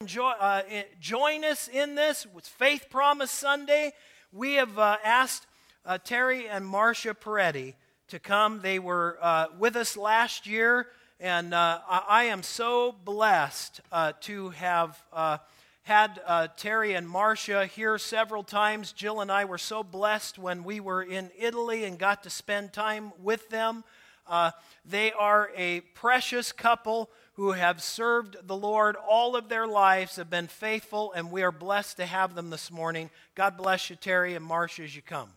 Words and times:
enjoy, 0.00 0.30
uh, 0.38 0.62
join 1.00 1.44
us 1.44 1.66
in 1.66 1.96
this 1.96 2.24
with 2.32 2.46
Faith 2.46 2.86
Promise 2.88 3.32
Sunday. 3.32 3.92
We 4.32 4.54
have 4.54 4.78
uh, 4.78 4.98
asked 5.04 5.44
uh, 5.84 5.98
Terry 5.98 6.46
and 6.46 6.64
Marsha 6.64 7.18
Peretti 7.18 7.74
to 8.06 8.20
come. 8.20 8.60
They 8.60 8.78
were 8.78 9.18
uh, 9.20 9.46
with 9.58 9.74
us 9.74 9.96
last 9.96 10.46
year, 10.46 10.86
and 11.18 11.52
uh, 11.52 11.80
I, 11.88 12.02
I, 12.08 12.24
am 12.26 12.44
so 12.44 12.94
blessed 13.04 13.80
uh, 13.90 14.12
to 14.20 14.50
have 14.50 15.02
had 15.82 16.20
Terry 16.56 16.94
and 16.94 17.08
Marsha 17.08 17.66
here 17.66 17.98
several 17.98 18.44
times. 18.44 18.92
Jill 18.92 19.20
and 19.20 19.32
I 19.32 19.46
were 19.46 19.58
so 19.58 19.82
blessed 19.82 20.38
when 20.38 20.62
we 20.62 20.78
were 20.78 21.02
in 21.02 21.32
Italy 21.36 21.82
and 21.82 21.98
got 21.98 22.22
to 22.22 22.30
spend 22.30 22.72
time 22.72 23.10
with 23.20 23.48
them. 23.48 23.82
they 24.84 25.10
are 25.10 25.50
a 25.56 25.80
precious 25.80 26.52
couple 26.52 27.10
who 27.38 27.52
have 27.52 27.80
served 27.80 28.36
the 28.48 28.56
Lord 28.56 28.96
all 29.08 29.36
of 29.36 29.48
their 29.48 29.64
lives, 29.64 30.16
have 30.16 30.28
been 30.28 30.48
faithful, 30.48 31.12
and 31.12 31.30
we 31.30 31.44
are 31.44 31.52
blessed 31.52 31.98
to 31.98 32.04
have 32.04 32.34
them 32.34 32.50
this 32.50 32.68
morning. 32.68 33.10
God 33.36 33.56
bless 33.56 33.88
you, 33.88 33.94
Terry 33.94 34.34
and 34.34 34.44
Marsha, 34.44 34.82
as 34.82 34.96
you 34.96 35.02
come. 35.02 35.30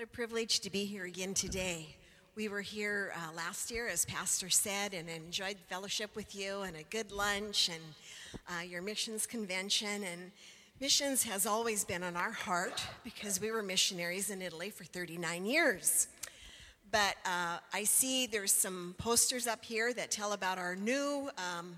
What 0.00 0.08
a 0.08 0.12
privilege 0.12 0.60
to 0.60 0.70
be 0.70 0.86
here 0.86 1.04
again 1.04 1.34
today. 1.34 1.94
We 2.34 2.48
were 2.48 2.62
here 2.62 3.12
uh, 3.14 3.36
last 3.36 3.70
year, 3.70 3.86
as 3.86 4.06
Pastor 4.06 4.48
said, 4.48 4.94
and 4.94 5.10
enjoyed 5.10 5.58
fellowship 5.68 6.16
with 6.16 6.34
you 6.34 6.62
and 6.62 6.74
a 6.74 6.84
good 6.84 7.12
lunch 7.12 7.68
and 7.68 7.82
uh, 8.48 8.62
your 8.62 8.80
missions 8.80 9.26
convention. 9.26 10.02
And 10.02 10.32
missions 10.80 11.22
has 11.24 11.44
always 11.44 11.84
been 11.84 12.02
on 12.02 12.16
our 12.16 12.30
heart 12.30 12.82
because 13.04 13.42
we 13.42 13.50
were 13.50 13.62
missionaries 13.62 14.30
in 14.30 14.40
Italy 14.40 14.70
for 14.70 14.84
39 14.84 15.44
years. 15.44 16.08
But 16.90 17.16
uh, 17.26 17.58
I 17.74 17.84
see 17.84 18.26
there's 18.26 18.52
some 18.52 18.94
posters 18.96 19.46
up 19.46 19.62
here 19.62 19.92
that 19.92 20.10
tell 20.10 20.32
about 20.32 20.56
our 20.56 20.76
new, 20.76 21.28
um, 21.36 21.76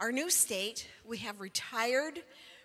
our 0.00 0.12
new 0.12 0.28
state. 0.28 0.86
We 1.06 1.16
have 1.16 1.40
retired 1.40 2.24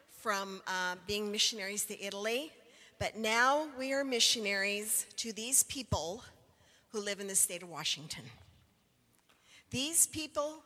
from 0.09 0.61
uh, 0.67 0.95
being 1.07 1.31
missionaries 1.31 1.85
to 1.85 2.03
Italy 2.03 2.51
but 2.99 3.17
now 3.17 3.67
we 3.77 3.93
are 3.93 4.03
missionaries 4.03 5.05
to 5.15 5.31
these 5.31 5.63
people 5.63 6.21
who 6.91 6.99
live 6.99 7.19
in 7.19 7.27
the 7.27 7.35
state 7.35 7.63
of 7.63 7.69
Washington. 7.69 8.23
These 9.71 10.07
people 10.07 10.63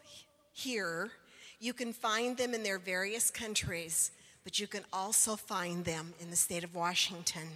here, 0.52 1.12
you 1.60 1.74
can 1.74 1.94
find 1.94 2.36
them 2.36 2.54
in 2.54 2.64
their 2.64 2.80
various 2.80 3.30
countries, 3.30 4.12
but 4.44 4.60
you 4.60 4.68
can 4.68 4.84
also 4.92 5.36
find 5.36 5.86
them 5.86 6.14
in 6.20 6.30
the 6.30 6.36
state 6.36 6.64
of 6.64 6.74
Washington. 6.74 7.48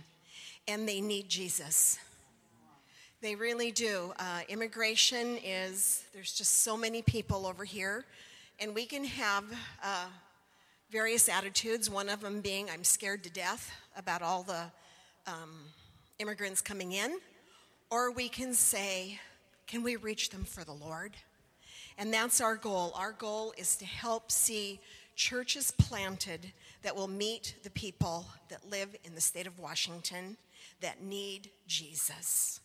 And 0.67 0.87
they 0.87 1.01
need 1.01 1.27
Jesus. 1.27 1.97
They 3.21 3.33
really 3.33 3.71
do. 3.71 4.13
Uh, 4.19 4.41
immigration 4.47 5.39
is, 5.43 6.03
there's 6.13 6.33
just 6.33 6.63
so 6.63 6.77
many 6.77 7.01
people 7.01 7.47
over 7.47 7.63
here, 7.63 8.05
and 8.59 8.75
we 8.75 8.85
can 8.85 9.03
have 9.05 9.43
uh, 9.83 10.05
various 10.89 11.27
attitudes, 11.27 11.89
one 11.89 12.09
of 12.09 12.21
them 12.21 12.41
being, 12.41 12.69
I'm 12.69 12.83
scared 12.83 13.23
to 13.23 13.29
death 13.29 13.71
about 13.97 14.21
all 14.21 14.43
the 14.43 14.63
um, 15.25 15.51
immigrants 16.19 16.61
coming 16.61 16.93
in, 16.93 17.19
or 17.89 18.11
we 18.11 18.29
can 18.29 18.53
say, 18.53 19.19
can 19.67 19.83
we 19.83 19.97
reach 19.97 20.29
them 20.29 20.45
for 20.45 20.63
the 20.63 20.73
Lord? 20.73 21.13
And 21.97 22.13
that's 22.13 22.39
our 22.39 22.55
goal. 22.55 22.93
Our 22.95 23.11
goal 23.11 23.53
is 23.57 23.75
to 23.77 23.85
help 23.85 24.31
see 24.31 24.79
churches 25.15 25.71
planted 25.71 26.53
that 26.83 26.95
will 26.95 27.07
meet 27.07 27.55
the 27.63 27.71
people 27.71 28.25
that 28.49 28.69
live 28.69 28.95
in 29.03 29.15
the 29.15 29.21
state 29.21 29.47
of 29.47 29.59
Washington 29.59 30.37
that 30.79 31.01
need 31.01 31.49
Jesus. 31.67 32.59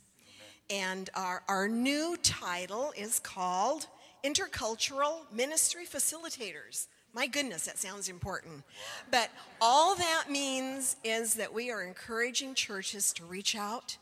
And 0.71 1.11
our, 1.15 1.43
our 1.49 1.69
new 1.69 2.17
title 2.23 2.93
is 2.97 3.19
called 3.19 3.87
Intercultural 4.23 5.33
Ministry 5.33 5.87
Facilitators. 5.87 6.87
My 7.15 7.27
goodness, 7.27 7.67
that 7.67 7.79
sounds 7.79 8.09
important. 8.09 8.63
But 9.11 9.31
all 9.61 9.95
that 9.97 10.25
means 10.31 10.97
is 11.05 11.35
that 11.35 11.53
we 11.53 11.71
are 11.71 11.83
encouraging 11.83 12.55
churches 12.55 13.13
to 13.15 13.25
reach 13.25 13.55
out 13.55 13.97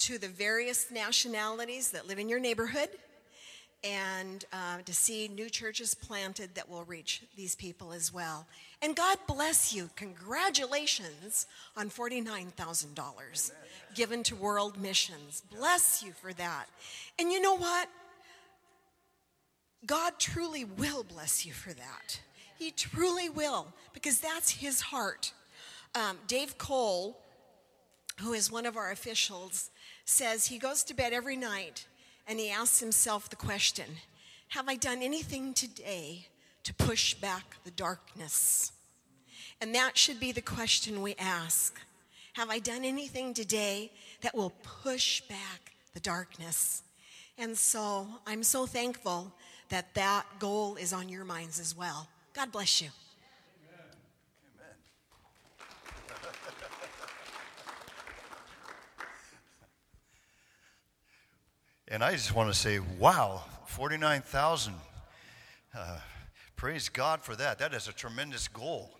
to 0.00 0.18
the 0.18 0.28
various 0.28 0.90
nationalities 0.90 1.90
that 1.90 2.06
live 2.06 2.18
in 2.18 2.28
your 2.28 2.40
neighborhood 2.40 2.88
and 3.82 4.44
uh, 4.52 4.78
to 4.84 4.92
see 4.92 5.28
new 5.28 5.48
churches 5.48 5.94
planted 5.94 6.54
that 6.54 6.68
will 6.68 6.84
reach 6.84 7.22
these 7.36 7.54
people 7.54 7.92
as 7.92 8.12
well. 8.12 8.46
And 8.82 8.94
God 8.94 9.18
bless 9.26 9.72
you. 9.72 9.88
Congratulations 9.96 11.46
on 11.76 11.88
$49,000 11.88 13.52
given 13.94 14.22
to 14.24 14.36
World 14.36 14.80
Missions. 14.80 15.42
Bless 15.54 16.02
you 16.02 16.12
for 16.12 16.32
that. 16.34 16.66
And 17.18 17.32
you 17.32 17.40
know 17.40 17.56
what? 17.56 17.88
God 19.86 20.14
truly 20.18 20.64
will 20.64 21.04
bless 21.04 21.46
you 21.46 21.52
for 21.52 21.72
that. 21.72 22.20
He 22.60 22.70
truly 22.70 23.30
will, 23.30 23.68
because 23.94 24.20
that's 24.20 24.50
his 24.50 24.82
heart. 24.82 25.32
Um, 25.94 26.18
Dave 26.26 26.58
Cole, 26.58 27.18
who 28.20 28.34
is 28.34 28.52
one 28.52 28.66
of 28.66 28.76
our 28.76 28.90
officials, 28.90 29.70
says 30.04 30.44
he 30.44 30.58
goes 30.58 30.84
to 30.84 30.94
bed 30.94 31.14
every 31.14 31.36
night 31.36 31.86
and 32.28 32.38
he 32.38 32.50
asks 32.50 32.78
himself 32.78 33.30
the 33.30 33.36
question 33.36 33.86
Have 34.48 34.68
I 34.68 34.76
done 34.76 35.00
anything 35.00 35.54
today 35.54 36.26
to 36.64 36.74
push 36.74 37.14
back 37.14 37.56
the 37.64 37.70
darkness? 37.70 38.72
And 39.62 39.74
that 39.74 39.96
should 39.96 40.20
be 40.20 40.30
the 40.30 40.42
question 40.42 41.00
we 41.00 41.14
ask. 41.18 41.80
Have 42.34 42.50
I 42.50 42.58
done 42.58 42.84
anything 42.84 43.32
today 43.32 43.90
that 44.20 44.34
will 44.34 44.52
push 44.82 45.22
back 45.22 45.72
the 45.94 46.00
darkness? 46.00 46.82
And 47.38 47.56
so 47.56 48.06
I'm 48.26 48.42
so 48.42 48.66
thankful 48.66 49.32
that 49.70 49.94
that 49.94 50.26
goal 50.38 50.76
is 50.76 50.92
on 50.92 51.08
your 51.08 51.24
minds 51.24 51.58
as 51.58 51.74
well. 51.74 52.06
God 52.32 52.52
bless 52.52 52.80
you. 52.80 52.88
Amen. 53.68 53.86
and 61.88 62.04
I 62.04 62.12
just 62.12 62.34
want 62.34 62.52
to 62.52 62.58
say, 62.58 62.78
wow, 62.78 63.42
49,000. 63.66 64.74
Uh, 65.76 65.98
praise 66.56 66.88
God 66.88 67.22
for 67.22 67.34
that. 67.36 67.58
That 67.58 67.74
is 67.74 67.88
a 67.88 67.92
tremendous 67.92 68.46
goal. 68.46 68.90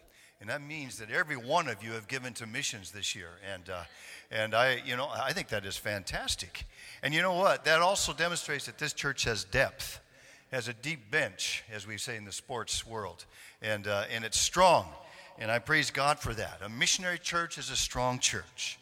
And 0.40 0.48
that 0.48 0.62
means 0.62 0.98
that 0.98 1.10
every 1.10 1.36
one 1.36 1.68
of 1.68 1.84
you 1.84 1.92
have 1.92 2.08
given 2.08 2.32
to 2.34 2.46
missions 2.46 2.90
this 2.90 3.14
year. 3.14 3.28
And, 3.52 3.68
uh, 3.68 3.82
and 4.30 4.54
I, 4.54 4.82
you 4.84 4.96
know, 4.96 5.08
I 5.08 5.32
think 5.32 5.48
that 5.48 5.66
is 5.66 5.76
fantastic. 5.76 6.64
And 7.02 7.12
you 7.12 7.20
know 7.20 7.34
what? 7.34 7.64
That 7.64 7.80
also 7.80 8.12
demonstrates 8.12 8.66
that 8.66 8.78
this 8.78 8.92
church 8.92 9.24
has 9.24 9.44
depth 9.44 10.00
has 10.50 10.68
a 10.68 10.72
deep 10.72 11.10
bench, 11.10 11.64
as 11.72 11.86
we 11.86 11.96
say 11.96 12.16
in 12.16 12.24
the 12.24 12.32
sports 12.32 12.86
world, 12.86 13.24
and, 13.62 13.86
uh, 13.86 14.04
and 14.10 14.24
it's 14.24 14.38
strong. 14.38 14.86
And 15.38 15.50
I 15.50 15.58
praise 15.58 15.90
God 15.90 16.18
for 16.18 16.34
that. 16.34 16.60
A 16.62 16.68
missionary 16.68 17.18
church 17.18 17.56
is 17.56 17.70
a 17.70 17.76
strong 17.76 18.18
church. 18.18 18.78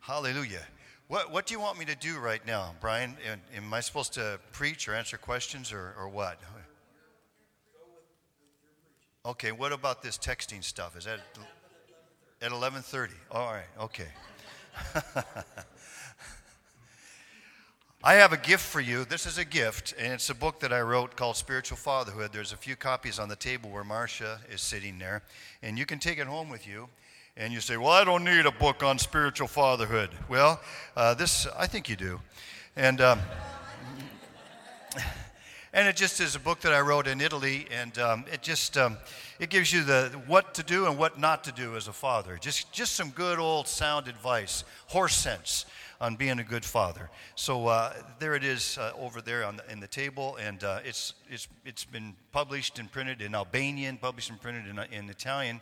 Hallelujah. 0.00 0.66
What, 1.06 1.32
what 1.32 1.46
do 1.46 1.54
you 1.54 1.60
want 1.60 1.78
me 1.78 1.86
to 1.86 1.94
do 1.94 2.18
right 2.18 2.44
now, 2.46 2.74
Brian? 2.80 3.16
Am 3.56 3.72
I 3.72 3.80
supposed 3.80 4.12
to 4.14 4.38
preach 4.52 4.88
or 4.88 4.94
answer 4.94 5.16
questions 5.16 5.72
or, 5.72 5.94
or 5.98 6.08
what? 6.08 6.38
Okay, 9.24 9.52
what 9.52 9.72
about 9.72 10.02
this 10.02 10.18
texting 10.18 10.62
stuff? 10.62 10.96
Is 10.96 11.04
that 11.04 11.20
at 12.40 12.50
11:30? 12.50 13.10
All 13.30 13.52
right, 13.52 13.66
okay. 13.80 14.08
I 18.04 18.14
have 18.14 18.32
a 18.32 18.36
gift 18.36 18.62
for 18.62 18.80
you. 18.80 19.04
This 19.04 19.26
is 19.26 19.38
a 19.38 19.44
gift, 19.44 19.92
and 19.98 20.12
it's 20.12 20.30
a 20.30 20.34
book 20.34 20.60
that 20.60 20.72
I 20.72 20.82
wrote 20.82 21.16
called 21.16 21.34
Spiritual 21.34 21.78
Fatherhood. 21.78 22.30
There's 22.32 22.52
a 22.52 22.56
few 22.56 22.76
copies 22.76 23.18
on 23.18 23.28
the 23.28 23.34
table 23.34 23.70
where 23.70 23.82
Marsha 23.82 24.38
is 24.48 24.60
sitting 24.60 25.00
there, 25.00 25.22
and 25.64 25.76
you 25.76 25.84
can 25.84 25.98
take 25.98 26.18
it 26.18 26.28
home 26.28 26.48
with 26.48 26.64
you. 26.64 26.88
And 27.36 27.52
you 27.52 27.60
say, 27.60 27.76
Well, 27.76 27.90
I 27.90 28.04
don't 28.04 28.22
need 28.22 28.46
a 28.46 28.52
book 28.52 28.84
on 28.84 29.00
spiritual 29.00 29.48
fatherhood. 29.48 30.10
Well, 30.28 30.60
uh, 30.96 31.14
this, 31.14 31.48
I 31.58 31.66
think 31.66 31.88
you 31.88 31.96
do. 31.96 32.20
And, 32.76 33.00
um, 33.00 33.18
and 35.72 35.88
it 35.88 35.96
just 35.96 36.20
is 36.20 36.36
a 36.36 36.40
book 36.40 36.60
that 36.60 36.72
I 36.72 36.80
wrote 36.80 37.08
in 37.08 37.20
Italy, 37.20 37.66
and 37.72 37.98
um, 37.98 38.24
it 38.32 38.42
just 38.42 38.78
um, 38.78 38.96
it 39.40 39.50
gives 39.50 39.72
you 39.72 39.82
the 39.82 40.12
what 40.28 40.54
to 40.54 40.62
do 40.62 40.86
and 40.86 40.96
what 40.98 41.18
not 41.18 41.42
to 41.44 41.52
do 41.52 41.74
as 41.74 41.88
a 41.88 41.92
father. 41.92 42.38
Just 42.40 42.72
just 42.72 42.94
some 42.94 43.10
good 43.10 43.40
old 43.40 43.66
sound 43.66 44.06
advice, 44.06 44.62
horse 44.86 45.16
sense 45.16 45.66
on 46.00 46.16
being 46.16 46.38
a 46.38 46.44
good 46.44 46.64
father. 46.64 47.10
So 47.34 47.66
uh, 47.66 47.92
there 48.18 48.34
it 48.34 48.44
is 48.44 48.78
uh, 48.78 48.92
over 48.98 49.20
there 49.20 49.44
on 49.44 49.56
the, 49.56 49.72
in 49.72 49.80
the 49.80 49.88
table, 49.88 50.36
and 50.36 50.62
uh, 50.62 50.80
it's, 50.84 51.14
it's, 51.28 51.48
it's 51.64 51.84
been 51.84 52.14
published 52.32 52.78
and 52.78 52.90
printed 52.90 53.20
in 53.20 53.34
Albanian, 53.34 53.96
published 53.96 54.30
and 54.30 54.40
printed 54.40 54.66
in, 54.66 54.78
in 54.92 55.10
Italian. 55.10 55.60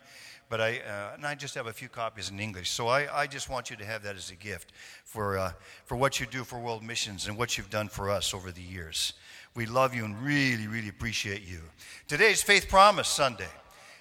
But 0.49 0.61
I, 0.61 0.79
uh, 0.79 1.15
and 1.15 1.25
I 1.25 1.35
just 1.35 1.55
have 1.55 1.67
a 1.67 1.73
few 1.73 1.89
copies 1.89 2.29
in 2.29 2.39
English. 2.39 2.69
So 2.69 2.87
I, 2.87 3.23
I 3.23 3.27
just 3.27 3.49
want 3.49 3.69
you 3.69 3.75
to 3.77 3.85
have 3.85 4.03
that 4.03 4.15
as 4.15 4.31
a 4.31 4.35
gift 4.35 4.71
for, 5.03 5.37
uh, 5.37 5.51
for 5.85 5.97
what 5.97 6.19
you 6.19 6.25
do 6.25 6.43
for 6.43 6.57
world 6.59 6.83
missions 6.83 7.27
and 7.27 7.37
what 7.37 7.57
you've 7.57 7.69
done 7.69 7.89
for 7.89 8.09
us 8.09 8.33
over 8.33 8.51
the 8.51 8.61
years. 8.61 9.13
we 9.55 9.65
love 9.65 9.93
you 9.93 10.05
and 10.05 10.21
really, 10.21 10.67
really 10.67 10.87
appreciate 10.87 11.41
you. 11.45 11.59
Today's 12.07 12.41
Faith 12.41 12.69
Promise 12.69 13.07
Sunday. 13.07 13.49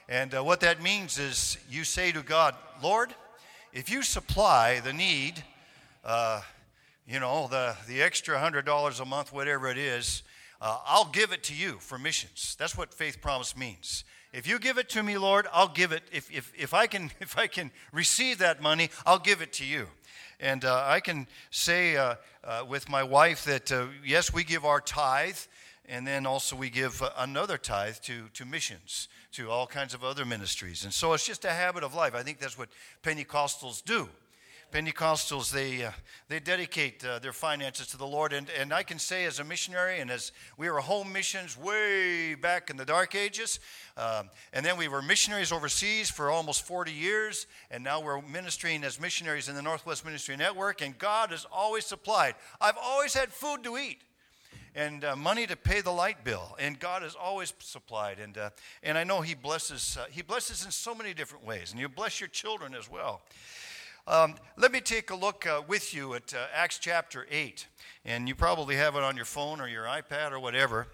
And 0.08 0.34
uh, 0.34 0.44
what 0.44 0.60
that 0.60 0.82
means 0.82 1.18
is 1.18 1.58
you 1.68 1.82
say 1.82 2.12
to 2.12 2.22
God, 2.22 2.54
Lord, 2.80 3.12
if 3.72 3.90
you 3.90 4.02
supply 4.02 4.80
the 4.80 4.92
need, 4.92 5.42
uh, 6.06 6.40
you 7.06 7.18
know, 7.18 7.48
the, 7.48 7.76
the 7.88 8.00
extra 8.00 8.38
$100 8.38 9.00
a 9.00 9.04
month, 9.04 9.32
whatever 9.32 9.68
it 9.68 9.76
is, 9.76 10.22
uh, 10.60 10.78
I'll 10.86 11.10
give 11.10 11.32
it 11.32 11.42
to 11.44 11.54
you 11.54 11.78
for 11.80 11.98
missions. 11.98 12.56
That's 12.58 12.78
what 12.78 12.94
faith 12.94 13.20
promise 13.20 13.56
means. 13.56 14.04
If 14.32 14.46
you 14.46 14.58
give 14.58 14.78
it 14.78 14.88
to 14.90 15.02
me, 15.02 15.18
Lord, 15.18 15.46
I'll 15.52 15.68
give 15.68 15.92
it. 15.92 16.02
If, 16.12 16.30
if, 16.30 16.52
if, 16.56 16.72
I, 16.72 16.86
can, 16.86 17.10
if 17.20 17.36
I 17.36 17.48
can 17.48 17.72
receive 17.92 18.38
that 18.38 18.62
money, 18.62 18.90
I'll 19.04 19.18
give 19.18 19.42
it 19.42 19.52
to 19.54 19.66
you. 19.66 19.88
And 20.38 20.64
uh, 20.64 20.84
I 20.86 21.00
can 21.00 21.26
say 21.50 21.96
uh, 21.96 22.14
uh, 22.44 22.64
with 22.68 22.88
my 22.88 23.02
wife 23.02 23.44
that, 23.44 23.72
uh, 23.72 23.86
yes, 24.04 24.32
we 24.32 24.44
give 24.44 24.64
our 24.64 24.80
tithe, 24.80 25.38
and 25.88 26.06
then 26.06 26.24
also 26.24 26.54
we 26.54 26.70
give 26.70 27.02
uh, 27.02 27.10
another 27.18 27.58
tithe 27.58 27.96
to, 28.02 28.28
to 28.34 28.44
missions, 28.44 29.08
to 29.32 29.50
all 29.50 29.66
kinds 29.66 29.92
of 29.92 30.04
other 30.04 30.24
ministries. 30.24 30.84
And 30.84 30.92
so 30.92 31.14
it's 31.14 31.26
just 31.26 31.44
a 31.44 31.50
habit 31.50 31.82
of 31.82 31.94
life. 31.94 32.14
I 32.14 32.22
think 32.22 32.38
that's 32.38 32.58
what 32.58 32.68
Pentecostals 33.02 33.84
do. 33.84 34.08
Pentecostals, 34.72 35.50
they, 35.50 35.84
uh, 35.84 35.92
they 36.28 36.40
dedicate 36.40 37.04
uh, 37.04 37.18
their 37.18 37.32
finances 37.32 37.86
to 37.88 37.96
the 37.96 38.06
Lord. 38.06 38.32
And, 38.32 38.48
and 38.58 38.72
I 38.72 38.82
can 38.82 38.98
say, 38.98 39.24
as 39.24 39.38
a 39.38 39.44
missionary, 39.44 40.00
and 40.00 40.10
as 40.10 40.32
we 40.56 40.68
were 40.68 40.80
home 40.80 41.12
missions 41.12 41.56
way 41.56 42.34
back 42.34 42.70
in 42.70 42.76
the 42.76 42.84
dark 42.84 43.14
ages, 43.14 43.60
um, 43.96 44.28
and 44.52 44.64
then 44.64 44.76
we 44.76 44.88
were 44.88 45.00
missionaries 45.02 45.52
overseas 45.52 46.10
for 46.10 46.30
almost 46.30 46.66
40 46.66 46.92
years, 46.92 47.46
and 47.70 47.82
now 47.82 48.00
we're 48.00 48.20
ministering 48.20 48.84
as 48.84 49.00
missionaries 49.00 49.48
in 49.48 49.54
the 49.54 49.62
Northwest 49.62 50.04
Ministry 50.04 50.36
Network, 50.36 50.82
and 50.82 50.98
God 50.98 51.30
has 51.30 51.46
always 51.50 51.86
supplied. 51.86 52.34
I've 52.60 52.78
always 52.82 53.14
had 53.14 53.32
food 53.32 53.64
to 53.64 53.78
eat 53.78 54.02
and 54.76 55.04
uh, 55.04 55.16
money 55.16 55.46
to 55.46 55.56
pay 55.56 55.80
the 55.80 55.90
light 55.90 56.22
bill. 56.22 56.54
And 56.60 56.78
God 56.78 57.02
has 57.02 57.14
always 57.14 57.52
supplied. 57.60 58.18
And, 58.18 58.36
uh, 58.36 58.50
and 58.82 58.98
I 58.98 59.04
know 59.04 59.22
He 59.22 59.34
blesses, 59.34 59.96
uh, 59.98 60.04
He 60.10 60.20
blesses 60.20 60.64
in 60.64 60.70
so 60.70 60.94
many 60.94 61.14
different 61.14 61.46
ways. 61.46 61.72
And 61.72 61.80
you 61.80 61.88
bless 61.88 62.20
your 62.20 62.28
children 62.28 62.74
as 62.74 62.90
well. 62.90 63.22
Um, 64.08 64.36
let 64.56 64.70
me 64.70 64.80
take 64.80 65.10
a 65.10 65.16
look 65.16 65.48
uh, 65.48 65.62
with 65.66 65.92
you 65.92 66.14
at 66.14 66.32
uh, 66.32 66.46
Acts 66.54 66.78
chapter 66.78 67.26
8. 67.28 67.66
And 68.04 68.28
you 68.28 68.36
probably 68.36 68.76
have 68.76 68.94
it 68.94 69.02
on 69.02 69.16
your 69.16 69.24
phone 69.24 69.60
or 69.60 69.66
your 69.66 69.82
iPad 69.82 70.30
or 70.30 70.38
whatever. 70.38 70.86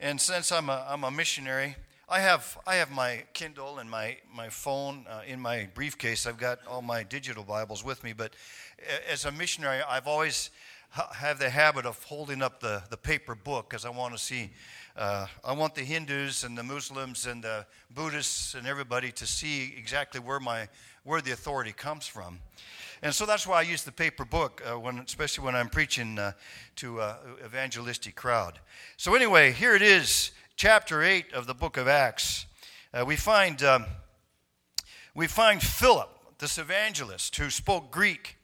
And 0.00 0.18
since 0.18 0.50
I'm 0.50 0.70
a, 0.70 0.86
I'm 0.88 1.04
a 1.04 1.10
missionary, 1.10 1.76
I 2.08 2.20
have, 2.20 2.56
I 2.66 2.76
have 2.76 2.90
my 2.90 3.24
Kindle 3.34 3.80
and 3.80 3.90
my, 3.90 4.16
my 4.34 4.48
phone 4.48 5.04
uh, 5.10 5.20
in 5.26 5.40
my 5.40 5.68
briefcase. 5.74 6.26
I've 6.26 6.38
got 6.38 6.60
all 6.66 6.80
my 6.80 7.02
digital 7.02 7.44
Bibles 7.44 7.84
with 7.84 8.02
me. 8.02 8.14
But 8.14 8.32
as 9.12 9.26
a 9.26 9.32
missionary, 9.32 9.82
I've 9.86 10.06
always 10.06 10.48
ha- 10.88 11.12
have 11.12 11.38
the 11.38 11.50
habit 11.50 11.84
of 11.84 12.02
holding 12.04 12.40
up 12.40 12.60
the, 12.60 12.82
the 12.88 12.96
paper 12.96 13.34
book 13.34 13.68
because 13.68 13.84
I 13.84 13.90
want 13.90 14.14
to 14.14 14.18
see 14.18 14.50
uh, 14.96 15.26
I 15.42 15.52
want 15.52 15.74
the 15.74 15.82
Hindus 15.82 16.44
and 16.44 16.56
the 16.56 16.62
Muslims 16.62 17.26
and 17.26 17.42
the 17.42 17.66
Buddhists 17.92 18.54
and 18.54 18.64
everybody 18.64 19.10
to 19.10 19.26
see 19.26 19.74
exactly 19.76 20.20
where 20.20 20.38
my 20.38 20.68
where 21.04 21.20
the 21.20 21.30
authority 21.30 21.72
comes 21.72 22.06
from. 22.06 22.40
And 23.02 23.14
so 23.14 23.26
that's 23.26 23.46
why 23.46 23.58
I 23.58 23.62
use 23.62 23.84
the 23.84 23.92
paper 23.92 24.24
book, 24.24 24.62
uh, 24.66 24.78
when, 24.80 24.98
especially 24.98 25.44
when 25.44 25.54
I'm 25.54 25.68
preaching 25.68 26.18
uh, 26.18 26.32
to 26.76 27.00
an 27.00 27.16
evangelistic 27.44 28.16
crowd. 28.16 28.58
So, 28.96 29.14
anyway, 29.14 29.52
here 29.52 29.74
it 29.74 29.82
is, 29.82 30.30
chapter 30.56 31.02
8 31.02 31.34
of 31.34 31.46
the 31.46 31.54
book 31.54 31.76
of 31.76 31.86
Acts. 31.86 32.46
Uh, 32.94 33.04
we, 33.06 33.16
find, 33.16 33.62
um, 33.62 33.84
we 35.14 35.26
find 35.26 35.62
Philip, 35.62 36.08
this 36.38 36.56
evangelist, 36.56 37.36
who 37.36 37.50
spoke 37.50 37.90
Greek. 37.90 38.36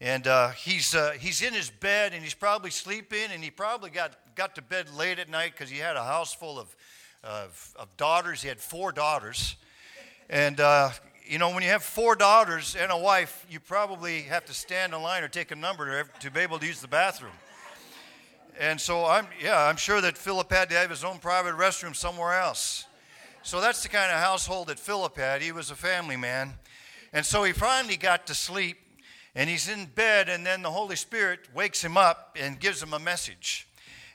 And 0.00 0.26
uh, 0.26 0.48
he's, 0.50 0.96
uh, 0.96 1.12
he's 1.12 1.40
in 1.40 1.54
his 1.54 1.70
bed 1.70 2.12
and 2.12 2.24
he's 2.24 2.34
probably 2.34 2.72
sleeping, 2.72 3.30
and 3.32 3.44
he 3.44 3.50
probably 3.50 3.90
got, 3.90 4.34
got 4.34 4.56
to 4.56 4.62
bed 4.62 4.92
late 4.92 5.20
at 5.20 5.28
night 5.28 5.52
because 5.52 5.70
he 5.70 5.78
had 5.78 5.94
a 5.94 6.02
house 6.02 6.34
full 6.34 6.58
of, 6.58 6.74
of, 7.22 7.72
of 7.76 7.96
daughters. 7.96 8.42
He 8.42 8.48
had 8.48 8.60
four 8.60 8.90
daughters. 8.90 9.54
And 10.28 10.58
uh, 10.58 10.90
you 11.32 11.38
know, 11.38 11.48
when 11.48 11.62
you 11.62 11.70
have 11.70 11.82
four 11.82 12.14
daughters 12.14 12.76
and 12.78 12.92
a 12.92 12.98
wife, 12.98 13.46
you 13.48 13.58
probably 13.58 14.20
have 14.20 14.44
to 14.44 14.52
stand 14.52 14.92
in 14.92 15.00
line 15.00 15.22
or 15.22 15.28
take 15.28 15.50
a 15.50 15.56
number 15.56 16.04
to, 16.20 16.30
be 16.30 16.40
able 16.40 16.58
to 16.58 16.66
use 16.66 16.82
the 16.82 16.88
bathroom. 16.88 17.32
And 18.60 18.78
so 18.78 19.06
I'm, 19.06 19.26
yeah, 19.42 19.58
I'm 19.58 19.78
sure 19.78 20.02
that 20.02 20.18
Philip 20.18 20.52
had 20.52 20.68
to 20.68 20.76
have 20.76 20.90
his 20.90 21.04
own 21.04 21.20
private 21.20 21.54
restroom 21.54 21.96
somewhere 21.96 22.38
else. 22.38 22.84
So 23.42 23.62
that's 23.62 23.82
the 23.82 23.88
kind 23.88 24.12
of 24.12 24.18
household 24.18 24.66
that 24.66 24.78
Philip 24.78 25.16
had. 25.16 25.40
He 25.40 25.52
was 25.52 25.70
a 25.70 25.74
family 25.74 26.18
man. 26.18 26.52
And 27.14 27.24
so 27.24 27.44
he 27.44 27.54
finally 27.54 27.96
got 27.96 28.26
to 28.26 28.34
sleep 28.34 28.76
and 29.34 29.48
he's 29.48 29.70
in 29.70 29.86
bed, 29.86 30.28
and 30.28 30.44
then 30.44 30.60
the 30.60 30.70
Holy 30.70 30.96
Spirit 30.96 31.48
wakes 31.54 31.82
him 31.82 31.96
up 31.96 32.36
and 32.38 32.60
gives 32.60 32.82
him 32.82 32.92
a 32.92 32.98
message. 32.98 33.66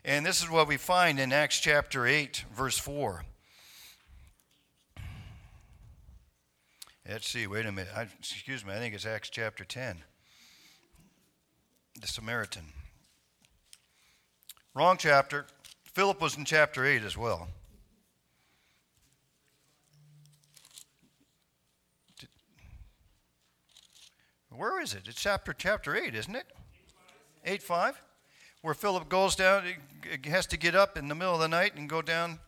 And 0.05 0.23
this 0.23 0.43
is 0.43 0.51
what 0.51 0.67
we 0.67 0.77
find 0.77 1.19
in 1.19 1.33
Acts 1.33 1.59
chapter 1.59 2.05
8, 2.05 2.45
verse 2.53 2.77
4. 2.77 3.25
Let's 7.09 7.29
see, 7.29 7.47
wait 7.47 7.65
a 7.65 7.71
minute. 7.71 7.93
I, 7.95 8.07
excuse 8.19 8.65
me, 8.65 8.73
I 8.73 8.79
think 8.79 8.93
it's 8.93 9.05
Acts 9.05 9.29
chapter 9.29 9.63
10. 9.63 10.03
The 12.01 12.07
Samaritan. 12.07 12.65
Wrong 14.75 14.97
chapter. 14.99 15.45
Philip 15.93 16.19
was 16.19 16.37
in 16.37 16.43
chapter 16.43 16.85
8 16.85 17.03
as 17.03 17.15
well. 17.15 17.47
Where 24.49 24.81
is 24.81 24.93
it? 24.93 25.03
It's 25.05 25.21
chapter 25.21 25.53
chapter 25.53 25.95
8, 25.95 26.13
isn't 26.13 26.35
it? 26.35 26.47
8 27.45 27.63
5? 27.63 28.01
Where 28.63 28.73
Philip 28.73 29.07
goes 29.07 29.35
down, 29.35 29.63
has 30.25 30.45
to 30.47 30.57
get 30.57 30.75
up 30.75 30.97
in 30.97 31.07
the 31.07 31.15
middle 31.15 31.35
of 31.35 31.39
the 31.39 31.47
night 31.47 31.75
and 31.75 31.87
go 31.87 32.01
down 32.01 32.39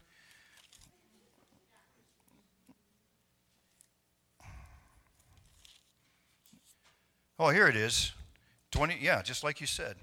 Oh, 7.42 7.52
here 7.52 7.70
it 7.70 7.78
is. 7.78 8.12
20, 8.72 8.98
yeah, 9.00 9.22
just 9.22 9.46
like 9.46 9.62
you 9.62 9.68
said. 9.68 9.96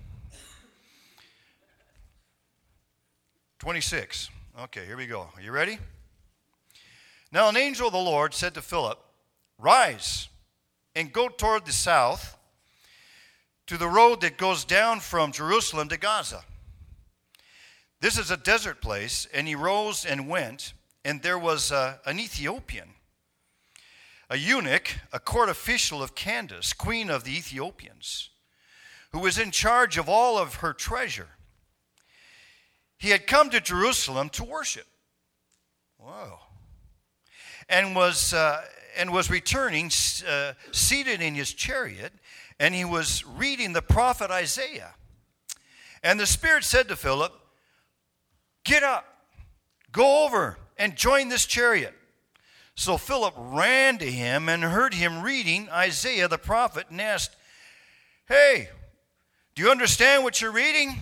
26. 3.59 4.31
Okay, 4.63 4.87
here 4.87 4.97
we 4.97 5.07
go. 5.07 5.29
Are 5.37 5.43
you 5.43 5.53
ready? 5.53 5.79
Now, 7.31 7.51
an 7.51 7.59
angel 7.59 7.89
of 7.89 7.93
the 7.93 7.99
Lord 7.99 8.33
said 8.33 8.55
to 8.55 8.63
Philip, 8.63 8.99
Rise 9.59 10.29
and 10.95 11.13
go 11.13 11.29
toward 11.29 11.67
the 11.67 11.73
south 11.73 12.39
to 13.67 13.77
the 13.77 13.89
road 13.89 14.23
that 14.23 14.39
goes 14.39 14.65
down 14.65 15.01
from 15.01 15.31
Jerusalem 15.31 15.91
to 15.91 15.99
Gaza. 15.99 16.43
This 18.01 18.17
is 18.19 18.31
a 18.31 18.39
desert 18.39 18.81
place. 18.81 19.29
And 19.35 19.47
he 19.47 19.55
rose 19.55 20.07
and 20.07 20.27
went, 20.27 20.73
and 21.05 21.23
there 21.23 21.39
was 21.39 21.71
uh, 21.71 21.99
an 22.07 22.19
Ethiopian 22.19 22.95
a 24.29 24.37
eunuch, 24.37 24.97
a 25.13 25.21
court 25.21 25.49
official 25.49 26.03
of 26.03 26.15
Candace, 26.15 26.73
queen 26.73 27.11
of 27.11 27.25
the 27.25 27.37
Ethiopians, 27.37 28.31
who 29.13 29.21
was 29.21 29.39
in 29.39 29.51
charge 29.51 29.99
of 29.99 30.09
all 30.09 30.37
of 30.37 30.57
her 30.57 30.73
treasure. 30.73 31.29
He 32.99 33.11
had 33.11 33.27
come 33.27 33.51
to 33.51 33.61
Jerusalem 33.61 34.29
to 34.31 34.45
worship. 34.45 34.87
Whoa. 35.99 36.39
And 37.69 37.95
was, 37.95 38.33
uh, 38.33 38.63
and 38.97 39.13
was 39.13 39.31
returning, 39.31 39.91
uh, 40.27 40.55
seated 40.73 41.21
in 41.21 41.35
his 41.35 41.53
chariot, 41.53 42.13
and 42.59 42.75
he 42.75 42.85
was 42.85 43.25
reading 43.25 43.73
the 43.75 43.83
prophet 43.83 44.31
Isaiah. 44.31 44.95
And 46.03 46.19
the 46.19 46.27
Spirit 46.27 46.65
said 46.65 46.89
to 46.89 46.97
Philip, 46.97 47.33
Get 48.65 48.83
up, 48.83 49.07
go 49.93 50.25
over, 50.25 50.59
and 50.77 50.97
join 50.97 51.29
this 51.29 51.47
chariot. 51.47 51.95
So 52.77 52.99
Philip 52.99 53.35
ran 53.37 53.99
to 53.99 54.11
him 54.11 54.51
and 54.51 54.63
heard 54.63 54.93
him 54.93 55.23
reading 55.23 55.69
Isaiah 55.71 56.29
the 56.29 56.39
prophet 56.39 56.87
and 56.91 57.01
asked, 57.01 57.35
Hey, 58.29 58.69
do 59.55 59.63
you 59.63 59.71
understand 59.71 60.23
what 60.23 60.41
you're 60.43 60.53
reading? 60.53 60.99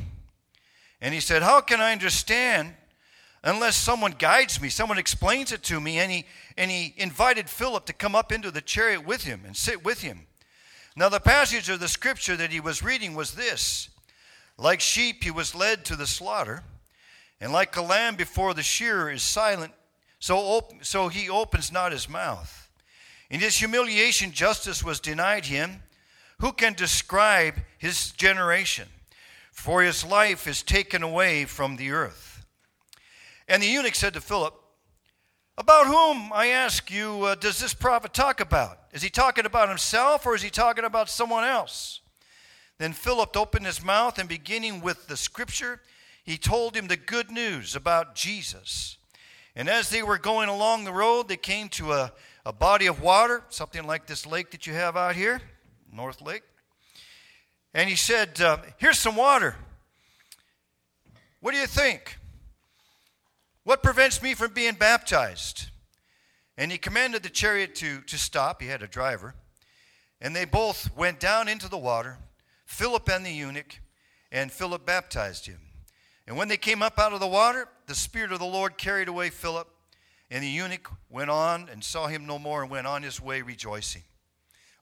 And 1.00 1.12
he 1.12 1.20
said, 1.20 1.42
How 1.42 1.60
can 1.60 1.80
I 1.80 1.90
understand 1.90 2.74
unless 3.42 3.76
someone 3.76 4.12
guides 4.12 4.60
me, 4.60 4.68
someone 4.68 4.98
explains 4.98 5.50
it 5.50 5.64
to 5.64 5.80
me? 5.80 5.98
And 5.98 6.12
he, 6.12 6.24
and 6.56 6.70
he 6.70 6.94
invited 6.96 7.50
Philip 7.50 7.86
to 7.86 7.92
come 7.92 8.14
up 8.14 8.30
into 8.30 8.52
the 8.52 8.60
chariot 8.60 9.04
with 9.04 9.24
him 9.24 9.42
and 9.44 9.56
sit 9.56 9.84
with 9.84 10.02
him. 10.02 10.28
Now, 10.96 11.08
the 11.08 11.18
passage 11.18 11.68
of 11.68 11.80
the 11.80 11.88
scripture 11.88 12.36
that 12.36 12.52
he 12.52 12.60
was 12.60 12.84
reading 12.84 13.16
was 13.16 13.32
this 13.32 13.88
Like 14.56 14.80
sheep, 14.80 15.24
he 15.24 15.32
was 15.32 15.56
led 15.56 15.84
to 15.86 15.96
the 15.96 16.06
slaughter, 16.06 16.62
and 17.40 17.52
like 17.52 17.76
a 17.76 17.82
lamb 17.82 18.14
before 18.14 18.54
the 18.54 18.62
shearer 18.62 19.10
is 19.10 19.24
silent, 19.24 19.72
so, 20.24 20.38
op- 20.38 20.82
so 20.82 21.08
he 21.08 21.28
opens 21.28 21.70
not 21.70 21.92
his 21.92 22.08
mouth. 22.08 22.70
In 23.28 23.40
his 23.40 23.58
humiliation, 23.58 24.32
justice 24.32 24.82
was 24.82 24.98
denied 24.98 25.44
him. 25.44 25.82
Who 26.38 26.52
can 26.52 26.72
describe 26.72 27.56
his 27.76 28.10
generation? 28.12 28.88
For 29.52 29.82
his 29.82 30.02
life 30.02 30.46
is 30.46 30.62
taken 30.62 31.02
away 31.02 31.44
from 31.44 31.76
the 31.76 31.90
earth. 31.90 32.42
And 33.48 33.62
the 33.62 33.66
eunuch 33.66 33.94
said 33.94 34.14
to 34.14 34.22
Philip, 34.22 34.54
About 35.58 35.88
whom, 35.88 36.32
I 36.32 36.46
ask 36.46 36.90
you, 36.90 37.24
uh, 37.24 37.34
does 37.34 37.58
this 37.58 37.74
prophet 37.74 38.14
talk 38.14 38.40
about? 38.40 38.78
Is 38.94 39.02
he 39.02 39.10
talking 39.10 39.44
about 39.44 39.68
himself 39.68 40.24
or 40.24 40.34
is 40.34 40.40
he 40.40 40.48
talking 40.48 40.86
about 40.86 41.10
someone 41.10 41.44
else? 41.44 42.00
Then 42.78 42.94
Philip 42.94 43.36
opened 43.36 43.66
his 43.66 43.84
mouth 43.84 44.18
and 44.18 44.26
beginning 44.26 44.80
with 44.80 45.06
the 45.06 45.18
scripture, 45.18 45.82
he 46.24 46.38
told 46.38 46.74
him 46.74 46.86
the 46.86 46.96
good 46.96 47.30
news 47.30 47.76
about 47.76 48.14
Jesus. 48.14 48.96
And 49.56 49.68
as 49.68 49.88
they 49.88 50.02
were 50.02 50.18
going 50.18 50.48
along 50.48 50.84
the 50.84 50.92
road, 50.92 51.28
they 51.28 51.36
came 51.36 51.68
to 51.70 51.92
a, 51.92 52.12
a 52.44 52.52
body 52.52 52.86
of 52.86 53.00
water, 53.00 53.42
something 53.48 53.86
like 53.86 54.06
this 54.06 54.26
lake 54.26 54.50
that 54.50 54.66
you 54.66 54.74
have 54.74 54.96
out 54.96 55.14
here, 55.14 55.40
North 55.92 56.20
Lake. 56.20 56.42
And 57.72 57.88
he 57.88 57.96
said, 57.96 58.40
uh, 58.40 58.58
Here's 58.78 58.98
some 58.98 59.16
water. 59.16 59.56
What 61.40 61.52
do 61.52 61.58
you 61.58 61.66
think? 61.66 62.18
What 63.64 63.82
prevents 63.82 64.22
me 64.22 64.34
from 64.34 64.52
being 64.52 64.74
baptized? 64.74 65.70
And 66.56 66.70
he 66.70 66.78
commanded 66.78 67.22
the 67.22 67.30
chariot 67.30 67.74
to, 67.76 68.00
to 68.02 68.18
stop. 68.18 68.60
He 68.60 68.68
had 68.68 68.82
a 68.82 68.86
driver. 68.86 69.34
And 70.20 70.34
they 70.34 70.44
both 70.44 70.94
went 70.96 71.20
down 71.20 71.48
into 71.48 71.68
the 71.68 71.78
water, 71.78 72.18
Philip 72.64 73.08
and 73.10 73.26
the 73.26 73.32
eunuch, 73.32 73.80
and 74.30 74.50
Philip 74.50 74.86
baptized 74.86 75.46
him. 75.46 75.60
And 76.26 76.36
when 76.36 76.48
they 76.48 76.56
came 76.56 76.82
up 76.82 76.98
out 76.98 77.12
of 77.12 77.20
the 77.20 77.26
water, 77.26 77.68
the 77.86 77.94
Spirit 77.94 78.32
of 78.32 78.38
the 78.38 78.46
Lord 78.46 78.78
carried 78.78 79.08
away 79.08 79.30
Philip, 79.30 79.68
and 80.30 80.42
the 80.42 80.48
eunuch 80.48 80.90
went 81.10 81.30
on 81.30 81.68
and 81.70 81.84
saw 81.84 82.06
him 82.06 82.26
no 82.26 82.38
more 82.38 82.62
and 82.62 82.70
went 82.70 82.86
on 82.86 83.02
his 83.02 83.20
way 83.20 83.42
rejoicing. 83.42 84.02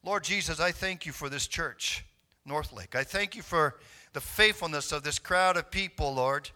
Lord 0.04 0.24
Jesus, 0.24 0.60
I 0.60 0.72
thank 0.72 1.06
you 1.06 1.12
for 1.12 1.28
this 1.28 1.46
church, 1.46 2.04
Northlake. 2.44 2.94
I 2.94 3.04
thank 3.04 3.36
you 3.36 3.42
for 3.42 3.76
the 4.12 4.20
faithfulness 4.20 4.92
of 4.92 5.02
this 5.02 5.18
crowd 5.18 5.56
of 5.56 5.70
people, 5.70 6.14
Lord. 6.14 6.50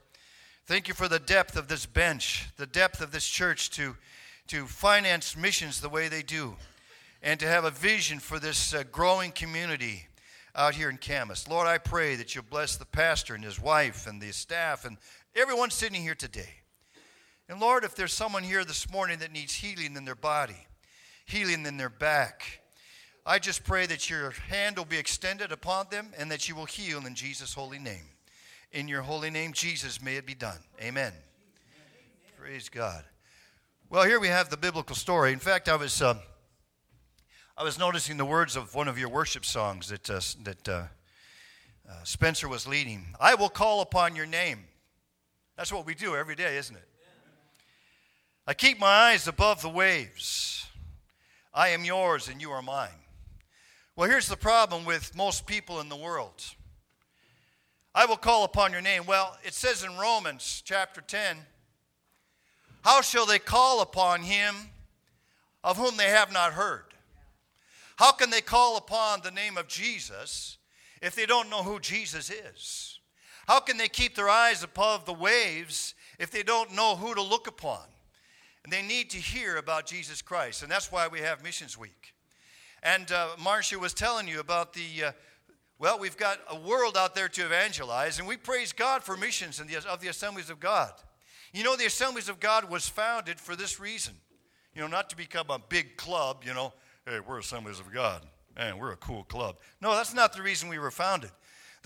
Thank 0.67 0.89
you 0.89 0.95
for 0.95 1.09
the 1.09 1.21
depth 1.21 1.57
of 1.57 1.69
this 1.69 1.87
bench, 1.87 2.49
the 2.57 2.67
depth 2.67 3.01
of 3.01 3.13
this 3.13 3.27
church 3.27 3.71
to, 3.71 3.97
to 4.49 4.67
finance 4.67 5.37
missions 5.37 5.81
the 5.81 5.89
way 5.89 6.09
they 6.09 6.23
do, 6.23 6.57
and 7.23 7.39
to 7.39 7.47
have 7.47 7.65
a 7.65 7.71
vision 7.71 8.19
for 8.19 8.39
this 8.39 8.75
uh, 8.75 8.83
growing 8.91 9.31
community 9.31 10.09
out 10.57 10.75
here 10.75 10.91
in 10.91 10.97
Camas. 10.97 11.47
Lord, 11.47 11.69
I 11.69 11.79
pray 11.79 12.17
that 12.17 12.35
you 12.35 12.43
bless 12.43 12.77
the 12.77 12.85
pastor 12.85 13.35
and 13.35 13.45
his 13.45 13.61
wife 13.61 14.07
and 14.07 14.21
the 14.21 14.33
staff 14.33 14.85
and 14.85 14.97
everyone 15.37 15.71
sitting 15.71 16.03
here 16.03 16.15
today. 16.15 16.49
And 17.49 17.61
Lord, 17.61 17.85
if 17.85 17.95
there's 17.95 18.13
someone 18.13 18.43
here 18.43 18.65
this 18.65 18.91
morning 18.91 19.19
that 19.19 19.33
needs 19.33 19.55
healing 19.55 19.97
in 19.97 20.05
their 20.05 20.15
body, 20.15 20.67
healing 21.27 21.67
in 21.67 21.77
their 21.77 21.91
back, 21.91 22.61
I 23.25 23.39
just 23.39 23.65
pray 23.65 23.87
that 23.87 24.09
your 24.09 24.31
hand 24.49 24.77
will 24.77 24.85
be 24.85 24.99
extended 24.99 25.53
upon 25.53 25.87
them 25.91 26.13
and 26.19 26.31
that 26.31 26.49
you 26.49 26.55
will 26.55 26.65
heal 26.65 27.07
in 27.07 27.15
Jesus' 27.15 27.55
holy 27.55 27.79
name. 27.79 28.05
In 28.73 28.89
your 28.89 29.03
holy 29.03 29.31
name, 29.31 29.53
Jesus, 29.53 30.03
may 30.03 30.17
it 30.17 30.27
be 30.27 30.35
done. 30.35 30.59
Amen. 30.81 31.13
Amen. 31.13 31.13
Praise 32.39 32.69
God. 32.69 33.05
Well, 33.91 34.05
here 34.05 34.19
we 34.19 34.29
have 34.29 34.51
the 34.51 34.57
biblical 34.57 34.97
story. 34.97 35.33
In 35.33 35.39
fact, 35.39 35.69
I 35.69 35.77
was. 35.77 36.03
Uh, 36.03 36.15
I 37.59 37.65
was 37.65 37.79
noticing 37.79 38.19
the 38.19 38.25
words 38.27 38.55
of 38.55 38.75
one 38.75 38.87
of 38.87 38.99
your 38.99 39.09
worship 39.09 39.47
songs 39.47 39.89
that, 39.89 40.11
uh, 40.11 40.21
that 40.43 40.69
uh, 40.69 40.73
uh, 41.89 41.93
Spencer 42.05 42.49
was 42.49 42.67
leading. 42.67 43.07
I 43.19 43.35
will 43.35 43.49
call 43.49 43.81
upon 43.81 44.15
your 44.15 44.27
name. 44.27 44.65
That's 45.57 45.73
what 45.73 45.87
we 45.87 45.95
do 45.95 46.15
every 46.15 46.35
day, 46.35 46.57
isn't 46.59 46.77
it? 46.77 46.89
I 48.47 48.55
keep 48.55 48.79
my 48.79 48.87
eyes 48.87 49.27
above 49.27 49.63
the 49.63 49.69
waves. 49.69 50.67
I 51.53 51.69
am 51.69 51.85
yours 51.85 52.29
and 52.29 52.41
you 52.41 52.51
are 52.51 52.63
mine. 52.63 52.91
Well, 53.97 54.09
here's 54.09 54.29
the 54.29 54.37
problem 54.37 54.85
with 54.85 55.17
most 55.17 55.47
people 55.47 55.81
in 55.81 55.89
the 55.89 55.97
world. 55.97 56.45
I 57.95 58.05
will 58.05 58.19
call 58.19 58.45
upon 58.45 58.73
your 58.73 58.83
name. 58.83 59.07
Well, 59.07 59.37
it 59.43 59.55
says 59.55 59.83
in 59.83 59.97
Romans 59.97 60.63
chapter 60.65 61.01
10 61.01 61.39
How 62.83 63.01
shall 63.01 63.25
they 63.25 63.39
call 63.39 63.81
upon 63.81 64.21
him 64.21 64.55
of 65.65 65.79
whom 65.79 65.97
they 65.97 66.11
have 66.11 66.31
not 66.31 66.53
heard? 66.53 66.85
How 67.97 68.13
can 68.13 68.29
they 68.29 68.43
call 68.43 68.77
upon 68.77 69.23
the 69.23 69.31
name 69.31 69.57
of 69.57 69.67
Jesus 69.67 70.59
if 71.01 71.15
they 71.15 71.25
don't 71.25 71.49
know 71.49 71.63
who 71.63 71.81
Jesus 71.81 72.31
is? 72.31 73.01
How 73.47 73.61
can 73.61 73.77
they 73.77 73.89
keep 73.89 74.15
their 74.15 74.29
eyes 74.29 74.63
above 74.63 75.05
the 75.05 75.13
waves 75.13 75.95
if 76.19 76.31
they 76.31 76.43
don't 76.43 76.75
know 76.75 76.97
who 76.97 77.15
to 77.15 77.23
look 77.23 77.47
upon? 77.47 77.83
And 78.65 78.73
they 78.73 78.83
need 78.83 79.11
to 79.11 79.19
hear 79.19 79.57
about 79.57 79.87
Jesus 79.87 80.21
Christ. 80.21 80.63
And 80.63 80.71
that's 80.71 80.91
why 80.91 81.07
we 81.07 81.21
have 81.21 81.45
Missions 81.45 81.79
Week. 81.79 82.15
And 82.83 83.11
uh, 83.13 83.29
Marsha 83.39 83.77
was 83.77 83.95
telling 83.95 84.27
you 84.27 84.41
about 84.41 84.73
the, 84.73 85.05
uh, 85.07 85.13
well, 85.79 85.99
we've 85.99 86.17
got 86.17 86.39
a 86.51 86.59
world 86.59 86.97
out 86.97 87.15
there 87.15 87.29
to 87.29 87.45
evangelize, 87.45 88.19
and 88.19 88.27
we 88.27 88.37
praise 88.37 88.73
God 88.73 89.05
for 89.05 89.17
missions 89.17 89.59
the, 89.59 89.89
of 89.89 90.01
the 90.01 90.09
Assemblies 90.09 90.51
of 90.51 90.59
God. 90.59 90.93
You 91.53 91.63
know, 91.63 91.77
the 91.77 91.87
Assemblies 91.87 92.29
of 92.29 92.41
God 92.41 92.69
was 92.69 92.89
founded 92.89 93.39
for 93.39 93.55
this 93.55 93.79
reason. 93.79 94.15
You 94.75 94.83
know, 94.83 94.89
not 94.89 95.09
to 95.11 95.17
become 95.17 95.47
a 95.51 95.59
big 95.59 95.97
club, 95.97 96.43
you 96.45 96.53
know, 96.53 96.73
hey, 97.07 97.21
we're 97.21 97.39
Assemblies 97.39 97.81
of 97.81 97.93
God. 97.93 98.23
Man, 98.57 98.79
we're 98.79 98.93
a 98.93 98.97
cool 98.97 99.25
club. 99.25 99.57
No, 99.81 99.93
that's 99.95 100.15
not 100.15 100.33
the 100.33 100.43
reason 100.43 100.69
we 100.69 100.79
were 100.79 100.91
founded. 100.91 101.31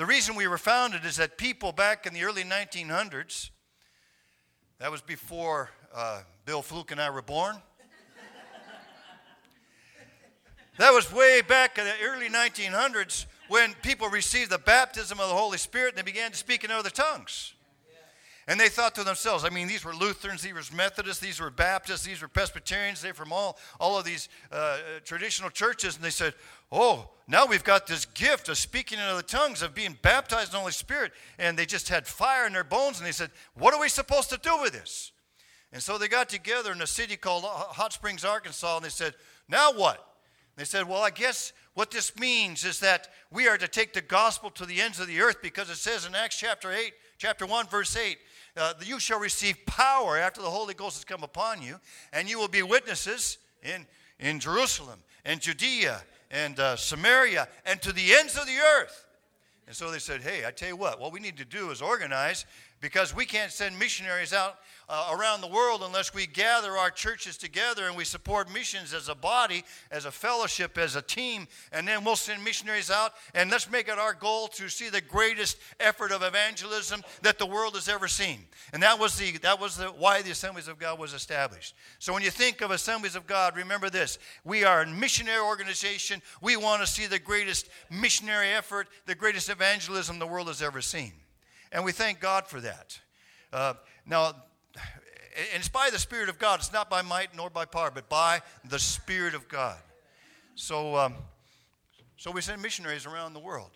The 0.01 0.07
reason 0.07 0.35
we 0.35 0.49
were 0.49 0.57
founded 0.57 1.05
is 1.05 1.17
that 1.17 1.37
people 1.37 1.73
back 1.73 2.07
in 2.07 2.15
the 2.15 2.23
early 2.23 2.43
1900s, 2.43 3.51
that 4.79 4.91
was 4.91 5.03
before 5.03 5.69
uh, 5.95 6.23
Bill 6.47 6.63
Fluke 6.63 6.91
and 6.91 6.99
I 6.99 7.11
were 7.11 7.21
born. 7.21 7.57
that 10.79 10.91
was 10.95 11.13
way 11.13 11.43
back 11.47 11.77
in 11.77 11.85
the 11.85 11.93
early 12.03 12.31
1900s 12.31 13.27
when 13.49 13.75
people 13.83 14.09
received 14.09 14.51
the 14.51 14.57
baptism 14.57 15.21
of 15.21 15.29
the 15.29 15.35
Holy 15.35 15.59
Spirit 15.59 15.91
and 15.91 15.99
they 15.99 16.11
began 16.11 16.31
to 16.31 16.37
speak 16.39 16.65
in 16.65 16.71
other 16.71 16.89
tongues. 16.89 17.53
And 18.49 18.59
they 18.59 18.69
thought 18.69 18.95
to 18.95 19.05
themselves, 19.05 19.45
I 19.45 19.51
mean, 19.51 19.69
these 19.69 19.85
were 19.85 19.95
Lutherans, 19.95 20.43
these 20.43 20.55
were 20.55 20.77
Methodists, 20.77 21.23
these 21.23 21.39
were 21.39 21.51
Baptists, 21.51 22.05
these 22.05 22.23
were 22.23 22.27
Presbyterians, 22.27 23.03
they're 23.03 23.15
from 23.15 23.33
all, 23.33 23.59
all 23.79 23.99
of 23.99 24.05
these 24.05 24.29
uh, 24.51 24.79
traditional 25.05 25.51
churches. 25.51 25.95
And 25.95 26.05
they 26.05 26.11
said, 26.11 26.35
oh, 26.71 27.11
now 27.29 27.47
we've 27.47 27.65
got 27.65 27.87
this 27.87 28.07
gift 28.07 28.49
of 28.49 28.59
speaking 28.59 28.99
in 28.99 29.05
other 29.05 29.23
tongues, 29.23 29.63
of 29.63 29.75
being 29.75 29.97
baptized 30.03 30.49
in 30.49 30.55
the 30.55 30.59
Holy 30.59 30.73
Spirit. 30.73 31.13
And 31.39 31.57
they 31.57 31.65
just 31.65 31.89
had 31.89 32.07
fire 32.07 32.47
in 32.47 32.53
their 32.53 32.65
bones. 32.65 32.99
And 32.99 33.07
they 33.07 33.13
said, 33.13 33.31
what 33.55 33.73
are 33.73 33.81
we 33.81 33.89
supposed 33.89 34.31
to 34.31 34.37
do 34.37 34.61
with 34.61 34.73
this? 34.73 35.13
And 35.73 35.81
so 35.81 35.97
they 35.97 36.09
got 36.09 36.29
together 36.29 36.73
in 36.73 36.83
a 36.83 36.87
city 36.87 37.17
called 37.17 37.45
Hot 37.45 37.93
Springs, 37.93 38.25
Arkansas, 38.25 38.77
and 38.77 38.85
they 38.85 38.91
said, 38.91 39.15
now 39.49 39.73
what? 39.73 40.05
They 40.57 40.65
said, 40.65 40.89
well, 40.89 41.03
I 41.03 41.11
guess 41.11 41.53
what 41.75 41.93
this 41.93 42.19
means 42.19 42.65
is 42.65 42.81
that 42.81 43.09
we 43.31 43.47
are 43.47 43.57
to 43.57 43.69
take 43.69 43.93
the 43.93 44.01
gospel 44.01 44.51
to 44.51 44.67
the 44.67 44.81
ends 44.81 44.99
of 44.99 45.07
the 45.07 45.21
earth 45.21 45.41
because 45.41 45.71
it 45.71 45.77
says 45.77 46.07
in 46.07 46.15
Acts 46.17 46.39
chapter 46.39 46.73
8, 46.73 46.93
chapter 47.19 47.47
1, 47.47 47.69
verse 47.69 47.97
8, 47.97 48.19
uh, 48.57 48.75
you 48.85 48.99
shall 48.99 49.21
receive 49.21 49.57
power 49.67 50.19
after 50.19 50.43
the 50.43 50.51
Holy 50.51 50.75
Ghost 50.75 50.97
has 50.97 51.05
come 51.05 51.23
upon 51.23 51.63
you, 51.63 51.79
and 52.13 52.29
you 52.29 52.39
will 52.39 52.49
be 52.49 52.63
witnesses 52.63 53.39
in, 53.63 53.87
in 54.19 54.41
Jerusalem 54.41 54.99
and 55.25 55.41
Judea 55.41 56.03
and 56.31 56.59
uh, 56.59 56.77
Samaria 56.77 57.49
and 57.67 57.81
to 57.83 57.93
the 57.93 58.15
ends 58.15 58.37
of 58.37 58.47
the 58.47 58.59
earth. 58.59 59.07
And 59.67 59.77
so 59.77 59.91
they 59.91 59.99
said, 59.99 60.21
hey, 60.21 60.45
I 60.47 60.51
tell 60.51 60.69
you 60.69 60.77
what, 60.77 61.01
what 61.01 61.13
we 61.13 61.21
need 61.21 61.37
to 61.37 61.45
do 61.45 61.71
is 61.71 61.81
organize 61.81 62.45
because 62.81 63.15
we 63.15 63.25
can't 63.25 63.53
send 63.53 63.79
missionaries 63.79 64.33
out 64.33 64.57
uh, 64.91 65.17
around 65.17 65.41
the 65.41 65.47
world 65.47 65.83
unless 65.85 66.13
we 66.13 66.27
gather 66.27 66.77
our 66.77 66.91
churches 66.91 67.37
together 67.37 67.87
and 67.87 67.97
we 67.97 68.05
support 68.05 68.53
missions 68.53 68.93
as 68.93 69.09
a 69.09 69.15
body, 69.15 69.63
as 69.93 70.05
a 70.05 70.11
fellowship, 70.11 70.77
as 70.77 70.97
a 70.97 71.03
team, 71.03 71.47
and 71.71 71.87
then 71.87 72.03
we'll 72.03 72.17
send 72.17 72.43
missionaries 72.43 72.91
out 72.91 73.13
and 73.33 73.53
let's 73.53 73.71
make 73.71 73.87
it 73.87 73.99
our 73.99 74.15
goal 74.15 74.49
to 74.49 74.69
see 74.69 74.89
the 74.89 75.01
greatest 75.01 75.59
effort 75.79 76.11
of 76.11 76.23
evangelism 76.25 77.03
that 77.23 77.39
the 77.39 77.47
world 77.47 77.75
has 77.75 77.89
ever 77.89 78.09
seen. 78.09 78.41
And 78.73 78.83
that 78.83 78.99
was 78.99 79.17
the 79.17 79.39
that 79.39 79.61
was 79.61 79.77
the 79.77 79.87
why 79.87 80.23
the 80.23 80.33
Assemblies 80.33 80.67
of 80.67 80.81
God 80.81 80.99
was 80.99 81.15
established. 81.15 81.77
So 82.01 82.13
when 82.13 82.25
you 82.25 82.31
think 82.31 82.61
of 82.61 82.73
Assemblies 82.73 83.15
of 83.15 83.29
God, 83.29 83.57
remember 83.57 83.91
this: 83.91 84.19
we 84.45 84.65
are 84.65 84.83
a 84.83 84.87
missionary 84.89 85.41
organization. 85.41 86.21
We 86.43 86.57
want 86.57 86.83
to 86.83 86.87
see 86.89 87.07
the 87.07 87.21
greatest 87.21 87.69
missionary 87.91 88.49
effort, 88.49 88.89
the 89.07 89.15
greatest 89.15 89.51
evangelism 89.51 90.19
the 90.19 90.27
world 90.27 90.49
has 90.49 90.61
ever 90.61 90.81
seen. 90.81 91.13
And 91.71 91.85
we 91.85 91.93
thank 91.93 92.19
God 92.19 92.49
for 92.49 92.61
that. 92.61 92.99
Uh, 93.53 93.75
now, 94.05 94.35
and 95.37 95.61
it's 95.61 95.69
by 95.69 95.91
the 95.91 95.99
Spirit 95.99 96.29
of 96.29 96.39
God. 96.39 96.61
It's 96.61 96.73
not 96.73 96.91
by 96.91 97.03
might 97.03 97.37
nor 97.37 97.51
by 97.51 97.65
power, 97.65 97.91
but 97.93 98.09
by 98.09 98.43
the 98.69 98.79
Spirit 98.79 99.35
of 99.35 99.49
God. 99.49 99.79
So, 100.55 100.97
um, 100.97 101.15
so 102.17 102.31
we 102.31 102.41
send 102.41 102.61
missionaries 102.61 103.07
around 103.07 103.35
the 103.35 103.41
world 103.41 103.71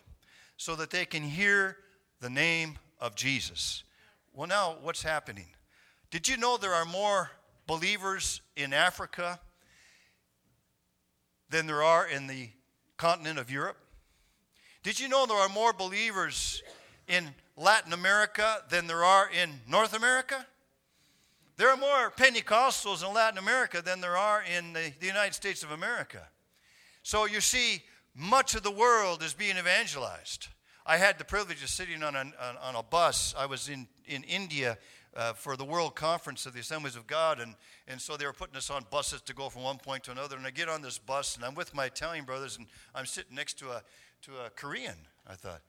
so 0.57 0.75
that 0.75 0.89
they 0.89 1.05
can 1.05 1.23
hear 1.23 1.77
the 2.19 2.29
name 2.29 2.77
of 2.99 3.15
Jesus. 3.15 3.83
Well, 4.33 4.47
now 4.47 4.77
what's 4.81 5.01
happening? 5.01 5.47
Did 6.11 6.27
you 6.27 6.37
know 6.37 6.57
there 6.57 6.73
are 6.73 6.85
more 6.85 7.31
believers 7.67 8.41
in 8.55 8.73
Africa 8.73 9.39
than 11.49 11.67
there 11.67 11.83
are 11.83 12.07
in 12.07 12.27
the 12.27 12.49
continent 12.97 13.39
of 13.39 13.49
Europe? 13.49 13.77
Did 14.83 14.99
you 14.99 15.07
know 15.07 15.25
there 15.25 15.37
are 15.37 15.49
more 15.49 15.73
believers 15.73 16.61
in 17.07 17.33
Latin 17.57 17.93
America 17.93 18.61
than 18.69 18.87
there 18.87 19.03
are 19.03 19.29
in 19.29 19.61
North 19.67 19.95
America? 19.95 20.45
There 21.57 21.69
are 21.69 21.77
more 21.77 22.11
Pentecostals 22.11 23.07
in 23.07 23.13
Latin 23.13 23.37
America 23.37 23.81
than 23.81 24.01
there 24.01 24.17
are 24.17 24.43
in 24.43 24.73
the, 24.73 24.91
the 24.99 25.07
United 25.07 25.33
States 25.33 25.63
of 25.63 25.71
America. 25.71 26.27
So 27.01 27.25
you 27.25 27.39
see, 27.39 27.81
much 28.13 28.55
of 28.55 28.63
the 28.63 28.71
world 28.71 29.23
is 29.23 29.33
being 29.33 29.57
evangelized. 29.57 30.47
I 30.85 30.97
had 30.97 31.17
the 31.17 31.23
privilege 31.23 31.63
of 31.63 31.69
sitting 31.69 32.03
on 32.03 32.15
a, 32.15 32.25
on 32.61 32.75
a 32.75 32.83
bus. 32.83 33.33
I 33.37 33.45
was 33.45 33.69
in, 33.69 33.87
in 34.05 34.23
India 34.23 34.77
uh, 35.15 35.33
for 35.33 35.55
the 35.55 35.63
World 35.63 35.95
Conference 35.95 36.45
of 36.45 36.53
the 36.53 36.59
Assemblies 36.59 36.95
of 36.95 37.07
God, 37.07 37.39
and, 37.39 37.55
and 37.87 38.01
so 38.01 38.17
they 38.17 38.25
were 38.25 38.33
putting 38.33 38.57
us 38.57 38.69
on 38.69 38.85
buses 38.91 39.21
to 39.21 39.33
go 39.33 39.49
from 39.49 39.63
one 39.63 39.77
point 39.77 40.03
to 40.03 40.11
another. 40.11 40.35
And 40.35 40.45
I 40.45 40.51
get 40.51 40.67
on 40.67 40.81
this 40.81 40.97
bus, 40.97 41.37
and 41.37 41.45
I'm 41.45 41.55
with 41.55 41.73
my 41.73 41.85
Italian 41.85 42.25
brothers, 42.25 42.57
and 42.57 42.67
I'm 42.93 43.05
sitting 43.05 43.35
next 43.35 43.57
to 43.59 43.71
a, 43.71 43.81
to 44.23 44.31
a 44.45 44.49
Korean. 44.49 44.95
I 45.25 45.35
thought, 45.35 45.61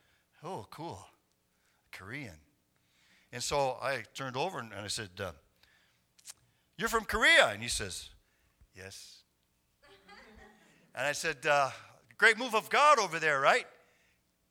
oh, 0.42 0.66
cool, 0.70 1.06
Korean. 1.92 2.36
And 3.32 3.42
so 3.42 3.78
I 3.80 4.02
turned 4.14 4.36
over 4.36 4.58
and, 4.58 4.72
and 4.72 4.82
I 4.82 4.88
said, 4.88 5.10
uh, 5.18 5.32
You're 6.78 6.88
from 6.88 7.04
Korea? 7.04 7.48
And 7.48 7.62
he 7.62 7.68
says, 7.68 8.10
Yes. 8.74 9.22
and 10.94 11.06
I 11.06 11.12
said, 11.12 11.46
uh, 11.46 11.70
Great 12.18 12.38
move 12.38 12.54
of 12.54 12.70
God 12.70 12.98
over 12.98 13.18
there, 13.18 13.40
right? 13.40 13.66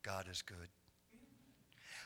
God 0.04 0.28
is 0.32 0.42
good. 0.42 0.70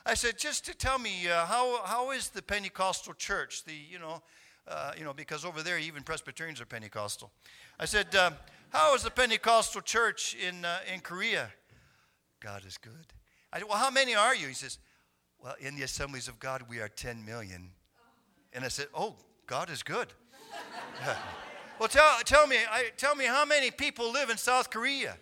I 0.06 0.14
said, 0.14 0.38
just 0.38 0.64
to 0.64 0.74
tell 0.74 0.98
me, 0.98 1.28
uh, 1.28 1.44
how, 1.44 1.84
how 1.84 2.10
is 2.12 2.30
the 2.30 2.40
Pentecostal 2.40 3.12
church? 3.12 3.64
The, 3.64 3.74
you 3.74 3.98
know, 3.98 4.22
uh, 4.66 4.92
you 4.96 5.04
know, 5.04 5.12
because 5.12 5.44
over 5.44 5.62
there 5.62 5.78
even 5.78 6.02
Presbyterians 6.02 6.60
are 6.60 6.66
Pentecostal. 6.66 7.30
I 7.78 7.84
said, 7.84 8.14
uh, 8.14 8.30
how 8.70 8.94
is 8.94 9.02
the 9.02 9.10
Pentecostal 9.10 9.82
church 9.82 10.34
in, 10.36 10.64
uh, 10.64 10.78
in 10.92 11.00
Korea? 11.00 11.50
God 12.40 12.64
is 12.66 12.78
good. 12.78 13.12
I 13.52 13.58
said, 13.58 13.68
well, 13.68 13.78
how 13.78 13.90
many 13.90 14.14
are 14.14 14.34
you? 14.34 14.46
He 14.46 14.54
says, 14.54 14.78
well, 15.42 15.54
in 15.60 15.76
the 15.76 15.82
assemblies 15.82 16.28
of 16.28 16.38
God, 16.38 16.62
we 16.68 16.80
are 16.80 16.88
10 16.88 17.24
million. 17.24 17.70
And 18.52 18.64
I 18.64 18.68
said, 18.68 18.86
oh, 18.94 19.16
God 19.50 19.68
is 19.68 19.82
good. 19.82 20.06
well, 21.80 21.88
tell, 21.88 22.20
tell, 22.24 22.46
me, 22.46 22.58
I, 22.70 22.90
tell 22.96 23.16
me 23.16 23.24
how 23.24 23.44
many 23.44 23.72
people 23.72 24.12
live 24.12 24.30
in 24.30 24.36
South 24.36 24.70
Korea? 24.70 25.16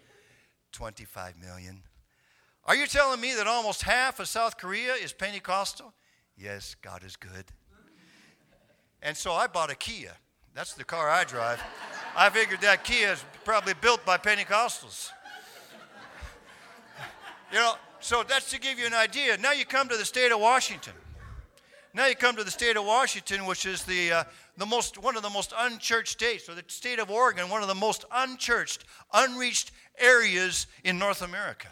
25 0.72 1.40
million. 1.40 1.82
Are 2.66 2.76
you 2.76 2.86
telling 2.86 3.22
me 3.22 3.32
that 3.36 3.46
almost 3.46 3.80
half 3.80 4.20
of 4.20 4.28
South 4.28 4.58
Korea 4.58 4.92
is 4.92 5.14
Pentecostal? 5.14 5.94
Yes, 6.36 6.76
God 6.82 7.04
is 7.04 7.16
good. 7.16 7.46
And 9.00 9.16
so 9.16 9.32
I 9.32 9.46
bought 9.46 9.70
a 9.70 9.74
Kia. 9.74 10.12
That's 10.52 10.74
the 10.74 10.84
car 10.84 11.08
I 11.08 11.24
drive. 11.24 11.62
I 12.14 12.28
figured 12.28 12.60
that 12.60 12.84
Kia 12.84 13.12
is 13.12 13.24
probably 13.46 13.72
built 13.80 14.04
by 14.04 14.18
Pentecostals. 14.18 15.08
You 17.50 17.60
know, 17.60 17.76
so 18.00 18.24
that's 18.28 18.50
to 18.50 18.60
give 18.60 18.78
you 18.78 18.84
an 18.84 18.92
idea. 18.92 19.38
Now 19.38 19.52
you 19.52 19.64
come 19.64 19.88
to 19.88 19.96
the 19.96 20.04
state 20.04 20.32
of 20.32 20.40
Washington. 20.40 20.92
Now 21.98 22.06
you 22.06 22.14
come 22.14 22.36
to 22.36 22.44
the 22.44 22.50
state 22.52 22.76
of 22.76 22.84
Washington, 22.84 23.44
which 23.44 23.66
is 23.66 23.82
the, 23.82 24.12
uh, 24.12 24.24
the 24.56 24.64
most, 24.64 24.98
one 24.98 25.16
of 25.16 25.24
the 25.24 25.30
most 25.30 25.52
unchurched 25.58 26.12
states, 26.12 26.48
or 26.48 26.54
the 26.54 26.62
state 26.68 27.00
of 27.00 27.10
Oregon, 27.10 27.50
one 27.50 27.60
of 27.60 27.66
the 27.66 27.74
most 27.74 28.04
unchurched, 28.12 28.84
unreached 29.12 29.72
areas 29.98 30.68
in 30.84 30.96
North 30.96 31.22
America. 31.22 31.66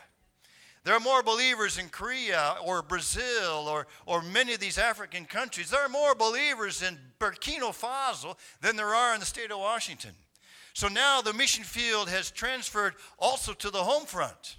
There 0.82 0.94
are 0.94 0.98
more 0.98 1.22
believers 1.22 1.78
in 1.78 1.90
Korea 1.90 2.56
or 2.64 2.82
Brazil 2.82 3.68
or, 3.68 3.86
or 4.04 4.20
many 4.20 4.52
of 4.52 4.58
these 4.58 4.78
African 4.78 5.26
countries. 5.26 5.70
There 5.70 5.84
are 5.84 5.88
more 5.88 6.16
believers 6.16 6.82
in 6.82 6.98
Burkina 7.20 7.72
Faso 7.72 8.36
than 8.60 8.74
there 8.74 8.96
are 8.96 9.14
in 9.14 9.20
the 9.20 9.26
state 9.26 9.52
of 9.52 9.60
Washington. 9.60 10.10
So 10.72 10.88
now 10.88 11.20
the 11.20 11.34
mission 11.34 11.62
field 11.62 12.08
has 12.08 12.32
transferred 12.32 12.94
also 13.20 13.52
to 13.52 13.70
the 13.70 13.84
home 13.84 14.06
front. 14.06 14.56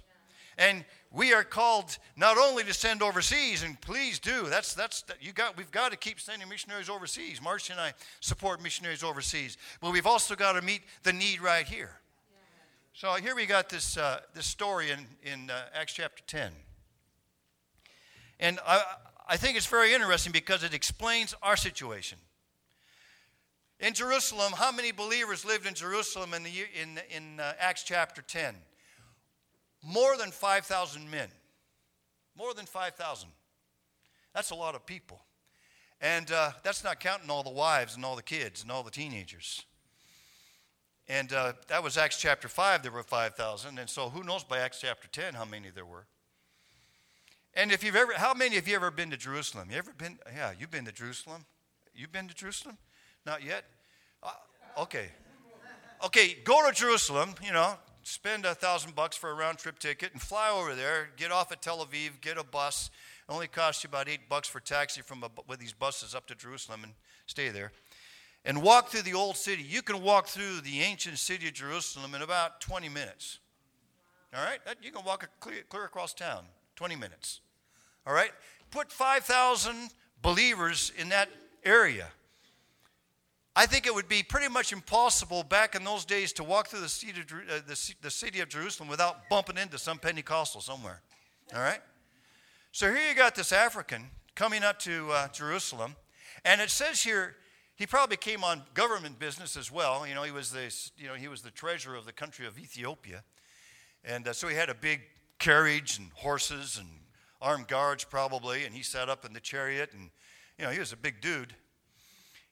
And 0.56 0.86
we 1.10 1.32
are 1.32 1.44
called 1.44 1.96
not 2.16 2.36
only 2.36 2.64
to 2.64 2.74
send 2.74 3.02
overseas, 3.02 3.62
and 3.62 3.80
please 3.80 4.18
do. 4.18 4.44
That's 4.44 4.74
that's 4.74 5.04
you 5.20 5.32
got. 5.32 5.56
We've 5.56 5.70
got 5.70 5.90
to 5.92 5.96
keep 5.96 6.20
sending 6.20 6.48
missionaries 6.48 6.88
overseas. 6.88 7.40
Marsha 7.40 7.70
and 7.70 7.80
I 7.80 7.94
support 8.20 8.62
missionaries 8.62 9.02
overseas, 9.02 9.56
but 9.80 9.92
we've 9.92 10.06
also 10.06 10.34
got 10.34 10.52
to 10.52 10.62
meet 10.62 10.82
the 11.02 11.12
need 11.12 11.40
right 11.40 11.66
here. 11.66 11.98
So 12.98 13.14
here 13.14 13.36
we 13.36 13.46
got 13.46 13.68
this, 13.68 13.96
uh, 13.96 14.18
this 14.34 14.44
story 14.44 14.90
in, 14.90 15.06
in 15.22 15.50
uh, 15.50 15.66
Acts 15.72 15.92
chapter 15.92 16.20
10. 16.26 16.50
And 18.40 18.58
I, 18.66 18.82
I 19.28 19.36
think 19.36 19.56
it's 19.56 19.66
very 19.66 19.94
interesting 19.94 20.32
because 20.32 20.64
it 20.64 20.74
explains 20.74 21.32
our 21.40 21.56
situation. 21.56 22.18
In 23.78 23.94
Jerusalem, 23.94 24.52
how 24.56 24.72
many 24.72 24.90
believers 24.90 25.44
lived 25.44 25.64
in 25.64 25.74
Jerusalem 25.74 26.34
in, 26.34 26.42
the, 26.42 26.50
in, 26.50 26.98
in 27.14 27.38
uh, 27.38 27.52
Acts 27.60 27.84
chapter 27.84 28.20
10? 28.20 28.56
More 29.82 30.16
than 30.16 30.30
5,000 30.30 31.10
men. 31.10 31.28
More 32.36 32.54
than 32.54 32.66
5,000. 32.66 33.28
That's 34.34 34.50
a 34.50 34.54
lot 34.54 34.74
of 34.74 34.86
people. 34.86 35.20
And 36.00 36.30
uh, 36.30 36.52
that's 36.62 36.84
not 36.84 37.00
counting 37.00 37.30
all 37.30 37.42
the 37.42 37.50
wives 37.50 37.96
and 37.96 38.04
all 38.04 38.16
the 38.16 38.22
kids 38.22 38.62
and 38.62 38.70
all 38.70 38.82
the 38.82 38.90
teenagers. 38.90 39.64
And 41.08 41.32
uh, 41.32 41.54
that 41.68 41.82
was 41.82 41.96
Acts 41.96 42.20
chapter 42.20 42.48
5, 42.48 42.82
there 42.82 42.92
were 42.92 43.02
5,000. 43.02 43.78
And 43.78 43.88
so 43.88 44.08
who 44.08 44.22
knows 44.22 44.44
by 44.44 44.58
Acts 44.58 44.80
chapter 44.80 45.08
10 45.08 45.34
how 45.34 45.44
many 45.44 45.70
there 45.70 45.86
were. 45.86 46.06
And 47.54 47.72
if 47.72 47.82
you've 47.82 47.96
ever, 47.96 48.12
how 48.14 48.34
many 48.34 48.58
of 48.58 48.68
you 48.68 48.76
ever 48.76 48.90
been 48.90 49.10
to 49.10 49.16
Jerusalem? 49.16 49.68
You 49.70 49.78
ever 49.78 49.92
been, 49.92 50.18
yeah, 50.32 50.52
you've 50.58 50.70
been 50.70 50.84
to 50.84 50.92
Jerusalem? 50.92 51.46
You've 51.94 52.12
been 52.12 52.28
to 52.28 52.34
Jerusalem? 52.34 52.76
Not 53.26 53.42
yet? 53.42 53.64
Uh, 54.22 54.30
okay. 54.82 55.08
Okay, 56.04 56.36
go 56.44 56.64
to 56.68 56.72
Jerusalem, 56.72 57.34
you 57.42 57.52
know, 57.52 57.74
spend 58.08 58.44
a 58.46 58.54
thousand 58.54 58.94
bucks 58.94 59.16
for 59.16 59.30
a 59.30 59.34
round 59.34 59.58
trip 59.58 59.78
ticket 59.78 60.12
and 60.12 60.22
fly 60.22 60.50
over 60.50 60.74
there, 60.74 61.10
get 61.16 61.30
off 61.30 61.52
at 61.52 61.62
Tel 61.62 61.84
Aviv, 61.84 62.20
get 62.20 62.38
a 62.38 62.44
bus. 62.44 62.90
It 63.28 63.32
only 63.32 63.46
costs 63.46 63.84
you 63.84 63.88
about 63.88 64.08
eight 64.08 64.28
bucks 64.28 64.48
for 64.48 64.60
taxi 64.60 65.02
from 65.02 65.22
a, 65.22 65.28
with 65.46 65.58
these 65.60 65.72
buses 65.72 66.14
up 66.14 66.26
to 66.28 66.34
Jerusalem 66.34 66.84
and 66.84 66.92
stay 67.26 67.50
there 67.50 67.72
and 68.44 68.62
walk 68.62 68.88
through 68.88 69.02
the 69.02 69.14
old 69.14 69.36
city. 69.36 69.62
You 69.62 69.82
can 69.82 70.02
walk 70.02 70.26
through 70.26 70.62
the 70.62 70.80
ancient 70.80 71.18
city 71.18 71.48
of 71.48 71.54
Jerusalem 71.54 72.14
in 72.14 72.22
about 72.22 72.60
20 72.60 72.88
minutes. 72.88 73.38
All 74.34 74.42
right? 74.42 74.58
You 74.82 74.90
can 74.90 75.04
walk 75.04 75.28
clear, 75.40 75.62
clear 75.68 75.84
across 75.84 76.14
town, 76.14 76.44
20 76.76 76.96
minutes. 76.96 77.40
All 78.06 78.14
right? 78.14 78.30
Put 78.70 78.90
5,000 78.90 79.90
believers 80.22 80.92
in 80.96 81.10
that 81.10 81.28
area. 81.64 82.08
I 83.58 83.66
think 83.66 83.88
it 83.88 83.94
would 83.94 84.08
be 84.08 84.22
pretty 84.22 84.48
much 84.48 84.72
impossible 84.72 85.42
back 85.42 85.74
in 85.74 85.82
those 85.82 86.04
days 86.04 86.32
to 86.34 86.44
walk 86.44 86.68
through 86.68 86.82
the 86.82 86.88
city 86.88 87.20
of, 87.20 87.26
uh, 87.50 87.60
the, 88.00 88.10
city 88.10 88.38
of 88.38 88.48
Jerusalem 88.48 88.88
without 88.88 89.28
bumping 89.28 89.56
into 89.56 89.78
some 89.78 89.98
Pentecostal 89.98 90.60
somewhere. 90.60 91.02
All 91.52 91.60
right? 91.60 91.80
So 92.70 92.86
here 92.86 93.08
you 93.08 93.16
got 93.16 93.34
this 93.34 93.52
African 93.52 94.10
coming 94.36 94.62
up 94.62 94.78
to 94.82 95.10
uh, 95.10 95.26
Jerusalem, 95.30 95.96
and 96.44 96.60
it 96.60 96.70
says 96.70 97.02
here 97.02 97.34
he 97.74 97.84
probably 97.84 98.16
came 98.16 98.44
on 98.44 98.62
government 98.74 99.18
business 99.18 99.56
as 99.56 99.72
well. 99.72 100.06
You 100.06 100.14
know, 100.14 100.22
he 100.22 100.30
was 100.30 100.52
the, 100.52 100.72
you 100.96 101.08
know, 101.08 101.14
he 101.14 101.26
was 101.26 101.42
the 101.42 101.50
treasurer 101.50 101.96
of 101.96 102.06
the 102.06 102.12
country 102.12 102.46
of 102.46 102.60
Ethiopia. 102.60 103.24
And 104.04 104.28
uh, 104.28 104.34
so 104.34 104.46
he 104.46 104.54
had 104.54 104.70
a 104.70 104.74
big 104.74 105.00
carriage 105.40 105.98
and 105.98 106.12
horses 106.14 106.78
and 106.78 106.86
armed 107.42 107.66
guards 107.66 108.04
probably, 108.04 108.64
and 108.64 108.72
he 108.72 108.84
sat 108.84 109.08
up 109.08 109.24
in 109.24 109.32
the 109.32 109.40
chariot, 109.40 109.90
and, 109.94 110.10
you 110.58 110.64
know, 110.64 110.70
he 110.70 110.78
was 110.78 110.92
a 110.92 110.96
big 110.96 111.20
dude. 111.20 111.56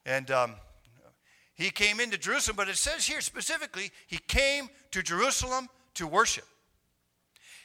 And 0.05 0.33
um, 0.33 0.57
he 1.57 1.71
came 1.71 2.01
into 2.01 2.19
Jerusalem, 2.19 2.57
but 2.57 2.69
it 2.69 2.77
says 2.77 3.07
here 3.07 3.23
specifically, 3.23 3.90
he 4.07 4.19
came 4.19 4.69
to 4.90 5.03
Jerusalem 5.03 5.69
to 5.95 6.07
worship. 6.07 6.45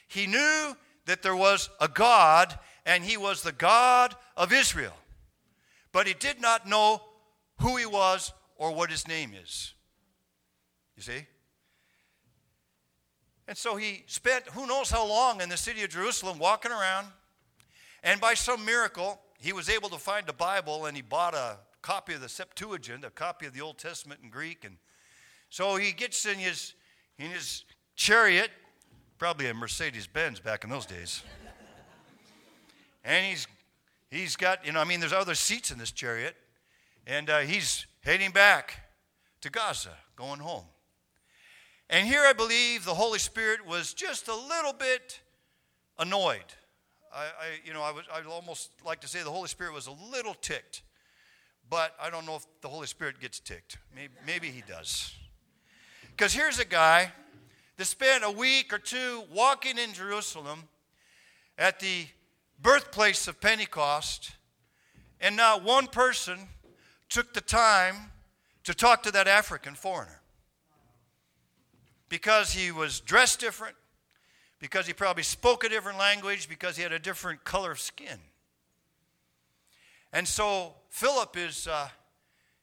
He 0.08 0.26
knew 0.26 0.76
that 1.04 1.22
there 1.22 1.36
was 1.36 1.68
a 1.78 1.88
God, 1.88 2.58
and 2.86 3.04
he 3.04 3.18
was 3.18 3.42
the 3.42 3.52
God 3.52 4.16
of 4.36 4.52
Israel. 4.52 4.94
But 5.92 6.06
he 6.06 6.14
did 6.14 6.40
not 6.40 6.66
know 6.66 7.02
who 7.58 7.76
he 7.76 7.84
was 7.84 8.32
or 8.56 8.74
what 8.74 8.90
his 8.90 9.06
name 9.06 9.32
is. 9.34 9.74
You 10.96 11.02
see? 11.02 11.26
And 13.46 13.58
so 13.58 13.76
he 13.76 14.04
spent 14.06 14.44
who 14.48 14.66
knows 14.66 14.90
how 14.90 15.06
long 15.06 15.42
in 15.42 15.50
the 15.50 15.56
city 15.56 15.82
of 15.82 15.90
Jerusalem 15.90 16.38
walking 16.38 16.72
around. 16.72 17.08
And 18.02 18.20
by 18.20 18.34
some 18.34 18.64
miracle, 18.64 19.20
he 19.38 19.52
was 19.52 19.68
able 19.68 19.90
to 19.90 19.98
find 19.98 20.28
a 20.28 20.32
Bible 20.32 20.86
and 20.86 20.96
he 20.96 21.02
bought 21.02 21.34
a 21.34 21.58
copy 21.82 22.14
of 22.14 22.20
the 22.20 22.28
Septuagint, 22.28 23.04
a 23.04 23.10
copy 23.10 23.46
of 23.46 23.52
the 23.52 23.60
Old 23.60 23.78
Testament 23.78 24.20
in 24.22 24.30
Greek. 24.30 24.64
And 24.64 24.76
so 25.50 25.76
he 25.76 25.92
gets 25.92 26.24
in 26.24 26.38
his, 26.38 26.74
in 27.18 27.30
his 27.30 27.64
chariot, 27.96 28.50
probably 29.18 29.48
a 29.48 29.54
Mercedes 29.54 30.06
Benz 30.06 30.40
back 30.40 30.64
in 30.64 30.70
those 30.70 30.86
days. 30.86 31.22
and 33.04 33.26
he's, 33.26 33.46
he's 34.10 34.36
got, 34.36 34.64
you 34.64 34.72
know, 34.72 34.80
I 34.80 34.84
mean, 34.84 35.00
there's 35.00 35.12
other 35.12 35.34
seats 35.34 35.70
in 35.70 35.78
this 35.78 35.92
chariot. 35.92 36.36
And 37.06 37.28
uh, 37.28 37.40
he's 37.40 37.86
heading 38.04 38.30
back 38.30 38.78
to 39.40 39.50
Gaza, 39.50 39.96
going 40.16 40.40
home. 40.40 40.64
And 41.90 42.06
here 42.06 42.22
I 42.22 42.32
believe 42.32 42.84
the 42.84 42.94
Holy 42.94 43.18
Spirit 43.18 43.66
was 43.66 43.92
just 43.92 44.28
a 44.28 44.34
little 44.34 44.72
bit 44.72 45.20
annoyed. 45.98 46.44
I, 47.14 47.24
I 47.24 47.28
you 47.64 47.74
know, 47.74 47.82
I 47.82 47.92
would 47.92 48.04
I'd 48.12 48.26
almost 48.26 48.70
like 48.84 49.00
to 49.00 49.08
say 49.08 49.22
the 49.22 49.30
Holy 49.30 49.48
Spirit 49.48 49.74
was 49.74 49.88
a 49.88 49.92
little 49.92 50.34
ticked, 50.34 50.82
but 51.72 51.94
I 51.98 52.10
don't 52.10 52.26
know 52.26 52.36
if 52.36 52.44
the 52.60 52.68
Holy 52.68 52.86
Spirit 52.86 53.18
gets 53.18 53.40
ticked. 53.40 53.78
Maybe, 53.96 54.12
maybe 54.26 54.48
he 54.48 54.62
does. 54.68 55.14
Because 56.10 56.34
here's 56.34 56.58
a 56.58 56.66
guy 56.66 57.10
that 57.78 57.86
spent 57.86 58.24
a 58.24 58.30
week 58.30 58.74
or 58.74 58.78
two 58.78 59.24
walking 59.32 59.78
in 59.78 59.94
Jerusalem 59.94 60.64
at 61.56 61.80
the 61.80 62.04
birthplace 62.60 63.26
of 63.26 63.40
Pentecost, 63.40 64.32
and 65.18 65.34
not 65.34 65.64
one 65.64 65.86
person 65.86 66.40
took 67.08 67.32
the 67.32 67.40
time 67.40 67.96
to 68.64 68.74
talk 68.74 69.02
to 69.04 69.10
that 69.10 69.26
African 69.26 69.74
foreigner 69.74 70.20
because 72.10 72.52
he 72.52 72.70
was 72.70 73.00
dressed 73.00 73.40
different, 73.40 73.76
because 74.60 74.86
he 74.86 74.92
probably 74.92 75.22
spoke 75.22 75.64
a 75.64 75.70
different 75.70 75.98
language, 75.98 76.50
because 76.50 76.76
he 76.76 76.82
had 76.82 76.92
a 76.92 76.98
different 76.98 77.44
color 77.44 77.70
of 77.70 77.80
skin. 77.80 78.18
And 80.12 80.28
so 80.28 80.74
Philip 80.90 81.36
is, 81.36 81.66
uh, 81.66 81.88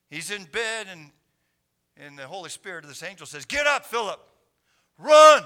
he's 0.09 0.31
in 0.31 0.45
bed, 0.45 0.87
and, 0.91 1.11
and 1.97 2.17
the 2.17 2.27
Holy 2.27 2.49
Spirit 2.49 2.83
of 2.83 2.89
this 2.89 3.01
angel 3.01 3.25
says, 3.25 3.45
Get 3.45 3.65
up, 3.65 3.85
Philip, 3.85 4.19
run, 4.97 5.43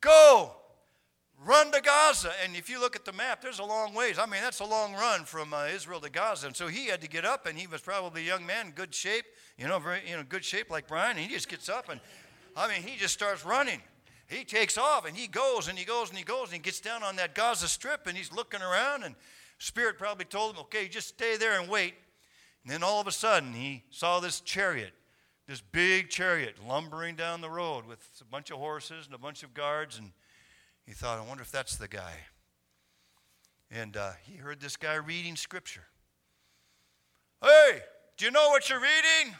go, 0.00 0.52
run 1.44 1.72
to 1.72 1.80
Gaza. 1.80 2.32
And 2.44 2.54
if 2.54 2.68
you 2.68 2.78
look 2.78 2.94
at 2.94 3.04
the 3.06 3.12
map, 3.12 3.40
there's 3.40 3.58
a 3.58 3.64
long 3.64 3.94
ways. 3.94 4.18
I 4.18 4.26
mean, 4.26 4.42
that's 4.42 4.60
a 4.60 4.64
long 4.64 4.92
run 4.92 5.24
from 5.24 5.54
uh, 5.54 5.64
Israel 5.64 6.00
to 6.00 6.10
Gaza. 6.10 6.48
And 6.48 6.56
so 6.56 6.68
he 6.68 6.86
had 6.86 7.00
to 7.00 7.08
get 7.08 7.24
up, 7.24 7.46
and 7.46 7.58
he 7.58 7.66
was 7.66 7.80
probably 7.80 8.22
a 8.22 8.26
young 8.26 8.44
man, 8.44 8.72
good 8.74 8.94
shape, 8.94 9.24
you 9.56 9.66
know, 9.66 9.78
very, 9.78 10.00
you 10.06 10.16
know, 10.16 10.24
good 10.28 10.44
shape 10.44 10.70
like 10.70 10.86
Brian. 10.86 11.12
And 11.12 11.20
he 11.20 11.32
just 11.32 11.48
gets 11.48 11.68
up, 11.68 11.88
and 11.88 12.00
I 12.54 12.68
mean, 12.68 12.82
he 12.82 12.98
just 12.98 13.14
starts 13.14 13.46
running. 13.46 13.80
He 14.26 14.44
takes 14.44 14.78
off, 14.78 15.06
and 15.06 15.16
he 15.16 15.26
goes, 15.26 15.68
and 15.68 15.78
he 15.78 15.84
goes, 15.84 16.10
and 16.10 16.18
he 16.18 16.22
goes, 16.22 16.44
and 16.44 16.52
he 16.52 16.58
gets 16.60 16.80
down 16.80 17.02
on 17.02 17.16
that 17.16 17.34
Gaza 17.34 17.66
Strip, 17.66 18.06
and 18.06 18.16
he's 18.16 18.30
looking 18.30 18.60
around, 18.60 19.02
and 19.02 19.16
Spirit 19.60 19.98
probably 19.98 20.24
told 20.24 20.54
him, 20.54 20.60
okay, 20.62 20.88
just 20.88 21.08
stay 21.08 21.36
there 21.36 21.60
and 21.60 21.68
wait. 21.68 21.92
And 22.64 22.72
then 22.72 22.82
all 22.82 22.98
of 22.98 23.06
a 23.06 23.12
sudden, 23.12 23.52
he 23.52 23.84
saw 23.90 24.18
this 24.18 24.40
chariot, 24.40 24.94
this 25.46 25.60
big 25.60 26.08
chariot 26.08 26.56
lumbering 26.66 27.14
down 27.14 27.42
the 27.42 27.50
road 27.50 27.86
with 27.86 28.00
a 28.22 28.24
bunch 28.24 28.50
of 28.50 28.56
horses 28.56 29.04
and 29.04 29.14
a 29.14 29.18
bunch 29.18 29.42
of 29.42 29.52
guards, 29.52 29.98
and 29.98 30.12
he 30.86 30.92
thought, 30.92 31.18
I 31.18 31.28
wonder 31.28 31.42
if 31.42 31.52
that's 31.52 31.76
the 31.76 31.88
guy. 31.88 32.14
And 33.70 33.98
uh, 33.98 34.12
he 34.22 34.36
heard 34.36 34.60
this 34.60 34.78
guy 34.78 34.94
reading 34.94 35.36
scripture. 35.36 35.84
Hey, 37.42 37.82
do 38.16 38.24
you 38.24 38.30
know 38.30 38.48
what 38.48 38.70
you're 38.70 38.80
reading? 38.80 39.36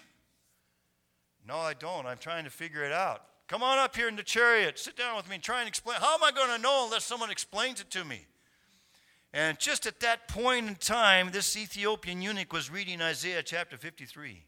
No, 1.48 1.56
I 1.56 1.72
don't. 1.72 2.04
I'm 2.04 2.18
trying 2.18 2.44
to 2.44 2.50
figure 2.50 2.84
it 2.84 2.92
out. 2.92 3.22
Come 3.48 3.62
on 3.62 3.78
up 3.78 3.96
here 3.96 4.06
in 4.06 4.16
the 4.16 4.22
chariot. 4.22 4.78
Sit 4.78 4.96
down 4.96 5.16
with 5.16 5.30
me 5.30 5.36
and 5.36 5.42
try 5.42 5.60
and 5.60 5.68
explain. 5.68 5.96
How 5.98 6.14
am 6.14 6.22
I 6.22 6.30
going 6.30 6.54
to 6.54 6.62
know 6.62 6.84
unless 6.84 7.04
someone 7.04 7.30
explains 7.30 7.80
it 7.80 7.90
to 7.92 8.04
me? 8.04 8.26
And 9.32 9.58
just 9.58 9.86
at 9.86 10.00
that 10.00 10.26
point 10.26 10.66
in 10.66 10.74
time, 10.74 11.30
this 11.30 11.56
Ethiopian 11.56 12.20
eunuch 12.20 12.52
was 12.52 12.70
reading 12.70 13.00
Isaiah 13.00 13.42
chapter 13.44 13.76
53, 13.76 14.42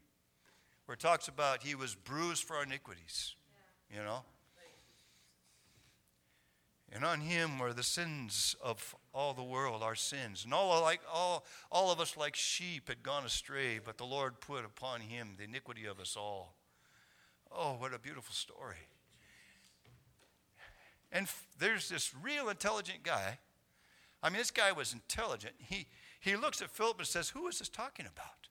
where 0.85 0.93
it 0.93 0.99
talks 0.99 1.29
about 1.29 1.63
he 1.63 1.73
was 1.73 1.95
bruised 1.95 2.43
for 2.43 2.57
our 2.57 2.63
iniquities. 2.63 3.35
You 3.89 4.03
know? 4.03 4.23
And 6.91 7.03
on 7.03 7.21
him 7.21 7.57
were 7.57 7.73
the 7.73 7.81
sins 7.81 8.55
of 8.61 8.95
all 9.13 9.33
the 9.33 9.43
world, 9.43 9.81
our 9.81 9.95
sins. 9.95 10.43
And 10.45 10.53
all, 10.53 10.79
like, 10.81 11.01
all, 11.11 11.43
all 11.71 11.91
of 11.91 11.99
us, 11.99 12.15
like 12.15 12.35
sheep, 12.35 12.87
had 12.87 13.01
gone 13.01 13.25
astray, 13.25 13.79
but 13.83 13.97
the 13.97 14.05
Lord 14.05 14.39
put 14.41 14.63
upon 14.63 15.01
him 15.01 15.29
the 15.37 15.45
iniquity 15.45 15.85
of 15.85 15.99
us 15.99 16.15
all. 16.15 16.55
Oh, 17.51 17.73
what 17.79 17.95
a 17.95 17.99
beautiful 17.99 18.33
story. 18.33 18.75
And 21.11 21.23
f- 21.23 21.47
there's 21.57 21.89
this 21.89 22.13
real 22.21 22.49
intelligent 22.49 23.03
guy. 23.03 23.39
I 24.23 24.29
mean, 24.29 24.37
this 24.37 24.51
guy 24.51 24.71
was 24.71 24.93
intelligent. 24.93 25.53
He, 25.57 25.87
he 26.21 26.37
looks 26.37 26.61
at 26.61 26.71
Philip 26.71 26.97
and 26.97 27.07
says, 27.07 27.29
Who 27.29 27.47
is 27.47 27.59
this 27.59 27.67
talking 27.67 28.05
about? 28.05 28.47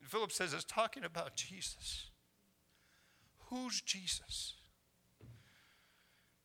And 0.00 0.10
Philip 0.10 0.32
says, 0.32 0.54
It's 0.54 0.64
talking 0.64 1.04
about 1.04 1.36
Jesus. 1.36 2.06
Who's 3.50 3.82
Jesus? 3.82 4.54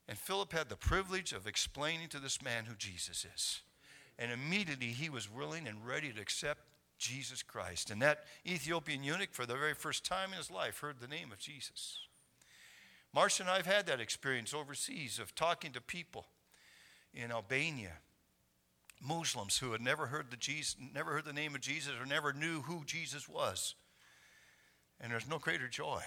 And 0.09 0.17
Philip 0.17 0.51
had 0.51 0.67
the 0.67 0.75
privilege 0.75 1.31
of 1.31 1.47
explaining 1.47 2.09
to 2.09 2.19
this 2.19 2.41
man 2.41 2.65
who 2.65 2.75
Jesus 2.75 3.25
is. 3.33 3.61
And 4.19 4.29
immediately 4.29 4.87
he 4.87 5.09
was 5.09 5.31
willing 5.31 5.67
and 5.67 5.87
ready 5.87 6.11
to 6.11 6.21
accept 6.21 6.65
Jesus 6.97 7.41
Christ. 7.41 7.89
And 7.89 8.01
that 8.01 8.25
Ethiopian 8.45 9.03
eunuch, 9.03 9.29
for 9.31 9.45
the 9.45 9.55
very 9.55 9.73
first 9.73 10.03
time 10.03 10.31
in 10.31 10.37
his 10.37 10.51
life, 10.51 10.79
heard 10.79 10.99
the 10.99 11.07
name 11.07 11.31
of 11.31 11.39
Jesus. 11.39 11.99
Marsha 13.15 13.39
and 13.39 13.49
I 13.49 13.55
have 13.55 13.65
had 13.65 13.85
that 13.87 14.01
experience 14.01 14.53
overseas 14.53 15.17
of 15.17 15.33
talking 15.33 15.71
to 15.71 15.81
people 15.81 16.25
in 17.13 17.31
Albania, 17.31 17.93
Muslims 19.01 19.57
who 19.57 19.71
had 19.71 19.81
never 19.81 20.07
heard 20.07 20.31
the 20.31 20.37
Jesus, 20.37 20.75
never 20.93 21.11
heard 21.11 21.25
the 21.25 21.33
name 21.33 21.55
of 21.55 21.61
Jesus 21.61 21.93
or 21.99 22.05
never 22.05 22.33
knew 22.33 22.61
who 22.61 22.83
Jesus 22.85 23.27
was. 23.27 23.75
And 24.99 25.11
there's 25.11 25.27
no 25.27 25.39
greater 25.39 25.67
joy 25.67 26.03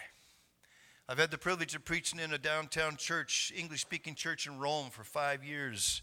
I've 1.06 1.18
had 1.18 1.30
the 1.30 1.36
privilege 1.36 1.74
of 1.74 1.84
preaching 1.84 2.18
in 2.18 2.32
a 2.32 2.38
downtown 2.38 2.96
church, 2.96 3.52
English 3.54 3.82
speaking 3.82 4.14
church 4.14 4.46
in 4.46 4.58
Rome 4.58 4.88
for 4.88 5.04
five 5.04 5.44
years, 5.44 6.00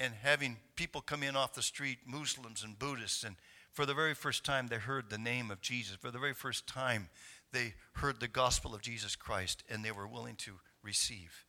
and 0.00 0.14
having 0.22 0.56
people 0.74 1.02
come 1.02 1.22
in 1.22 1.36
off 1.36 1.52
the 1.52 1.60
street, 1.60 1.98
Muslims 2.06 2.64
and 2.64 2.78
Buddhists, 2.78 3.24
and 3.24 3.36
for 3.72 3.84
the 3.84 3.92
very 3.92 4.14
first 4.14 4.42
time 4.42 4.68
they 4.68 4.76
heard 4.76 5.10
the 5.10 5.18
name 5.18 5.50
of 5.50 5.60
Jesus. 5.60 5.96
For 5.96 6.10
the 6.10 6.18
very 6.18 6.32
first 6.32 6.66
time 6.66 7.10
they 7.52 7.74
heard 7.96 8.20
the 8.20 8.28
gospel 8.28 8.74
of 8.74 8.80
Jesus 8.80 9.16
Christ, 9.16 9.62
and 9.68 9.84
they 9.84 9.92
were 9.92 10.08
willing 10.08 10.36
to 10.36 10.52
receive. 10.82 11.44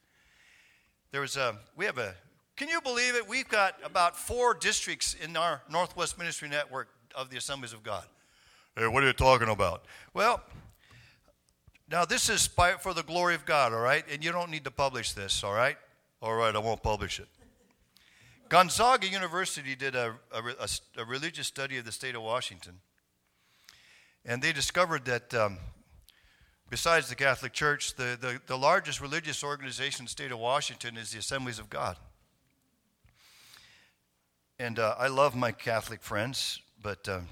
There 1.15 1.21
was 1.21 1.37
a, 1.37 1.55
we 1.77 1.85
have 1.85 1.97
a, 1.97 2.13
can 2.57 2.67
you 2.67 2.81
believe 2.81 3.15
it? 3.15 3.25
We've 3.25 3.47
got 3.47 3.79
about 3.85 4.17
four 4.17 4.53
districts 4.53 5.13
in 5.13 5.37
our 5.37 5.61
Northwest 5.71 6.17
Ministry 6.17 6.49
Network 6.49 6.89
of 7.15 7.29
the 7.29 7.37
Assemblies 7.37 7.71
of 7.71 7.83
God. 7.83 8.03
Hey, 8.75 8.85
what 8.87 9.01
are 9.01 9.07
you 9.07 9.13
talking 9.13 9.47
about? 9.47 9.85
Well, 10.13 10.43
now, 11.89 12.03
this 12.03 12.27
is 12.27 12.49
by, 12.49 12.73
for 12.73 12.93
the 12.93 13.01
glory 13.01 13.33
of 13.33 13.45
God, 13.45 13.71
all 13.71 13.79
right? 13.79 14.03
And 14.11 14.25
you 14.25 14.33
don't 14.33 14.51
need 14.51 14.65
to 14.65 14.71
publish 14.71 15.13
this, 15.13 15.41
all 15.41 15.53
right? 15.53 15.77
All 16.21 16.35
right, 16.35 16.53
I 16.53 16.59
won't 16.59 16.83
publish 16.83 17.21
it. 17.21 17.29
Gonzaga 18.49 19.07
University 19.07 19.73
did 19.73 19.95
a, 19.95 20.15
a, 20.33 20.67
a, 20.97 21.05
religious 21.05 21.47
study 21.47 21.77
of 21.77 21.85
the 21.85 21.93
state 21.93 22.15
of 22.15 22.23
Washington. 22.23 22.73
And 24.25 24.41
they 24.41 24.51
discovered 24.51 25.05
that 25.05 25.33
um, 25.33 25.59
besides 26.75 27.07
the 27.07 27.15
Catholic 27.15 27.53
Church, 27.53 27.95
the, 27.95 28.17
the, 28.19 28.37
the, 28.47 28.57
largest 28.57 28.99
religious 28.99 29.45
organization 29.45 30.01
in 30.01 30.05
the 30.07 30.09
state 30.09 30.33
of 30.33 30.39
Washington 30.39 30.97
is 30.97 31.09
the 31.09 31.17
Assemblies 31.17 31.57
of 31.57 31.69
God. 31.69 31.95
And 34.59 34.77
uh, 34.77 34.93
I 34.99 35.07
love 35.07 35.37
my 35.37 35.53
Catholic 35.53 36.03
friends, 36.03 36.59
but, 36.83 37.07
um, 37.07 37.29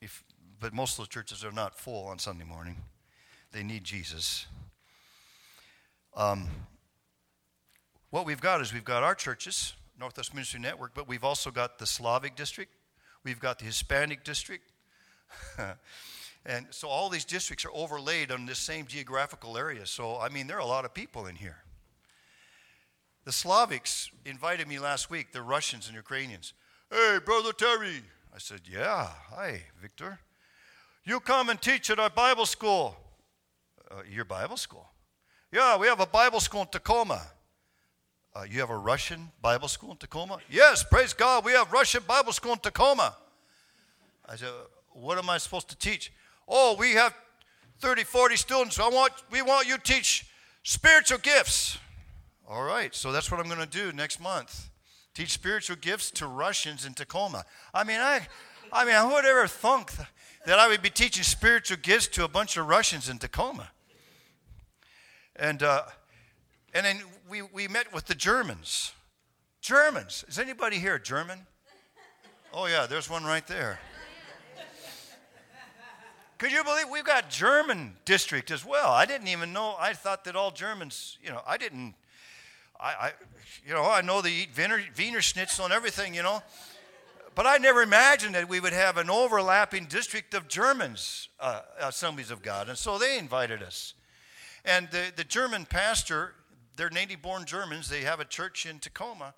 if, 0.00 0.24
but 0.58 0.72
most 0.72 0.98
of 0.98 1.04
the 1.04 1.10
churches 1.10 1.44
are 1.44 1.52
not 1.52 1.78
full 1.78 2.06
on 2.06 2.18
Sunday 2.18 2.46
morning. 2.46 2.76
They 3.52 3.62
need 3.62 3.84
Jesus. 3.84 4.46
Um, 6.16 6.48
what 8.08 8.24
we've 8.24 8.40
got 8.40 8.62
is 8.62 8.72
we've 8.72 8.86
got 8.86 9.02
our 9.02 9.14
churches, 9.14 9.74
Northwest 10.00 10.32
Ministry 10.32 10.60
Network, 10.60 10.94
but 10.94 11.06
we've 11.06 11.24
also 11.24 11.50
got 11.50 11.78
the 11.78 11.86
Slavic 11.86 12.36
district, 12.36 12.72
we've 13.22 13.38
got 13.38 13.58
the 13.58 13.66
Hispanic 13.66 14.24
district. 14.24 14.72
and 16.46 16.66
so 16.70 16.88
all 16.88 17.08
these 17.08 17.24
districts 17.24 17.64
are 17.64 17.72
overlaid 17.74 18.30
on 18.30 18.46
this 18.46 18.58
same 18.58 18.86
geographical 18.86 19.58
area. 19.58 19.86
So, 19.86 20.18
I 20.18 20.28
mean, 20.28 20.46
there 20.46 20.56
are 20.56 20.60
a 20.60 20.66
lot 20.66 20.84
of 20.84 20.94
people 20.94 21.26
in 21.26 21.36
here. 21.36 21.58
The 23.24 23.30
Slavics 23.30 24.08
invited 24.24 24.66
me 24.68 24.78
last 24.78 25.10
week, 25.10 25.32
the 25.32 25.42
Russians 25.42 25.86
and 25.86 25.94
Ukrainians. 25.94 26.54
Hey, 26.90 27.18
Brother 27.24 27.52
Terry. 27.52 28.02
I 28.34 28.38
said, 28.38 28.62
Yeah, 28.70 29.08
hi, 29.30 29.62
Victor. 29.80 30.20
You 31.04 31.20
come 31.20 31.48
and 31.50 31.60
teach 31.60 31.90
at 31.90 31.98
our 31.98 32.10
Bible 32.10 32.46
school 32.46 32.96
uh, 33.90 34.02
your 34.10 34.24
Bible 34.24 34.56
school. 34.56 34.86
Yeah, 35.52 35.76
we 35.78 35.86
have 35.86 36.00
a 36.00 36.06
Bible 36.06 36.40
school 36.40 36.62
in 36.62 36.68
Tacoma. 36.68 37.22
Uh, 38.34 38.44
you 38.48 38.60
have 38.60 38.70
a 38.70 38.76
Russian 38.76 39.30
Bible 39.40 39.68
school 39.68 39.92
in 39.92 39.96
Tacoma? 39.96 40.38
Yes, 40.50 40.84
praise 40.84 41.12
God, 41.12 41.44
we 41.44 41.52
have 41.52 41.72
Russian 41.72 42.02
Bible 42.06 42.32
school 42.32 42.52
in 42.52 42.58
Tacoma. 42.58 43.16
I 44.28 44.36
said, 44.36 44.52
what 44.92 45.18
am 45.18 45.30
I 45.30 45.38
supposed 45.38 45.68
to 45.70 45.76
teach? 45.76 46.12
Oh, 46.48 46.76
we 46.78 46.92
have 46.92 47.14
30, 47.80 48.04
40 48.04 48.36
students. 48.36 48.80
I 48.80 48.88
want, 48.88 49.12
we 49.30 49.42
want 49.42 49.68
you 49.68 49.76
to 49.76 49.82
teach 49.82 50.26
spiritual 50.62 51.18
gifts. 51.18 51.78
All 52.48 52.62
right, 52.62 52.94
so 52.94 53.12
that's 53.12 53.30
what 53.30 53.40
I'm 53.40 53.46
going 53.46 53.60
to 53.60 53.66
do 53.66 53.92
next 53.92 54.20
month. 54.20 54.70
Teach 55.14 55.30
spiritual 55.30 55.76
gifts 55.76 56.10
to 56.12 56.26
Russians 56.26 56.86
in 56.86 56.94
Tacoma. 56.94 57.44
I 57.74 57.84
mean, 57.84 58.00
I, 58.00 58.26
I 58.72 58.84
mean, 58.84 58.94
who 58.94 59.14
would 59.14 59.24
ever 59.24 59.46
thunk 59.46 59.92
that 60.46 60.58
I 60.58 60.68
would 60.68 60.80
be 60.80 60.90
teaching 60.90 61.24
spiritual 61.24 61.76
gifts 61.82 62.06
to 62.08 62.24
a 62.24 62.28
bunch 62.28 62.56
of 62.56 62.66
Russians 62.66 63.08
in 63.08 63.18
Tacoma? 63.18 63.70
And, 65.36 65.62
uh, 65.62 65.82
and 66.72 66.86
then 66.86 67.02
we, 67.28 67.42
we 67.42 67.68
met 67.68 67.92
with 67.92 68.06
the 68.06 68.14
Germans. 68.14 68.92
Germans. 69.60 70.24
Is 70.28 70.38
anybody 70.38 70.78
here 70.78 70.98
German? 70.98 71.40
Oh, 72.52 72.66
yeah, 72.66 72.86
there's 72.86 73.10
one 73.10 73.24
right 73.24 73.46
there. 73.46 73.78
Could 76.38 76.52
you 76.52 76.62
believe 76.62 76.86
we've 76.88 77.04
got 77.04 77.30
German 77.30 77.96
district 78.04 78.52
as 78.52 78.64
well? 78.64 78.90
I 78.92 79.06
didn't 79.06 79.26
even 79.26 79.52
know. 79.52 79.74
I 79.76 79.92
thought 79.92 80.22
that 80.24 80.36
all 80.36 80.52
Germans, 80.52 81.18
you 81.20 81.30
know, 81.30 81.42
I 81.44 81.56
didn't. 81.56 81.94
I, 82.78 82.86
I 82.86 83.12
you 83.66 83.74
know, 83.74 83.90
I 83.90 84.02
know 84.02 84.22
they 84.22 84.30
eat 84.30 84.50
Wiener, 84.56 84.80
Wiener 84.96 85.20
Schnitzel 85.20 85.64
and 85.64 85.74
everything, 85.74 86.14
you 86.14 86.22
know. 86.22 86.40
But 87.34 87.46
I 87.46 87.58
never 87.58 87.82
imagined 87.82 88.36
that 88.36 88.48
we 88.48 88.60
would 88.60 88.72
have 88.72 88.98
an 88.98 89.10
overlapping 89.10 89.86
district 89.86 90.32
of 90.32 90.46
Germans, 90.46 91.28
uh, 91.40 91.62
assemblies 91.80 92.30
of 92.30 92.40
God. 92.40 92.68
And 92.68 92.78
so 92.78 92.98
they 92.98 93.18
invited 93.18 93.60
us. 93.60 93.94
And 94.64 94.88
the, 94.90 95.12
the 95.14 95.24
German 95.24 95.66
pastor, 95.66 96.34
they're 96.76 96.90
native 96.90 97.20
born 97.20 97.46
Germans, 97.46 97.88
they 97.88 98.02
have 98.02 98.20
a 98.20 98.24
church 98.24 98.64
in 98.64 98.78
Tacoma, 98.78 99.34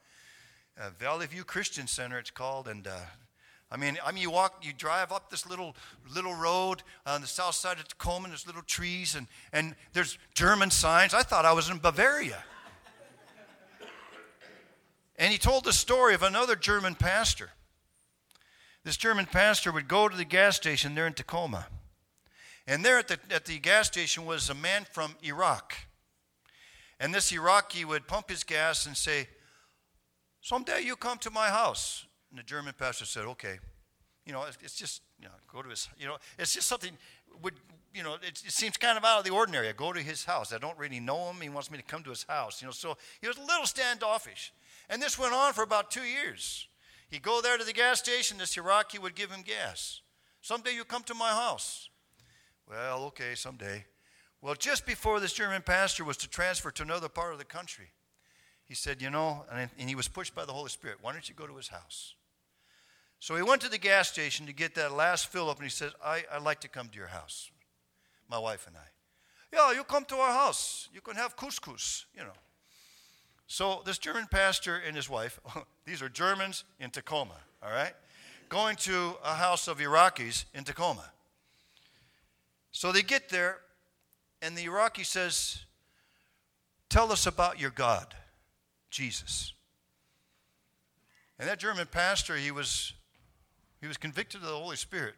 uh, 0.78 0.90
Valley 0.98 1.26
View 1.26 1.44
Christian 1.44 1.86
Center, 1.86 2.18
it's 2.18 2.30
called. 2.30 2.68
And 2.68 2.86
uh, 2.86 3.00
I 3.70 3.76
mean, 3.76 3.98
I 4.04 4.11
mean, 4.11 4.22
you 4.22 4.30
walk, 4.30 4.64
you 4.66 4.72
drive 4.72 5.12
up 5.12 5.30
this 5.30 5.48
little 5.48 5.76
little 6.12 6.35
road 6.35 6.83
on 7.06 7.20
the 7.20 7.26
south 7.26 7.54
side 7.54 7.78
of 7.78 7.87
Tacoma, 7.87 8.24
and 8.24 8.33
there's 8.33 8.46
little 8.46 8.62
trees, 8.62 9.14
and, 9.14 9.28
and 9.52 9.76
there's 9.92 10.18
German 10.35 10.70
signs. 10.70 11.14
I 11.14 11.22
thought 11.22 11.44
I 11.44 11.52
was 11.52 11.70
in 11.70 11.78
Bavaria. 11.78 12.42
and 15.16 15.30
he 15.30 15.38
told 15.38 15.64
the 15.64 15.72
story 15.72 16.14
of 16.14 16.22
another 16.22 16.56
German 16.56 16.96
pastor. 16.96 17.50
This 18.83 18.96
German 18.96 19.26
pastor 19.26 19.70
would 19.70 19.87
go 19.87 20.09
to 20.09 20.16
the 20.16 20.24
gas 20.24 20.56
station 20.56 20.94
there 20.94 21.06
in 21.06 21.12
Tacoma 21.12 21.66
and 22.70 22.85
there 22.85 22.98
at 22.98 23.09
the, 23.09 23.18
at 23.33 23.46
the 23.46 23.59
gas 23.59 23.88
station 23.88 24.24
was 24.24 24.48
a 24.48 24.54
man 24.54 24.87
from 24.92 25.16
Iraq. 25.24 25.74
And 27.00 27.12
this 27.12 27.33
Iraqi 27.33 27.85
would 27.85 28.06
pump 28.06 28.30
his 28.30 28.44
gas 28.44 28.87
and 28.87 28.96
say, 28.96 29.26
Someday 30.40 30.83
you 30.83 30.94
come 30.94 31.18
to 31.18 31.30
my 31.30 31.48
house. 31.48 32.06
And 32.31 32.38
the 32.38 32.43
German 32.43 32.75
pastor 32.79 33.05
said, 33.05 33.27
Okay. 33.27 33.59
You 34.27 34.35
know, 34.35 34.45
it's 34.62 34.77
just, 34.77 35.03
you 35.19 35.25
know, 35.25 35.33
go 35.53 35.62
to 35.62 35.71
his, 35.71 35.88
you 35.99 36.07
know, 36.07 36.16
it's 36.38 36.53
just 36.53 36.69
something, 36.69 36.93
would, 37.43 37.55
you 37.95 38.03
know, 38.03 38.14
it, 38.14 38.43
it, 38.45 38.53
seems 38.53 38.77
kind 38.77 38.99
of 38.99 39.05
out 39.05 39.19
of 39.19 39.25
the 39.25 39.31
ordinary. 39.31 39.69
I 39.69 39.73
go 39.73 39.93
to 39.93 40.01
his 40.01 40.25
house. 40.25 40.53
I 40.53 40.59
don't 40.59 40.79
really 40.79 41.01
know 41.01 41.31
him. 41.31 41.40
He 41.40 41.49
wants 41.49 41.71
me 41.71 41.79
to 41.79 41.83
come 41.83 42.03
to 42.05 42.11
his 42.11 42.25
house, 42.29 42.61
you 42.61 42.69
know, 42.69 42.73
so 42.73 42.97
he 43.21 43.27
was 43.27 43.38
a 43.38 43.45
little 43.45 43.66
standoffish. 43.66 44.53
And 44.88 45.03
this 45.03 45.19
went 45.19 45.33
on 45.33 45.53
for 45.55 45.64
about 45.64 45.90
two 45.90 46.03
years. 46.03 46.69
He'd 47.09 47.23
go 47.23 47.40
there 47.40 47.59
to 47.59 47.64
the 47.64 47.73
gas 47.73 47.99
station, 47.99 48.38
this 48.38 48.57
Iraqi 48.57 48.99
would 48.99 49.14
give 49.14 49.31
him 49.31 49.43
gas. 49.43 50.03
Someday 50.43 50.75
you 50.75 50.85
come 50.85 51.03
to 51.05 51.14
my 51.14 51.31
house. 51.31 51.88
Well, 52.69 53.05
okay, 53.07 53.35
someday. 53.35 53.85
Well, 54.40 54.55
just 54.55 54.87
before 54.87 55.19
this 55.19 55.33
German 55.33 55.62
pastor 55.62 56.05
was 56.05 56.16
to 56.19 56.29
transfer 56.29 56.71
to 56.71 56.83
another 56.83 57.09
part 57.09 57.33
of 57.33 57.38
the 57.38 57.45
country, 57.45 57.88
he 58.64 58.75
said, 58.75 59.03
You 59.03 59.11
know, 59.11 59.45
and, 59.53 59.71
and 59.79 59.88
he 59.88 59.97
was 59.97 60.09
pushed 60.09 60.35
by 60.35 60.45
the 60.45 60.53
Holy 60.53 60.71
Spirit, 60.71 60.99
why 61.01 61.12
don't 61.12 61.29
you 61.29 61.35
go 61.35 61.47
to 61.47 61.57
his 61.57 61.69
house? 61.69 62.14
So 63.20 63.37
he 63.37 63.42
went 63.42 63.62
to 63.62 63.68
the 63.68 63.78
gas 63.78 64.09
station 64.09 64.46
to 64.46 64.52
get 64.52 64.74
that 64.74 64.92
last 64.92 65.26
fill 65.26 65.48
up, 65.48 65.59
and 65.59 65.64
he 65.64 65.70
said, 65.70 65.92
I, 66.04 66.24
I'd 66.33 66.42
like 66.42 66.61
to 66.61 66.68
come 66.68 66.88
to 66.88 66.96
your 66.96 67.09
house, 67.09 67.50
my 68.28 68.38
wife 68.38 68.66
and 68.66 68.76
I. 68.76 69.56
Yeah, 69.56 69.72
you 69.72 69.85
come 69.85 70.04
to 70.06 70.16
our 70.16 70.33
house. 70.33 70.88
You 70.92 71.00
can 71.00 71.16
have 71.16 71.37
couscous, 71.37 72.06
you 72.16 72.22
know. 72.22 72.33
So 73.46 73.83
this 73.85 73.98
German 73.98 74.26
pastor 74.30 74.76
and 74.87 74.96
his 74.96 75.09
wife, 75.09 75.38
these 75.85 76.02
are 76.02 76.09
Germans 76.09 76.64
in 76.78 76.90
Tacoma, 76.90 77.37
all 77.62 77.70
right, 77.70 77.92
going 78.48 78.76
to 78.76 79.14
a 79.24 79.35
house 79.35 79.68
of 79.68 79.78
Iraqis 79.78 80.44
in 80.54 80.64
Tacoma. 80.64 81.11
So 82.72 82.92
they 82.92 83.02
get 83.02 83.28
there, 83.28 83.59
and 84.40 84.56
the 84.56 84.64
Iraqi 84.64 85.04
says, 85.04 85.64
Tell 86.88 87.12
us 87.12 87.26
about 87.26 87.61
your 87.61 87.70
God. 87.70 88.14
Jesus. 88.90 89.54
And 91.38 91.48
that 91.48 91.59
German 91.59 91.87
pastor, 91.87 92.37
he 92.37 92.50
was, 92.50 92.92
he 93.81 93.87
was 93.87 93.97
convicted 93.97 94.43
of 94.43 94.49
the 94.49 94.55
Holy 94.55 94.77
Spirit. 94.77 95.14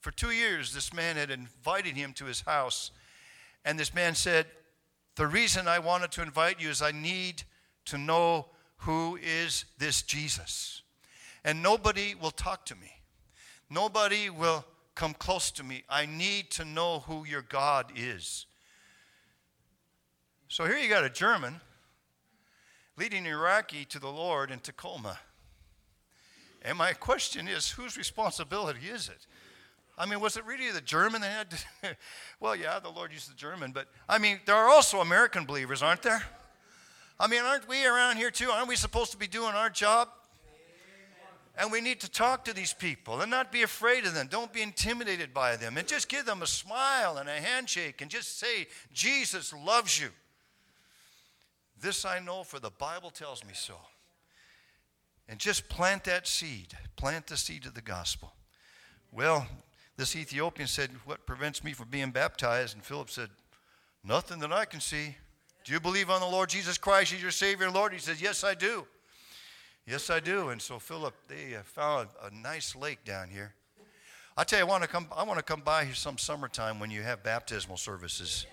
For 0.00 0.10
two 0.10 0.32
years, 0.32 0.74
this 0.74 0.92
man 0.92 1.16
had 1.16 1.30
invited 1.30 1.96
him 1.96 2.12
to 2.14 2.24
his 2.24 2.40
house. 2.40 2.90
And 3.64 3.78
this 3.78 3.94
man 3.94 4.14
said, 4.14 4.46
The 5.14 5.28
reason 5.28 5.68
I 5.68 5.78
wanted 5.78 6.10
to 6.12 6.22
invite 6.22 6.60
you 6.60 6.70
is 6.70 6.82
I 6.82 6.90
need 6.90 7.44
to 7.86 7.98
know 7.98 8.46
who 8.78 9.16
is 9.22 9.64
this 9.78 10.02
Jesus. 10.02 10.82
And 11.44 11.62
nobody 11.62 12.14
will 12.14 12.32
talk 12.32 12.66
to 12.66 12.74
me, 12.74 12.92
nobody 13.70 14.28
will 14.28 14.64
come 14.94 15.14
close 15.14 15.50
to 15.52 15.64
me. 15.64 15.84
I 15.88 16.06
need 16.06 16.50
to 16.52 16.64
know 16.64 17.00
who 17.00 17.24
your 17.24 17.42
God 17.42 17.92
is. 17.96 18.46
So 20.48 20.66
here 20.66 20.76
you 20.76 20.88
got 20.88 21.04
a 21.04 21.10
German 21.10 21.60
leading 22.98 23.24
Iraqi 23.24 23.86
to 23.86 23.98
the 23.98 24.10
Lord 24.10 24.50
in 24.50 24.58
Tacoma. 24.58 25.18
And 26.64 26.78
my 26.78 26.92
question 26.92 27.48
is 27.48 27.70
whose 27.70 27.96
responsibility 27.96 28.86
is 28.86 29.08
it? 29.08 29.26
I 29.98 30.06
mean, 30.06 30.20
was 30.20 30.36
it 30.36 30.46
really 30.46 30.70
the 30.70 30.80
German 30.80 31.20
that 31.20 31.30
had 31.30 31.50
to? 31.50 31.96
well, 32.40 32.56
yeah, 32.56 32.78
the 32.78 32.88
Lord 32.88 33.12
used 33.12 33.30
the 33.30 33.36
German, 33.36 33.72
but 33.72 33.88
I 34.08 34.18
mean, 34.18 34.40
there 34.46 34.54
are 34.54 34.68
also 34.68 35.00
American 35.00 35.44
believers, 35.44 35.82
aren't 35.82 36.02
there? 36.02 36.22
I 37.20 37.26
mean, 37.26 37.42
aren't 37.42 37.68
we 37.68 37.84
around 37.84 38.16
here 38.16 38.30
too? 38.30 38.50
Aren't 38.50 38.68
we 38.68 38.76
supposed 38.76 39.12
to 39.12 39.18
be 39.18 39.26
doing 39.26 39.54
our 39.54 39.70
job? 39.70 40.08
And 41.56 41.70
we 41.70 41.82
need 41.82 42.00
to 42.00 42.10
talk 42.10 42.46
to 42.46 42.54
these 42.54 42.72
people 42.72 43.20
and 43.20 43.30
not 43.30 43.52
be 43.52 43.62
afraid 43.62 44.06
of 44.06 44.14
them. 44.14 44.26
Don't 44.30 44.52
be 44.52 44.62
intimidated 44.62 45.34
by 45.34 45.56
them. 45.56 45.76
And 45.76 45.86
just 45.86 46.08
give 46.08 46.24
them 46.24 46.40
a 46.40 46.46
smile 46.46 47.18
and 47.18 47.28
a 47.28 47.32
handshake 47.32 48.00
and 48.00 48.10
just 48.10 48.38
say, 48.38 48.66
Jesus 48.94 49.52
loves 49.52 50.00
you. 50.00 50.08
This 51.78 52.06
I 52.06 52.20
know, 52.20 52.42
for 52.42 52.58
the 52.58 52.70
Bible 52.70 53.10
tells 53.10 53.44
me 53.44 53.52
so. 53.52 53.74
And 55.28 55.38
just 55.38 55.68
plant 55.68 56.04
that 56.04 56.26
seed, 56.26 56.74
plant 56.96 57.26
the 57.26 57.36
seed 57.36 57.66
of 57.66 57.74
the 57.74 57.80
gospel. 57.80 58.34
Well, 59.10 59.46
this 59.96 60.16
Ethiopian 60.16 60.68
said, 60.68 60.90
What 61.04 61.26
prevents 61.26 61.62
me 61.62 61.72
from 61.72 61.88
being 61.88 62.10
baptized? 62.10 62.74
And 62.74 62.84
Philip 62.84 63.10
said, 63.10 63.30
Nothing 64.04 64.40
that 64.40 64.52
I 64.52 64.64
can 64.64 64.80
see. 64.80 65.16
Do 65.64 65.72
you 65.72 65.80
believe 65.80 66.10
on 66.10 66.20
the 66.20 66.26
Lord 66.26 66.48
Jesus 66.48 66.76
Christ 66.76 67.12
as 67.12 67.22
your 67.22 67.30
Savior 67.30 67.66
and 67.66 67.74
Lord? 67.74 67.92
He 67.92 67.98
says, 67.98 68.20
Yes, 68.20 68.42
I 68.42 68.54
do. 68.54 68.86
Yes, 69.86 70.10
I 70.10 70.20
do. 70.20 70.50
And 70.50 70.60
so 70.60 70.78
Philip, 70.78 71.14
they 71.28 71.56
uh, 71.56 71.62
found 71.62 72.08
a 72.22 72.34
nice 72.34 72.74
lake 72.74 73.04
down 73.04 73.28
here. 73.28 73.54
I 74.36 74.44
tell 74.44 74.60
you, 74.60 74.64
I 74.64 74.68
want 74.68 74.82
to 74.82 74.88
come. 74.88 75.06
I 75.14 75.24
want 75.24 75.38
to 75.38 75.44
come 75.44 75.60
by 75.60 75.84
here 75.84 75.94
some 75.94 76.18
summertime 76.18 76.80
when 76.80 76.90
you 76.90 77.02
have 77.02 77.22
baptismal 77.22 77.76
services. 77.76 78.46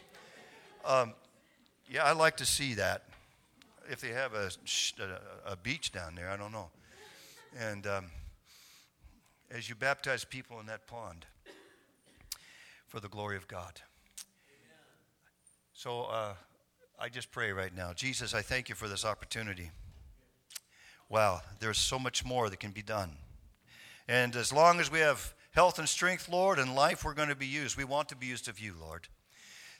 Um, 0.85 1.13
yeah, 1.89 2.05
I'd 2.05 2.17
like 2.17 2.37
to 2.37 2.45
see 2.45 2.73
that 2.75 3.03
if 3.89 4.01
they 4.01 4.09
have 4.09 4.33
a, 4.33 4.49
a, 5.45 5.55
beach 5.55 5.91
down 5.91 6.15
there. 6.15 6.29
I 6.29 6.37
don't 6.37 6.51
know. 6.51 6.69
And 7.57 7.87
um, 7.87 8.05
as 9.49 9.67
you 9.67 9.75
baptize 9.75 10.23
people 10.23 10.59
in 10.59 10.67
that 10.67 10.87
pond 10.87 11.25
for 12.87 12.99
the 12.99 13.09
glory 13.09 13.35
of 13.35 13.47
God. 13.47 13.81
So 15.73 16.03
uh, 16.03 16.33
I 16.99 17.09
just 17.09 17.31
pray 17.31 17.51
right 17.51 17.75
now. 17.75 17.93
Jesus, 17.93 18.33
I 18.33 18.41
thank 18.41 18.69
you 18.69 18.75
for 18.75 18.87
this 18.87 19.05
opportunity. 19.05 19.71
Wow, 21.07 21.41
there's 21.59 21.77
so 21.77 21.97
much 21.97 22.23
more 22.23 22.49
that 22.49 22.59
can 22.59 22.71
be 22.71 22.83
done. 22.83 23.17
And 24.07 24.35
as 24.35 24.53
long 24.53 24.79
as 24.79 24.91
we 24.91 24.99
have 24.99 25.33
health 25.51 25.79
and 25.79 25.89
strength, 25.89 26.29
Lord, 26.29 26.59
and 26.59 26.75
life, 26.75 27.03
we're 27.03 27.13
going 27.13 27.29
to 27.29 27.35
be 27.35 27.47
used. 27.47 27.77
We 27.77 27.83
want 27.83 28.09
to 28.09 28.15
be 28.15 28.27
used 28.27 28.47
of 28.47 28.59
you, 28.59 28.73
Lord. 28.79 29.07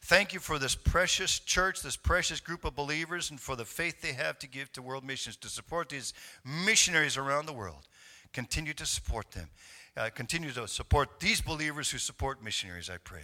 Thank 0.10 0.34
you 0.34 0.39
for 0.39 0.58
this 0.58 0.74
precious 0.74 1.38
church, 1.38 1.84
this 1.84 1.95
precious 1.95 2.39
group 2.39 2.65
of 2.65 2.74
believers, 2.76 3.30
and 3.30 3.39
for 3.39 3.56
the 3.56 3.63
faith 3.63 4.02
they 4.02 4.13
have 4.13 4.39
to 4.39 4.48
give 4.48 4.72
to 4.72 4.82
world 4.82 5.06
missions 5.06 5.36
to 5.36 5.50
support 5.50 5.89
these 5.89 6.15
missionaries 6.43 7.15
around 7.15 7.45
the 7.45 7.54
world. 7.54 7.88
Continue 8.34 8.74
to 8.74 8.88
support 8.88 9.30
them. 9.30 9.50
Uh, 9.95 10.10
continue 10.10 10.50
to 10.50 10.67
support 10.67 11.19
these 11.19 11.41
believers 11.41 11.91
who 11.91 12.00
support 12.00 12.43
missionaries, 12.43 12.89
I 12.89 12.98
pray. 12.98 13.22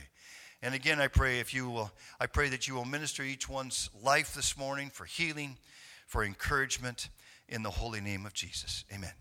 And 0.61 0.75
again, 0.75 1.01
I 1.01 1.07
pray 1.07 1.39
if 1.39 1.55
you 1.55 1.71
will, 1.71 1.91
I 2.19 2.27
pray 2.27 2.49
that 2.49 2.67
you 2.67 2.75
will 2.75 2.85
minister 2.85 3.23
each 3.23 3.49
one's 3.49 3.89
life 4.03 4.35
this 4.35 4.55
morning 4.55 4.91
for 4.91 5.05
healing, 5.05 5.57
for 6.05 6.23
encouragement, 6.23 7.09
in 7.49 7.63
the 7.63 7.71
holy 7.71 7.99
name 7.99 8.27
of 8.27 8.33
Jesus. 8.33 8.85
Amen. 8.93 9.13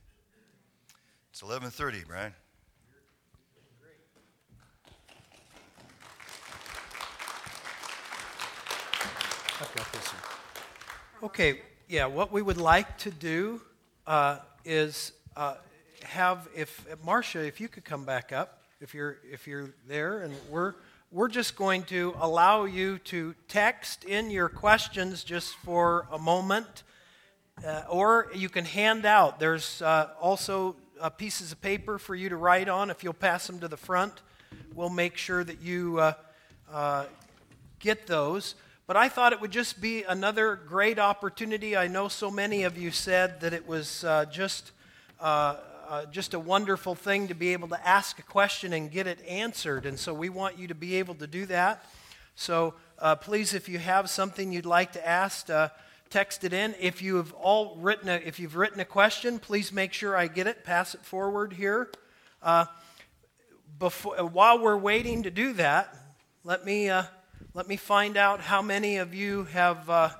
It's 1.31 1.40
11:30, 1.40 2.07
Brian. 2.07 2.35
I've 9.64 9.74
got 9.77 9.92
this 9.94 10.09
one. 10.09 11.31
Okay, 11.31 11.62
yeah, 11.88 12.05
what 12.05 12.31
we 12.31 12.42
would 12.42 12.59
like 12.59 12.98
to 12.98 13.11
do 13.11 13.62
uh, 14.07 14.40
is 14.62 15.12
uh, 15.38 15.55
have, 16.03 16.50
if, 16.55 16.87
Marsha, 17.03 17.48
if 17.48 17.62
you 17.62 17.68
could 17.68 17.83
come 17.83 18.05
back 18.05 18.31
up, 18.31 18.62
if 18.83 18.92
you're, 18.92 19.16
if 19.33 19.46
you're 19.46 19.70
there, 19.88 20.20
and 20.20 20.35
we're, 20.50 20.74
we're 21.11 21.29
just 21.29 21.57
going 21.57 21.83
to 21.85 22.14
allow 22.20 22.66
you 22.66 22.98
to 23.05 23.35
text 23.48 24.05
in 24.05 24.31
your 24.31 24.50
questions 24.50 25.24
just 25.24 25.55
for 25.55 26.09
a 26.12 26.18
moment, 26.18 26.83
uh, 27.66 27.85
or 27.88 28.31
you 28.35 28.50
can 28.50 28.66
hand 28.66 29.07
out. 29.07 29.40
There's 29.40 29.81
uh, 29.81 30.11
also 30.20 30.77
uh, 31.00 31.09
pieces 31.09 31.53
of 31.53 31.62
paper 31.62 31.98
for 31.98 32.14
you 32.14 32.29
to 32.29 32.37
write 32.37 32.68
on. 32.68 32.90
If 32.90 33.03
you'll 33.03 33.14
pass 33.14 33.46
them 33.46 33.61
to 33.61 33.68
the 33.68 33.79
front, 33.79 34.12
we'll 34.74 34.90
make 34.90 35.16
sure 35.16 35.42
that 35.42 35.62
you 35.62 36.00
uh, 36.00 36.12
uh, 36.70 37.07
get 37.79 38.07
those. 38.07 38.57
But 38.87 38.99
I 38.99 39.09
thought 39.09 39.33
it 39.33 39.40
would 39.40 39.51
just 39.51 39.81
be 39.81 40.03
another 40.03 40.57
great 40.57 40.99
opportunity. 40.99 41.75
I 41.75 41.88
know 41.88 42.09
so 42.09 42.31
many 42.31 42.64
of 42.64 42.77
you 42.77 42.90
said 42.90 43.40
that 43.40 43.55
it 43.55 43.66
was 43.66 44.05
uh, 44.05 44.27
just, 44.27 44.73
uh, 45.18 45.57
uh, 45.88 46.05
just 46.07 46.35
a 46.35 46.38
wonderful 46.38 46.94
thing 46.94 47.29
to 47.29 47.35
be 47.35 47.55
able 47.55 47.68
to 47.68 47.88
ask 47.88 48.18
a 48.18 48.23
question 48.23 48.75
and 48.75 48.90
get 48.90 49.07
it 49.07 49.25
answered. 49.27 49.87
And 49.87 49.99
so 49.99 50.12
we 50.12 50.29
want 50.29 50.59
you 50.59 50.68
to 50.68 50.75
be 50.75 50.97
able 50.97 51.14
to 51.14 51.27
do 51.27 51.47
that. 51.47 51.83
So 52.35 52.75
uh, 52.99 53.16
please, 53.16 53.55
if 53.55 53.70
you 53.70 53.79
have 53.79 54.11
something 54.11 54.53
you'd 54.53 54.66
like 54.66 54.92
to 54.92 55.09
ask, 55.09 55.49
uh, 55.49 55.70
text 56.11 56.44
it 56.44 56.53
in. 56.53 56.75
If 56.79 57.01
you 57.01 57.16
have 57.16 57.33
all 57.33 57.79
written 57.81 58.11
a, 58.11 58.16
if 58.16 58.38
you've 58.38 58.55
written 58.55 58.81
a 58.81 58.85
question, 58.85 59.38
please 59.38 59.73
make 59.73 59.94
sure 59.94 60.14
I 60.14 60.27
get 60.27 60.47
it. 60.47 60.62
Pass 60.62 60.94
it 60.94 61.07
forward 61.07 61.55
here. 61.55 61.90
Uh, 62.42 62.66
before, 63.79 64.16
while 64.27 64.59
we're 64.59 64.77
waiting 64.77 65.23
to 65.23 65.31
do 65.31 65.55
that, 65.55 65.97
let 66.44 66.66
me 66.66 66.90
let 67.54 67.68
me 67.68 67.76
find 67.76 68.16
out 68.16 68.40
how 68.40 68.60
many 68.60 68.96
of 68.96 69.14
you 69.14 69.44
have 69.44 69.88
uh, 69.88 70.10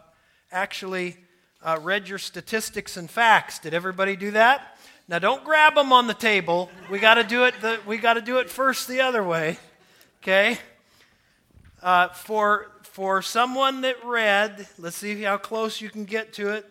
actually 0.53 1.17
uh, 1.61 1.81
read 1.83 2.09
your 2.09 2.19
statistics 2.19 2.97
and 2.97 3.11
facts. 3.11 3.59
Did 3.59 3.75
everybody 3.75 4.15
do 4.15 4.31
that? 4.31 4.79
Now, 5.09 5.19
don't 5.19 5.43
grab 5.43 5.75
them 5.75 5.93
on 5.93 6.07
the 6.07 6.15
table. 6.15 6.71
We 6.93 7.01
got 7.01 7.15
to 7.15 7.25
do 7.25 7.45
it. 7.45 7.55
The, 7.61 7.81
we 7.87 7.99
got 7.99 8.15
to 8.15 8.21
do 8.21 8.39
it 8.39 8.49
first 8.49 8.87
the 8.87 9.01
other 9.01 9.25
way. 9.25 9.59
Okay. 10.23 10.59
Uh, 11.83 12.09
for 12.11 12.71
for 12.83 13.21
someone 13.21 13.81
that 13.81 13.97
read, 14.05 14.69
let's 14.79 14.97
see 14.97 15.21
how 15.23 15.37
close 15.37 15.81
you 15.81 15.91
can 15.91 16.05
get 16.05 16.35
to 16.35 16.51
it. 16.51 16.65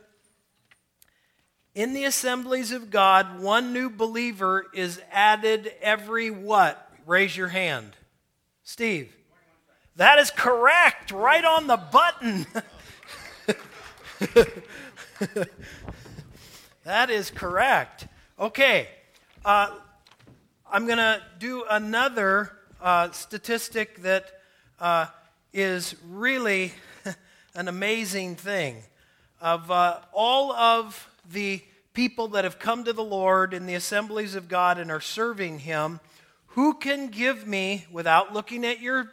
In 1.75 1.93
the 1.93 2.05
assemblies 2.05 2.71
of 2.71 2.89
God, 2.89 3.41
one 3.41 3.73
new 3.73 3.89
believer 3.89 4.67
is 4.73 5.01
added 5.11 5.73
every 5.81 6.31
what? 6.31 6.89
Raise 7.05 7.35
your 7.35 7.49
hand. 7.49 7.97
Steve. 8.63 9.13
That 9.95 10.17
is 10.17 10.31
correct, 10.31 11.11
right 11.11 11.45
on 11.45 11.67
the 11.67 11.77
button. 11.77 12.47
that 16.83 17.11
is 17.11 17.29
correct. 17.29 18.07
Okay. 18.39 18.87
Uh, 19.45 19.69
I'm 20.71 20.87
going 20.87 20.97
to 20.97 21.21
do 21.37 21.65
another 21.69 22.53
uh, 22.81 23.11
statistic 23.11 24.01
that 24.01 24.25
uh, 24.79 25.05
is 25.53 25.95
really 26.09 26.73
an 27.53 27.67
amazing 27.67 28.35
thing. 28.35 28.81
Of 29.39 29.69
uh, 29.69 29.99
all 30.11 30.53
of 30.53 31.07
the 31.31 31.61
people 31.93 32.29
that 32.29 32.45
have 32.45 32.57
come 32.57 32.83
to 32.85 32.93
the 32.93 33.03
Lord 33.03 33.53
in 33.53 33.67
the 33.67 33.75
assemblies 33.75 34.33
of 34.33 34.49
God 34.49 34.79
and 34.79 34.89
are 34.89 35.01
serving 35.01 35.59
Him, 35.59 35.99
who 36.47 36.73
can 36.73 37.09
give 37.09 37.45
me, 37.45 37.85
without 37.91 38.33
looking 38.33 38.65
at 38.65 38.79
your 38.79 39.11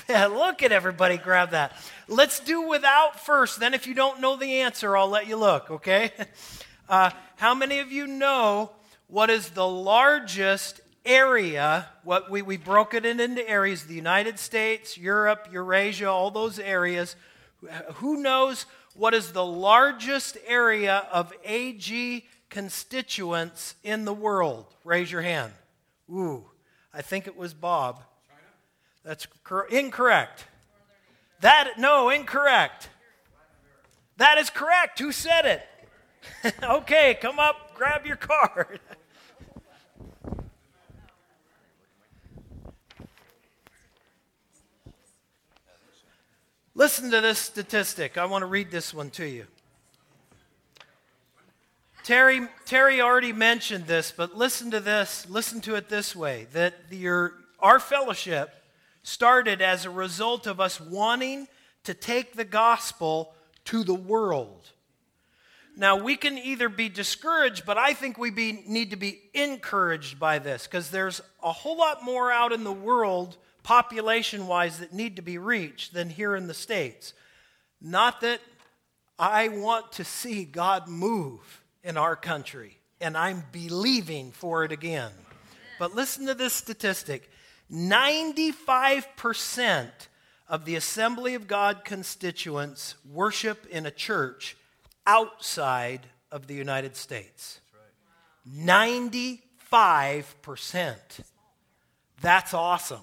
look 0.08 0.62
at 0.62 0.72
everybody 0.72 1.16
grab 1.16 1.50
that. 1.50 1.72
Let's 2.08 2.40
do 2.40 2.68
without 2.68 3.20
first. 3.20 3.60
Then, 3.60 3.74
if 3.74 3.86
you 3.86 3.94
don't 3.94 4.20
know 4.20 4.36
the 4.36 4.60
answer, 4.60 4.96
I'll 4.96 5.08
let 5.08 5.26
you 5.26 5.36
look, 5.36 5.70
okay? 5.70 6.12
Uh, 6.86 7.08
how 7.36 7.54
many 7.54 7.78
of 7.78 7.90
you 7.90 8.06
know 8.06 8.70
what 9.06 9.30
is 9.30 9.48
the 9.48 9.66
largest 9.66 10.82
area? 11.06 11.88
What 12.02 12.30
we, 12.30 12.42
we 12.42 12.58
broke 12.58 12.92
it 12.92 13.06
into 13.06 13.48
areas 13.48 13.84
the 13.84 13.94
United 13.94 14.38
States, 14.38 14.98
Europe, 14.98 15.48
Eurasia, 15.50 16.10
all 16.10 16.30
those 16.30 16.58
areas. 16.58 17.16
Who 17.94 18.18
knows 18.18 18.66
what 18.94 19.14
is 19.14 19.32
the 19.32 19.44
largest 19.44 20.36
area 20.46 21.06
of 21.10 21.32
AG 21.44 22.26
constituents 22.50 23.76
in 23.82 24.04
the 24.04 24.12
world? 24.12 24.66
Raise 24.84 25.10
your 25.10 25.22
hand. 25.22 25.52
Ooh, 26.10 26.44
I 26.92 27.00
think 27.00 27.26
it 27.26 27.36
was 27.36 27.54
Bob. 27.54 28.02
That's 29.04 29.26
cor- 29.44 29.66
incorrect. 29.66 30.46
That 31.40 31.78
no, 31.78 32.08
incorrect. 32.08 32.88
That 34.16 34.38
is 34.38 34.48
correct. 34.48 34.98
Who 34.98 35.12
said 35.12 35.44
it? 35.44 35.62
okay, 36.62 37.18
come 37.20 37.38
up, 37.38 37.74
grab 37.74 38.06
your 38.06 38.16
card. 38.16 38.80
Listen 46.74 47.10
to 47.12 47.20
this 47.20 47.38
statistic. 47.38 48.18
I 48.18 48.24
want 48.24 48.42
to 48.42 48.46
read 48.46 48.72
this 48.72 48.92
one 48.92 49.10
to 49.10 49.24
you. 49.28 49.46
Terry, 52.02 52.48
Terry 52.66 53.00
already 53.00 53.32
mentioned 53.32 53.86
this, 53.86 54.12
but 54.14 54.36
listen 54.36 54.72
to 54.72 54.80
this. 54.80 55.24
Listen 55.28 55.60
to 55.62 55.76
it 55.76 55.88
this 55.88 56.16
way 56.16 56.48
that 56.52 56.74
your, 56.90 57.34
our 57.60 57.78
fellowship 57.78 58.63
started 59.04 59.62
as 59.62 59.84
a 59.84 59.90
result 59.90 60.48
of 60.48 60.58
us 60.58 60.80
wanting 60.80 61.46
to 61.84 61.94
take 61.94 62.34
the 62.34 62.44
gospel 62.44 63.32
to 63.66 63.84
the 63.84 63.94
world. 63.94 64.70
Now, 65.76 65.96
we 65.96 66.16
can 66.16 66.38
either 66.38 66.68
be 66.68 66.88
discouraged, 66.88 67.66
but 67.66 67.76
I 67.76 67.94
think 67.94 68.16
we 68.16 68.30
be, 68.30 68.64
need 68.66 68.90
to 68.90 68.96
be 68.96 69.20
encouraged 69.34 70.18
by 70.18 70.38
this 70.38 70.66
because 70.66 70.90
there's 70.90 71.20
a 71.42 71.52
whole 71.52 71.76
lot 71.76 72.02
more 72.02 72.32
out 72.32 72.52
in 72.52 72.64
the 72.64 72.72
world 72.72 73.36
population 73.62 74.46
wise 74.46 74.78
that 74.78 74.92
need 74.92 75.16
to 75.16 75.22
be 75.22 75.36
reached 75.36 75.92
than 75.92 76.10
here 76.10 76.34
in 76.36 76.46
the 76.46 76.54
States. 76.54 77.12
Not 77.80 78.20
that 78.22 78.40
I 79.18 79.48
want 79.48 79.92
to 79.92 80.04
see 80.04 80.44
God 80.44 80.88
move 80.88 81.62
in 81.82 81.96
our 81.96 82.16
country, 82.16 82.78
and 83.00 83.16
I'm 83.16 83.42
believing 83.52 84.30
for 84.30 84.64
it 84.64 84.72
again. 84.72 85.10
But 85.78 85.94
listen 85.94 86.26
to 86.26 86.34
this 86.34 86.54
statistic 86.54 87.28
95% 87.74 89.90
of 90.48 90.64
the 90.64 90.76
Assembly 90.76 91.34
of 91.34 91.48
God 91.48 91.84
constituents 91.84 92.94
worship 93.10 93.66
in 93.66 93.84
a 93.86 93.90
church 93.90 94.56
outside 95.06 96.06
of 96.30 96.46
the 96.46 96.54
United 96.54 96.96
States. 96.96 97.60
95%. 98.48 100.94
That's 102.20 102.54
awesome. 102.54 103.00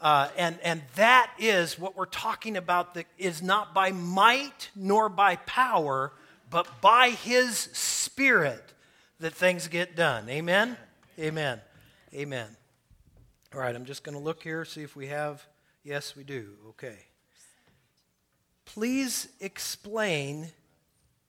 Uh, 0.00 0.30
and, 0.36 0.58
and 0.64 0.82
that 0.96 1.30
is 1.38 1.78
what 1.78 1.96
we're 1.96 2.06
talking 2.06 2.56
about 2.56 2.94
that 2.94 3.06
is 3.18 3.42
not 3.42 3.74
by 3.74 3.92
might 3.92 4.70
nor 4.74 5.08
by 5.08 5.36
power, 5.36 6.12
but 6.50 6.66
by 6.80 7.10
his 7.10 7.56
spirit 7.56 8.72
that 9.20 9.32
things 9.32 9.68
get 9.68 9.94
done. 9.94 10.28
Amen? 10.28 10.76
Amen. 11.18 11.60
Amen. 12.14 12.56
All 13.54 13.60
right, 13.60 13.74
I'm 13.74 13.84
just 13.84 14.02
going 14.02 14.16
to 14.16 14.22
look 14.22 14.42
here, 14.42 14.64
see 14.64 14.82
if 14.82 14.96
we 14.96 15.08
have. 15.08 15.46
Yes, 15.84 16.16
we 16.16 16.24
do. 16.24 16.52
Okay. 16.70 16.96
Please 18.64 19.28
explain 19.40 20.48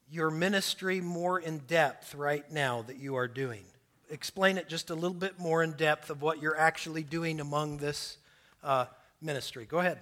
your 0.10 0.32
ministry 0.32 1.02
more 1.02 1.38
in 1.38 1.58
depth 1.68 2.16
right 2.16 2.50
now 2.50 2.82
that 2.84 2.96
you 2.96 3.16
are 3.16 3.28
doing. 3.28 3.66
Explain 4.10 4.58
it 4.58 4.70
just 4.70 4.90
a 4.90 4.96
little 4.96 5.18
bit 5.18 5.38
more 5.38 5.64
in 5.64 5.74
depth 5.74 6.10
of 6.10 6.22
what 6.22 6.42
you're 6.42 6.58
actually 6.58 7.04
doing 7.04 7.42
among 7.42 7.80
this 7.80 8.18
uh, 8.64 8.86
ministry. 9.22 9.66
Go 9.66 9.80
ahead. 9.80 10.00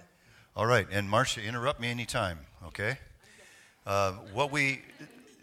All 0.54 0.66
right, 0.66 0.86
and 0.92 1.08
Marsha, 1.10 1.44
interrupt 1.44 1.80
me 1.80 1.88
anytime, 1.88 2.38
okay? 2.66 2.98
Uh, 3.84 4.12
what 4.32 4.52
we, 4.52 4.82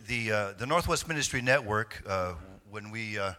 the 0.08 0.32
uh, 0.32 0.52
the 0.58 0.66
Northwest 0.66 1.10
Ministry 1.10 1.42
Network, 1.42 2.02
uh, 2.08 2.36
when 2.70 2.90
we 2.90 3.20
uh, 3.20 3.34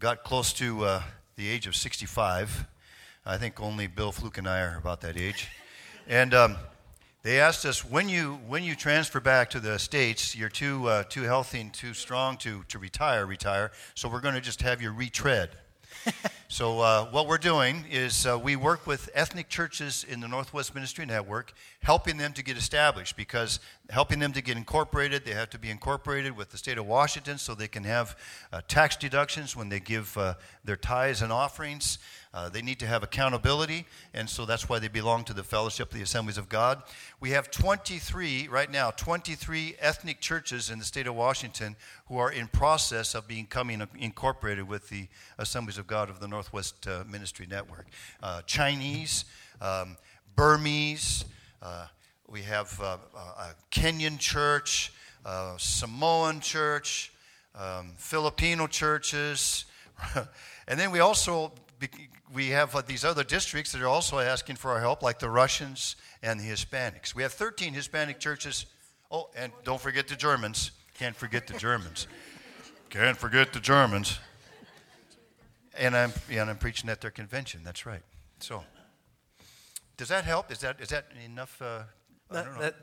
got 0.00 0.24
close 0.24 0.52
to 0.54 0.84
uh, 0.84 1.02
the 1.36 1.48
age 1.48 1.68
of 1.68 1.76
65, 1.76 2.66
I 3.24 3.38
think 3.38 3.60
only 3.60 3.86
Bill 3.86 4.10
Fluke 4.10 4.38
and 4.38 4.48
I 4.48 4.62
are 4.62 4.76
about 4.76 5.00
that 5.02 5.16
age, 5.16 5.48
and 6.08 6.34
um, 6.34 6.56
they 7.22 7.38
asked 7.38 7.64
us 7.64 7.84
when 7.84 8.08
you 8.08 8.40
when 8.48 8.64
you 8.64 8.74
transfer 8.74 9.20
back 9.20 9.48
to 9.50 9.60
the 9.60 9.78
states, 9.78 10.34
you're 10.34 10.48
too 10.48 10.88
uh, 10.88 11.04
too 11.04 11.22
healthy 11.22 11.60
and 11.60 11.72
too 11.72 11.94
strong 11.94 12.36
to 12.38 12.64
to 12.64 12.80
retire. 12.80 13.24
Retire. 13.24 13.70
So 13.94 14.08
we're 14.08 14.20
going 14.20 14.34
to 14.34 14.40
just 14.40 14.62
have 14.62 14.82
you 14.82 14.90
retread. 14.90 15.50
so, 16.48 16.80
uh, 16.80 17.04
what 17.06 17.28
we're 17.28 17.38
doing 17.38 17.84
is 17.90 18.26
uh, 18.26 18.38
we 18.38 18.56
work 18.56 18.86
with 18.86 19.08
ethnic 19.14 19.48
churches 19.48 20.04
in 20.08 20.20
the 20.20 20.28
Northwest 20.28 20.74
Ministry 20.74 21.06
Network, 21.06 21.52
helping 21.80 22.16
them 22.16 22.32
to 22.32 22.42
get 22.42 22.56
established 22.56 23.16
because 23.16 23.60
helping 23.90 24.18
them 24.18 24.32
to 24.32 24.42
get 24.42 24.56
incorporated, 24.56 25.24
they 25.24 25.34
have 25.34 25.50
to 25.50 25.58
be 25.58 25.70
incorporated 25.70 26.36
with 26.36 26.50
the 26.50 26.58
state 26.58 26.78
of 26.78 26.86
Washington 26.86 27.38
so 27.38 27.54
they 27.54 27.68
can 27.68 27.84
have 27.84 28.18
uh, 28.52 28.60
tax 28.68 28.96
deductions 28.96 29.56
when 29.56 29.68
they 29.68 29.80
give 29.80 30.16
uh, 30.18 30.34
their 30.64 30.76
tithes 30.76 31.22
and 31.22 31.32
offerings. 31.32 31.98
Uh, 32.34 32.48
they 32.48 32.62
need 32.62 32.78
to 32.78 32.86
have 32.86 33.02
accountability, 33.02 33.84
and 34.14 34.28
so 34.28 34.46
that's 34.46 34.66
why 34.66 34.78
they 34.78 34.88
belong 34.88 35.22
to 35.22 35.34
the 35.34 35.44
Fellowship 35.44 35.90
of 35.90 35.94
the 35.94 36.02
Assemblies 36.02 36.38
of 36.38 36.48
God. 36.48 36.82
We 37.20 37.30
have 37.30 37.50
23, 37.50 38.48
right 38.48 38.70
now, 38.70 38.90
23 38.90 39.76
ethnic 39.78 40.20
churches 40.20 40.70
in 40.70 40.78
the 40.78 40.84
state 40.84 41.06
of 41.06 41.14
Washington 41.14 41.76
who 42.06 42.16
are 42.16 42.32
in 42.32 42.48
process 42.48 43.14
of 43.14 43.28
becoming 43.28 43.86
incorporated 43.98 44.66
with 44.66 44.88
the 44.88 45.08
Assemblies 45.38 45.76
of 45.76 45.86
God 45.86 46.08
of 46.08 46.20
the 46.20 46.28
Northwest 46.28 46.86
uh, 46.88 47.04
Ministry 47.06 47.46
Network. 47.46 47.86
Uh, 48.22 48.40
Chinese, 48.46 49.26
um, 49.60 49.98
Burmese, 50.34 51.26
uh, 51.60 51.86
we 52.30 52.40
have 52.42 52.80
uh, 52.82 52.96
a 53.14 53.54
Kenyan 53.70 54.18
church, 54.18 54.90
Samoan 55.58 56.40
church, 56.40 57.12
um, 57.54 57.92
Filipino 57.98 58.66
churches. 58.66 59.66
and 60.66 60.80
then 60.80 60.90
we 60.90 61.00
also 61.00 61.52
we 62.32 62.48
have 62.48 62.74
uh, 62.74 62.82
these 62.82 63.04
other 63.04 63.24
districts 63.24 63.72
that 63.72 63.82
are 63.82 63.88
also 63.88 64.18
asking 64.18 64.56
for 64.56 64.70
our 64.70 64.80
help, 64.80 65.02
like 65.02 65.18
the 65.18 65.28
Russians 65.28 65.96
and 66.22 66.40
the 66.40 66.44
Hispanics. 66.44 67.14
We 67.14 67.22
have 67.22 67.32
13 67.32 67.74
Hispanic 67.74 68.18
churches. 68.18 68.66
Oh, 69.10 69.28
and 69.36 69.52
don't 69.64 69.80
forget 69.80 70.08
the 70.08 70.16
Germans. 70.16 70.70
Can't 70.94 71.16
forget 71.16 71.46
the 71.46 71.58
Germans. 71.58 72.06
Can't 72.90 73.16
forget 73.16 73.52
the 73.52 73.60
Germans. 73.60 74.18
And 75.78 75.96
I'm, 75.96 76.12
and 76.30 76.50
I'm 76.50 76.58
preaching 76.58 76.90
at 76.90 77.00
their 77.00 77.10
convention. 77.10 77.62
That's 77.64 77.86
right. 77.86 78.02
So, 78.40 78.64
does 79.96 80.08
that 80.08 80.24
help? 80.24 80.50
Is 80.50 80.58
that, 80.60 80.80
is 80.80 80.88
that 80.88 81.06
enough? 81.24 81.60
Uh, 81.60 81.82
that, 82.30 82.58
that, 82.60 82.74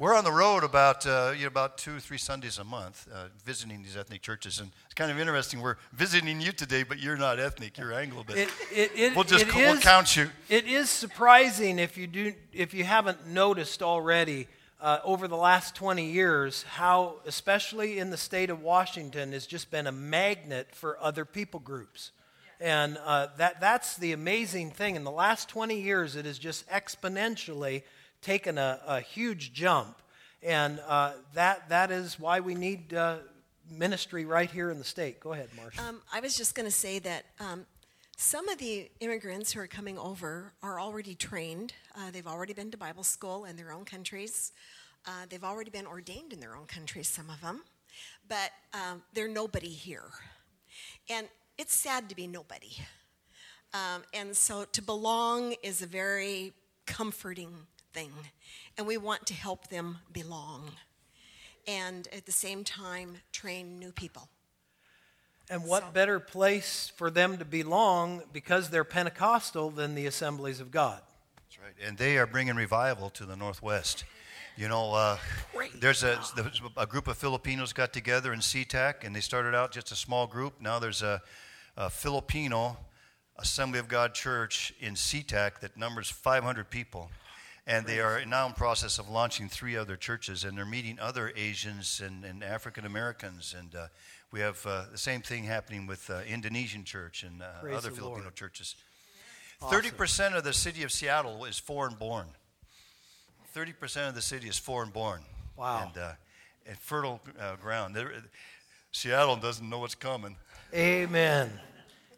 we're 0.00 0.16
on 0.16 0.24
the 0.24 0.32
road 0.32 0.64
about 0.64 1.06
uh, 1.06 1.32
you 1.36 1.42
know, 1.42 1.48
about 1.48 1.76
two, 1.76 2.00
three 2.00 2.16
Sundays 2.16 2.58
a 2.58 2.64
month, 2.64 3.06
uh, 3.14 3.26
visiting 3.44 3.82
these 3.82 3.98
ethnic 3.98 4.22
churches, 4.22 4.58
and 4.58 4.70
it's 4.86 4.94
kind 4.94 5.10
of 5.10 5.20
interesting. 5.20 5.60
We're 5.60 5.76
visiting 5.92 6.40
you 6.40 6.52
today, 6.52 6.82
but 6.82 6.98
you're 6.98 7.18
not 7.18 7.38
ethnic; 7.38 7.76
you're 7.76 7.92
Anglo. 7.92 8.24
But 8.26 8.38
it, 8.38 8.48
it, 8.72 8.90
it, 8.96 9.14
we'll 9.14 9.24
just 9.24 9.54
we'll 9.54 9.76
count 9.76 10.16
you. 10.16 10.30
It 10.48 10.64
is 10.64 10.88
surprising 10.88 11.78
if 11.78 11.98
you 11.98 12.06
do 12.06 12.32
if 12.52 12.72
you 12.72 12.82
haven't 12.82 13.26
noticed 13.26 13.82
already 13.82 14.48
uh, 14.80 15.00
over 15.04 15.28
the 15.28 15.36
last 15.36 15.74
20 15.74 16.10
years 16.10 16.62
how, 16.62 17.16
especially 17.26 17.98
in 17.98 18.08
the 18.08 18.16
state 18.16 18.48
of 18.48 18.62
Washington, 18.62 19.32
has 19.32 19.46
just 19.46 19.70
been 19.70 19.86
a 19.86 19.92
magnet 19.92 20.68
for 20.72 20.98
other 21.02 21.26
people 21.26 21.60
groups. 21.60 22.12
And 22.58 22.98
uh, 23.04 23.28
that, 23.38 23.60
that's 23.60 23.96
the 23.96 24.12
amazing 24.12 24.70
thing. 24.70 24.94
In 24.94 25.04
the 25.04 25.10
last 25.10 25.48
20 25.48 25.80
years, 25.80 26.14
it 26.16 26.26
has 26.26 26.38
just 26.38 26.68
exponentially 26.68 27.82
taken 28.22 28.58
a, 28.58 28.80
a 28.86 29.00
huge 29.00 29.52
jump. 29.52 29.96
And 30.42 30.80
uh, 30.86 31.12
that, 31.34 31.68
that 31.68 31.90
is 31.90 32.18
why 32.18 32.40
we 32.40 32.54
need 32.54 32.94
uh, 32.94 33.18
ministry 33.70 34.24
right 34.24 34.50
here 34.50 34.70
in 34.70 34.78
the 34.78 34.84
state. 34.84 35.20
Go 35.20 35.32
ahead, 35.32 35.48
Marsha. 35.56 35.86
Um, 35.86 36.00
I 36.12 36.20
was 36.20 36.36
just 36.36 36.54
going 36.54 36.66
to 36.66 36.74
say 36.74 36.98
that 37.00 37.26
um, 37.38 37.66
some 38.16 38.48
of 38.48 38.58
the 38.58 38.90
immigrants 39.00 39.52
who 39.52 39.60
are 39.60 39.66
coming 39.66 39.98
over 39.98 40.52
are 40.62 40.80
already 40.80 41.14
trained. 41.14 41.72
Uh, 41.96 42.10
they've 42.10 42.26
already 42.26 42.52
been 42.52 42.70
to 42.70 42.76
Bible 42.76 43.04
school 43.04 43.44
in 43.44 43.56
their 43.56 43.72
own 43.72 43.84
countries. 43.84 44.52
Uh, 45.06 45.26
they've 45.28 45.44
already 45.44 45.70
been 45.70 45.86
ordained 45.86 46.32
in 46.32 46.40
their 46.40 46.54
own 46.54 46.66
countries, 46.66 47.08
some 47.08 47.30
of 47.30 47.40
them, 47.40 47.62
but 48.28 48.50
um, 48.74 49.02
they're 49.14 49.28
nobody 49.28 49.70
here. 49.70 50.10
And 51.08 51.28
it's 51.56 51.74
sad 51.74 52.08
to 52.10 52.14
be 52.14 52.26
nobody. 52.26 52.76
Um, 53.72 54.02
and 54.12 54.36
so 54.36 54.64
to 54.72 54.82
belong 54.82 55.54
is 55.62 55.80
a 55.80 55.86
very 55.86 56.52
comforting 56.86 57.54
thing. 57.92 58.12
And 58.76 58.86
we 58.86 58.96
want 58.96 59.26
to 59.26 59.34
help 59.34 59.68
them 59.68 59.98
belong. 60.12 60.72
And 61.66 62.08
at 62.12 62.26
the 62.26 62.32
same 62.32 62.64
time, 62.64 63.18
train 63.32 63.78
new 63.78 63.92
people. 63.92 64.28
And 65.48 65.64
what 65.64 65.82
So- 65.82 65.90
better 65.90 66.20
place 66.20 66.92
for 66.96 67.10
them 67.10 67.38
to 67.38 67.44
belong 67.44 68.22
because 68.32 68.70
they're 68.70 68.84
Pentecostal 68.84 69.70
than 69.70 69.94
the 69.94 70.06
assemblies 70.06 70.60
of 70.60 70.70
God? 70.70 71.02
That's 71.36 71.58
right. 71.58 71.74
And 71.84 71.98
they 71.98 72.18
are 72.18 72.26
bringing 72.26 72.54
revival 72.54 73.10
to 73.10 73.26
the 73.26 73.36
Northwest. 73.36 74.04
You 74.56 74.68
know, 74.68 74.92
uh, 74.94 75.18
there's 75.76 76.02
a, 76.02 76.20
there's 76.36 76.60
a 76.76 76.86
group 76.86 77.08
of 77.08 77.16
Filipinos 77.16 77.72
got 77.72 77.92
together 77.92 78.32
in 78.32 78.40
SeaTac, 78.40 79.04
and 79.04 79.14
they 79.14 79.20
started 79.20 79.54
out 79.54 79.72
just 79.72 79.90
a 79.90 79.96
small 79.96 80.26
group. 80.26 80.60
Now 80.60 80.78
there's 80.78 81.02
a, 81.02 81.22
a 81.76 81.88
Filipino 81.88 82.76
Assembly 83.36 83.78
of 83.78 83.88
God 83.88 84.12
church 84.12 84.74
in 84.80 84.94
SeaTac 84.94 85.60
that 85.60 85.76
numbers 85.76 86.10
500 86.10 86.68
people. 86.68 87.10
And 87.70 87.86
they 87.86 88.00
are 88.00 88.24
now 88.26 88.48
in 88.48 88.52
process 88.54 88.98
of 88.98 89.08
launching 89.08 89.48
three 89.48 89.76
other 89.76 89.96
churches, 89.96 90.42
and 90.42 90.58
they're 90.58 90.66
meeting 90.66 90.98
other 90.98 91.32
Asians 91.36 92.02
and, 92.04 92.24
and 92.24 92.42
African 92.42 92.84
Americans. 92.84 93.54
And 93.56 93.72
uh, 93.76 93.86
we 94.32 94.40
have 94.40 94.66
uh, 94.66 94.86
the 94.90 94.98
same 94.98 95.22
thing 95.22 95.44
happening 95.44 95.86
with 95.86 96.10
uh, 96.10 96.22
Indonesian 96.26 96.82
church 96.82 97.22
and 97.22 97.40
uh, 97.40 97.68
other 97.72 97.92
Filipino 97.92 98.22
Lord. 98.22 98.34
churches. 98.34 98.74
Awesome. 99.62 99.82
30% 99.82 100.36
of 100.36 100.42
the 100.42 100.52
city 100.52 100.82
of 100.82 100.90
Seattle 100.90 101.44
is 101.44 101.60
foreign 101.60 101.94
born. 101.94 102.26
30% 103.54 104.08
of 104.08 104.16
the 104.16 104.22
city 104.22 104.48
is 104.48 104.58
foreign 104.58 104.90
born. 104.90 105.20
Wow. 105.56 105.92
And, 105.94 106.02
uh, 106.02 106.12
and 106.66 106.76
fertile 106.76 107.20
uh, 107.38 107.54
ground. 107.54 107.94
There, 107.94 108.12
Seattle 108.90 109.36
doesn't 109.36 109.68
know 109.68 109.78
what's 109.78 109.94
coming. 109.94 110.34
Amen. 110.74 111.52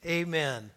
Amen. 0.07 0.71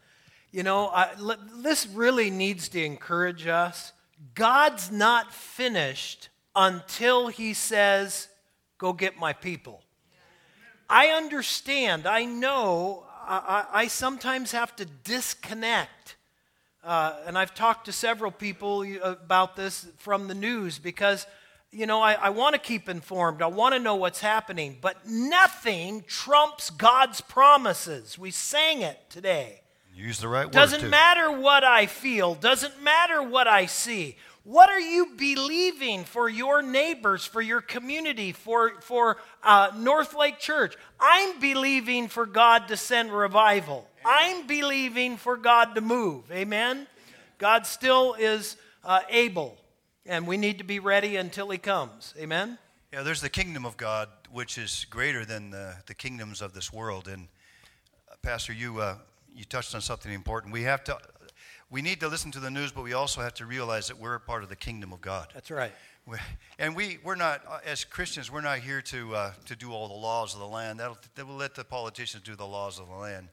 You 0.52 0.64
know, 0.64 0.88
I, 0.88 1.12
l- 1.18 1.38
this 1.62 1.88
really 1.88 2.30
needs 2.30 2.68
to 2.70 2.84
encourage 2.84 3.48
us. 3.48 3.94
God's 4.34 4.92
not 4.92 5.34
finished 5.34 6.30
until 6.56 7.28
He 7.28 7.54
says, 7.54 8.28
Go 8.78 8.94
get 8.94 9.18
my 9.18 9.34
people. 9.34 9.82
I 10.90 11.08
understand, 11.08 12.06
I 12.06 12.26
know, 12.26 13.06
I, 13.28 13.66
I 13.72 13.88
sometimes 13.88 14.52
have 14.52 14.76
to 14.76 14.86
disconnect. 14.86 16.16
Uh, 16.84 17.16
and 17.26 17.38
I've 17.38 17.56
talked 17.56 17.86
to 17.86 17.92
several 17.92 18.30
people 18.30 18.86
about 19.02 19.56
this 19.56 19.88
from 19.98 20.28
the 20.28 20.36
news 20.36 20.78
because, 20.78 21.26
you 21.72 21.88
know, 21.88 22.00
I, 22.02 22.14
I 22.14 22.30
want 22.30 22.54
to 22.54 22.60
keep 22.60 22.88
informed. 22.88 23.42
I 23.42 23.48
want 23.48 23.74
to 23.74 23.80
know 23.80 23.96
what's 23.96 24.20
happening. 24.20 24.78
But 24.80 25.08
nothing 25.08 26.04
trumps 26.08 26.70
God's 26.70 27.22
promises. 27.22 28.20
We 28.20 28.30
sang 28.30 28.84
it 28.84 29.00
today. 29.10 29.62
Use 29.96 30.20
the 30.20 30.28
right 30.28 30.46
word. 30.46 30.52
Doesn't 30.52 30.90
matter 30.90 31.32
what 31.32 31.64
I 31.64 31.86
feel, 31.86 32.36
doesn't 32.36 32.84
matter 32.84 33.24
what 33.24 33.48
I 33.48 33.66
see. 33.66 34.18
What 34.44 34.70
are 34.70 34.80
you 34.80 35.14
believing 35.18 36.04
for 36.04 36.30
your 36.30 36.62
neighbors, 36.62 37.26
for 37.26 37.42
your 37.42 37.62
community, 37.62 38.32
for, 38.32 38.80
for 38.82 39.18
uh, 39.42 39.72
North 39.76 40.14
Lake 40.14 40.38
Church? 40.38 40.76
I'm 41.00 41.40
believing 41.40 42.10
for 42.10 42.28
God 42.28 42.68
to 42.68 42.78
send 42.78 43.12
revival. 43.12 43.88
I'm 44.06 44.46
believing 44.46 45.18
for 45.18 45.36
God 45.36 45.74
to 45.74 45.82
move. 45.82 46.32
Amen? 46.32 46.86
God 47.40 47.66
still 47.66 48.14
is 48.20 48.58
uh, 48.84 49.00
able, 49.10 49.58
and 50.06 50.28
we 50.28 50.38
need 50.38 50.60
to 50.60 50.64
be 50.64 50.78
ready 50.78 51.16
until 51.16 51.50
He 51.50 51.58
comes. 51.58 52.14
Amen? 52.20 52.60
Yeah, 52.94 53.02
there's 53.02 53.22
the 53.22 53.30
kingdom 53.30 53.66
of 53.66 53.78
God, 53.78 54.10
which 54.32 54.60
is 54.60 54.86
greater 54.92 55.26
than 55.26 55.50
the, 55.50 55.78
the 55.88 55.96
kingdoms 55.96 56.42
of 56.44 56.54
this 56.54 56.72
world. 56.72 57.08
And 57.08 57.30
uh, 58.12 58.16
Pastor, 58.22 58.54
you 58.54 58.80
uh, 58.80 58.98
you 59.36 59.44
touched 59.46 59.76
on 59.76 59.82
something 59.82 60.12
important. 60.12 60.54
We 60.54 60.64
have 60.64 60.84
to, 60.86 60.98
we 61.70 61.82
need 61.82 62.00
to 62.00 62.08
listen 62.08 62.32
to 62.32 62.40
the 62.40 62.50
news, 62.52 62.72
but 62.72 62.84
we 62.84 62.94
also 62.94 63.22
have 63.22 63.34
to 63.36 63.46
realize 63.46 63.88
that 63.88 64.00
we're 64.00 64.16
a 64.16 64.20
part 64.20 64.44
of 64.44 64.50
the 64.50 64.56
kingdom 64.56 64.94
of 64.94 65.02
God. 65.02 65.28
That's 65.34 65.52
right. 65.52 65.72
We- 66.06 66.18
And 66.60 66.76
we, 66.76 67.00
we're 67.04 67.16
not, 67.16 67.42
uh, 67.48 67.60
as 67.66 67.84
Christians, 67.84 68.32
we're 68.32 68.42
not 68.42 68.60
here 68.60 68.82
to, 68.84 69.16
uh, 69.16 69.32
to 69.46 69.56
do 69.56 69.72
all 69.74 69.88
the 69.88 69.94
laws 69.96 70.34
of 70.34 70.40
the 70.40 70.48
land. 70.48 70.80
That'll, 70.80 70.98
that 71.16 71.28
will 71.28 71.36
let 71.36 71.56
the 71.56 71.64
politicians 71.64 72.24
do 72.24 72.36
the 72.36 72.46
laws 72.48 72.80
of 72.80 72.88
the 72.88 72.96
land. 72.96 73.28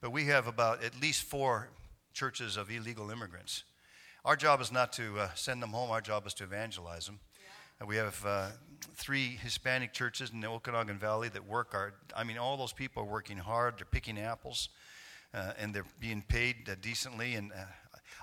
But 0.00 0.10
we 0.12 0.24
have 0.26 0.46
about 0.46 0.82
at 0.82 1.00
least 1.00 1.22
four 1.22 1.68
churches 2.12 2.56
of 2.56 2.70
illegal 2.70 3.10
immigrants. 3.10 3.64
Our 4.24 4.36
job 4.36 4.60
is 4.60 4.70
not 4.72 4.92
to 4.94 5.18
uh, 5.20 5.28
send 5.34 5.62
them 5.62 5.70
home, 5.70 5.90
our 5.90 6.00
job 6.00 6.26
is 6.26 6.34
to 6.34 6.44
evangelize 6.44 7.06
them. 7.06 7.20
And 7.78 7.88
we 7.88 7.96
have 7.96 8.22
uh, 8.26 8.48
three 8.96 9.38
Hispanic 9.42 9.94
churches 9.94 10.30
in 10.30 10.40
the 10.40 10.48
Okanogan 10.48 10.96
Valley 10.98 11.30
that 11.30 11.46
work 11.46 11.70
hard. 11.72 11.94
I 12.14 12.24
mean, 12.24 12.36
all 12.36 12.58
those 12.58 12.72
people 12.74 13.02
are 13.04 13.06
working 13.06 13.38
hard, 13.38 13.78
they're 13.78 13.86
picking 13.90 14.18
apples, 14.18 14.68
uh, 15.34 15.52
and 15.58 15.74
they're 15.74 15.84
being 15.98 16.22
paid 16.22 16.68
uh, 16.68 16.74
decently. 16.80 17.34
And 17.34 17.52
uh, 17.52 17.64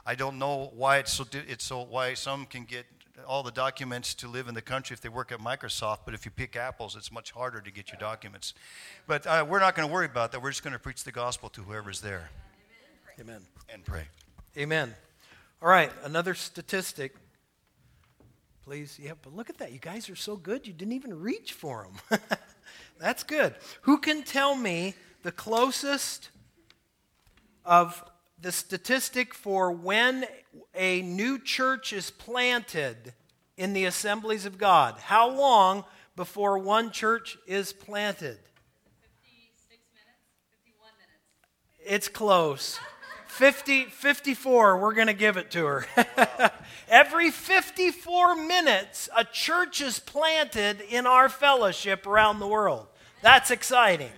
I 0.05 0.16
don't 0.16 0.38
know 0.39 0.72
why 0.76 0.97
it's 0.97 1.14
so, 1.14 1.24
di- 1.24 1.43
it's 1.47 1.66
so, 1.66 1.84
why 1.84 2.14
some 2.14 2.45
can 2.45 2.66
get 2.66 2.86
all 3.26 3.43
the 3.43 3.51
documents 3.51 4.14
to 4.16 4.28
live 4.28 4.47
in 4.47 4.53
the 4.53 4.62
country 4.62 4.93
if 4.93 5.01
they 5.01 5.10
work 5.10 5.32
at 5.32 5.39
Microsoft, 5.39 5.99
but 6.05 6.14
if 6.14 6.26
you 6.26 6.32
pick 6.32 6.55
apples, 6.55 6.95
it's 6.95 7.12
much 7.12 7.32
harder 7.32 7.62
to 7.62 7.72
get 7.72 7.91
your 7.91 7.99
documents. 7.99 8.53
But 9.08 9.26
uh, 9.26 9.45
we're 9.47 9.60
not 9.60 9.76
going 9.76 9.88
to 9.88 9.93
worry 9.93 10.05
about 10.05 10.32
that. 10.32 10.41
We're 10.41 10.51
just 10.51 10.64
going 10.64 10.74
to 10.74 10.80
preach 10.80 11.03
the 11.03 11.12
gospel 11.12 11.49
to 11.49 11.62
whoever's 11.62 12.01
there 12.01 12.30
Amen. 13.20 13.41
and 13.70 13.84
pray. 13.84 14.03
Amen. 14.58 14.93
All 15.62 15.70
right, 15.70 15.91
another 16.03 16.36
statistic. 16.36 17.16
Please, 18.64 18.99
yeah, 19.01 19.14
but 19.22 19.36
look 19.36 19.49
at 19.49 19.58
that. 19.58 19.72
You 19.72 19.80
guys 19.80 20.10
are 20.10 20.16
so 20.16 20.36
good, 20.36 20.68
you 20.68 20.74
didn't 20.74 20.93
even 20.93 21.20
reach 21.20 21.53
for 21.53 21.88
them. 22.10 22.20
That's 22.99 23.24
good. 23.24 23.55
Who 23.82 23.97
can 23.97 24.24
tell 24.24 24.55
me 24.55 24.93
the 25.24 25.32
closest 25.32 26.30
of 27.68 28.03
the 28.41 28.51
statistic 28.51 29.34
for 29.34 29.72
when 29.72 30.26
a 30.74 31.01
new 31.01 31.38
church 31.38 31.91
is 31.93 32.09
planted 32.09 33.13
in 33.57 33.74
the 33.74 33.86
assemblies 33.86 34.45
of 34.45 34.57
God? 34.57 34.95
How 34.99 35.30
long 35.30 35.84
before 36.15 36.57
one 36.57 36.91
church 36.91 37.38
is 37.45 37.74
planted? 37.74 38.39
56 39.22 39.82
minutes, 39.93 40.24
51 40.63 40.91
minutes. 40.97 41.93
It's 41.93 42.07
close. 42.07 42.80
50, 43.28 43.86
54, 43.86 44.80
we're 44.80 44.93
going 44.95 45.07
to 45.07 45.13
give 45.13 45.38
it 45.38 45.51
to 45.51 45.65
her. 45.65 45.86
Every 46.89 47.30
54 47.30 48.36
minutes, 48.36 49.09
a 49.15 49.24
church 49.26 49.80
is 49.80 49.99
planted 49.99 50.82
in 50.82 51.05
our 51.05 51.30
fellowship 51.30 52.07
around 52.07 52.39
the 52.39 52.47
world. 52.47 52.88
That's 53.22 53.51
exciting. 53.51 54.09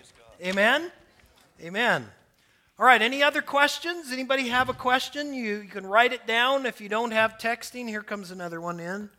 Amen? 0.41 0.89
Amen. 1.61 2.07
All 2.79 2.85
right, 2.85 3.01
any 3.01 3.21
other 3.21 3.41
questions? 3.41 4.09
Anybody 4.09 4.47
have 4.47 4.69
a 4.69 4.73
question? 4.73 5.33
You, 5.33 5.57
you 5.57 5.67
can 5.67 5.85
write 5.85 6.13
it 6.13 6.25
down. 6.25 6.65
If 6.65 6.79
you 6.79 6.87
don't 6.87 7.11
have 7.11 7.37
texting, 7.37 7.89
here 7.89 8.01
comes 8.01 8.31
another 8.31 8.61
one 8.61 8.79
in. 8.79 9.09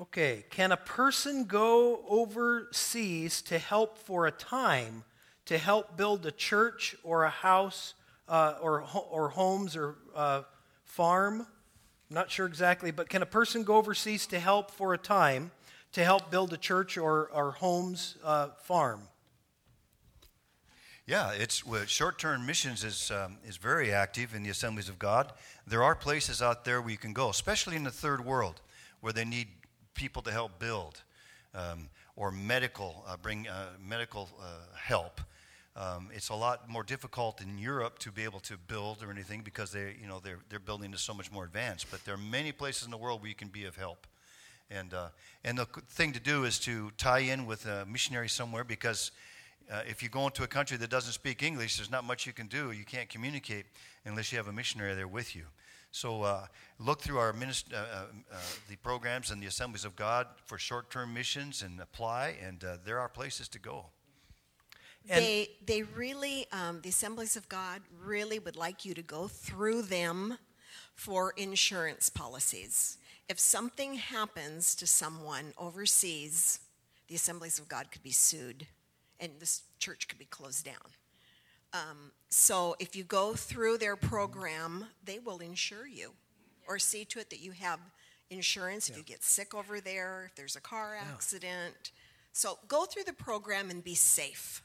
Okay, 0.00 0.44
can 0.50 0.70
a 0.70 0.76
person 0.76 1.42
go 1.46 2.04
overseas 2.08 3.42
to 3.42 3.58
help 3.58 3.98
for 3.98 4.28
a 4.28 4.30
time 4.30 5.02
to 5.46 5.58
help 5.58 5.96
build 5.96 6.24
a 6.24 6.30
church 6.30 6.94
or 7.02 7.24
a 7.24 7.30
house 7.30 7.94
uh, 8.28 8.54
or, 8.62 8.84
or 9.10 9.30
homes 9.30 9.74
or 9.74 9.96
uh, 10.14 10.42
farm? 10.84 11.40
I'm 11.40 12.14
not 12.14 12.30
sure 12.30 12.46
exactly, 12.46 12.92
but 12.92 13.08
can 13.08 13.22
a 13.22 13.26
person 13.26 13.64
go 13.64 13.74
overseas 13.74 14.28
to 14.28 14.38
help 14.38 14.70
for 14.70 14.94
a 14.94 14.98
time 14.98 15.50
to 15.92 16.04
help 16.04 16.30
build 16.30 16.52
a 16.52 16.56
church 16.56 16.96
or, 16.96 17.30
or 17.32 17.52
homes 17.52 18.16
uh, 18.24 18.48
farm? 18.62 19.02
Yeah, 21.06 21.32
it's 21.32 21.66
well, 21.66 21.84
short-term 21.86 22.46
missions 22.46 22.84
is 22.84 23.10
um, 23.10 23.38
is 23.44 23.56
very 23.56 23.92
active 23.92 24.32
in 24.32 24.44
the 24.44 24.50
Assemblies 24.50 24.88
of 24.88 24.96
God. 24.96 25.32
There 25.66 25.82
are 25.82 25.96
places 25.96 26.40
out 26.40 26.64
there 26.64 26.80
where 26.80 26.92
you 26.92 26.98
can 26.98 27.12
go, 27.12 27.30
especially 27.30 27.74
in 27.74 27.82
the 27.82 27.90
third 27.90 28.24
world, 28.24 28.60
where 29.00 29.12
they 29.12 29.24
need 29.24 29.48
people 29.94 30.22
to 30.22 30.30
help 30.30 30.60
build 30.60 31.02
um, 31.52 31.88
or 32.14 32.30
medical 32.30 33.04
uh, 33.08 33.16
bring 33.16 33.48
uh, 33.48 33.70
medical 33.84 34.28
uh, 34.40 34.44
help. 34.76 35.20
Um, 35.74 36.10
it's 36.14 36.28
a 36.28 36.34
lot 36.34 36.68
more 36.68 36.84
difficult 36.84 37.40
in 37.40 37.58
Europe 37.58 37.98
to 38.00 38.12
be 38.12 38.22
able 38.22 38.40
to 38.40 38.56
build 38.56 39.02
or 39.02 39.10
anything 39.10 39.42
because 39.42 39.72
they 39.72 39.96
you 40.00 40.06
know 40.06 40.20
they're 40.20 40.38
they're 40.48 40.60
building 40.60 40.92
is 40.92 41.00
so 41.00 41.14
much 41.14 41.32
more 41.32 41.44
advanced. 41.44 41.86
But 41.90 42.04
there 42.04 42.14
are 42.14 42.18
many 42.30 42.52
places 42.52 42.84
in 42.84 42.92
the 42.92 42.98
world 42.98 43.20
where 43.20 43.28
you 43.28 43.34
can 43.34 43.48
be 43.48 43.64
of 43.64 43.76
help. 43.76 44.06
And, 44.70 44.94
uh, 44.94 45.08
and 45.44 45.58
the 45.58 45.66
thing 45.88 46.12
to 46.12 46.20
do 46.20 46.44
is 46.44 46.58
to 46.60 46.92
tie 46.96 47.20
in 47.20 47.46
with 47.46 47.66
a 47.66 47.84
missionary 47.86 48.28
somewhere 48.28 48.64
because 48.64 49.10
uh, 49.70 49.82
if 49.88 50.02
you 50.02 50.08
go 50.08 50.26
into 50.26 50.42
a 50.42 50.46
country 50.46 50.76
that 50.76 50.90
doesn't 50.90 51.12
speak 51.12 51.42
English, 51.42 51.76
there's 51.76 51.90
not 51.90 52.04
much 52.04 52.26
you 52.26 52.32
can 52.32 52.46
do. 52.46 52.70
You 52.70 52.84
can't 52.84 53.08
communicate 53.08 53.66
unless 54.04 54.32
you 54.32 54.38
have 54.38 54.48
a 54.48 54.52
missionary 54.52 54.94
there 54.94 55.08
with 55.08 55.34
you. 55.34 55.44
So 55.92 56.22
uh, 56.22 56.46
look 56.78 57.00
through 57.00 57.18
our 57.18 57.32
minist- 57.32 57.72
uh, 57.72 57.76
uh, 57.76 58.04
uh, 58.32 58.36
the 58.68 58.76
programs 58.76 59.30
and 59.30 59.42
the 59.42 59.46
Assemblies 59.46 59.84
of 59.84 59.96
God 59.96 60.26
for 60.44 60.56
short-term 60.56 61.12
missions 61.12 61.62
and 61.62 61.80
apply, 61.80 62.36
and 62.44 62.64
there 62.84 63.00
are 63.00 63.08
places 63.08 63.48
to 63.48 63.58
go. 63.58 63.86
And- 65.08 65.24
they 65.24 65.48
they 65.64 65.82
really 65.82 66.46
um, 66.52 66.80
the 66.82 66.90
Assemblies 66.90 67.36
of 67.36 67.48
God 67.48 67.82
really 68.04 68.38
would 68.38 68.56
like 68.56 68.84
you 68.84 68.94
to 68.94 69.02
go 69.02 69.26
through 69.26 69.82
them 69.82 70.38
for 70.94 71.32
insurance 71.36 72.08
policies. 72.08 72.98
If 73.30 73.38
something 73.38 73.94
happens 73.94 74.74
to 74.74 74.88
someone 74.88 75.54
overseas, 75.56 76.58
the 77.06 77.14
Assemblies 77.14 77.60
of 77.60 77.68
God 77.68 77.92
could 77.92 78.02
be 78.02 78.10
sued, 78.10 78.66
and 79.20 79.30
this 79.38 79.62
church 79.78 80.08
could 80.08 80.18
be 80.18 80.24
closed 80.24 80.64
down. 80.64 80.74
Um, 81.72 82.10
so 82.28 82.74
if 82.80 82.96
you 82.96 83.04
go 83.04 83.34
through 83.34 83.78
their 83.78 83.94
program, 83.94 84.86
they 85.04 85.20
will 85.20 85.38
insure 85.38 85.86
you, 85.86 86.10
or 86.66 86.80
see 86.80 87.04
to 87.04 87.20
it 87.20 87.30
that 87.30 87.38
you 87.38 87.52
have 87.52 87.78
insurance 88.30 88.88
if 88.88 88.96
you 88.96 89.04
get 89.04 89.22
sick 89.22 89.54
over 89.54 89.80
there, 89.80 90.24
if 90.26 90.34
there's 90.34 90.56
a 90.56 90.60
car 90.60 90.98
accident. 91.00 91.92
So 92.32 92.58
go 92.66 92.84
through 92.84 93.04
the 93.04 93.12
program 93.12 93.70
and 93.70 93.84
be 93.84 93.94
safe. 93.94 94.60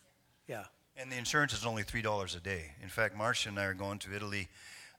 Yeah. 0.48 0.64
And 0.98 1.12
the 1.12 1.18
insurance 1.18 1.54
is 1.54 1.68
only 1.68 1.84
$3 1.84 2.36
a 2.36 2.40
day. 2.40 2.72
In 2.82 2.90
fact, 2.90 3.16
Marsha 3.16 3.48
and 3.48 3.60
I 3.60 3.66
are 3.66 3.76
going 3.76 4.00
to 4.00 4.16
Italy 4.16 4.48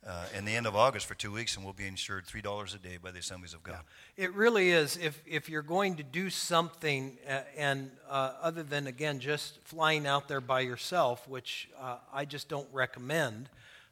uh, 0.06 0.26
in 0.36 0.44
the 0.44 0.54
end 0.54 0.66
of 0.66 0.74
August 0.74 1.06
for 1.06 1.14
two 1.14 1.32
weeks, 1.32 1.56
and 1.56 1.64
we'll 1.64 1.74
be 1.74 1.86
insured 1.86 2.26
$3 2.26 2.74
a 2.74 2.78
day 2.78 2.98
by 3.02 3.10
the 3.10 3.18
Assemblies 3.18 3.54
of 3.54 3.62
God. 3.62 3.80
It 4.16 4.34
really 4.34 4.70
is. 4.70 4.96
If, 4.96 5.22
if 5.26 5.48
you're 5.48 5.62
going 5.62 5.96
to 5.96 6.02
do 6.02 6.30
something, 6.30 7.18
uh, 7.28 7.40
and 7.56 7.90
uh, 8.08 8.32
other 8.42 8.62
than, 8.62 8.86
again, 8.86 9.20
just 9.20 9.58
flying 9.64 10.06
out 10.06 10.28
there 10.28 10.40
by 10.40 10.60
yourself, 10.60 11.28
which 11.28 11.68
uh, 11.80 11.96
I 12.12 12.24
just 12.24 12.48
don't 12.48 12.68
recommend, 12.72 13.48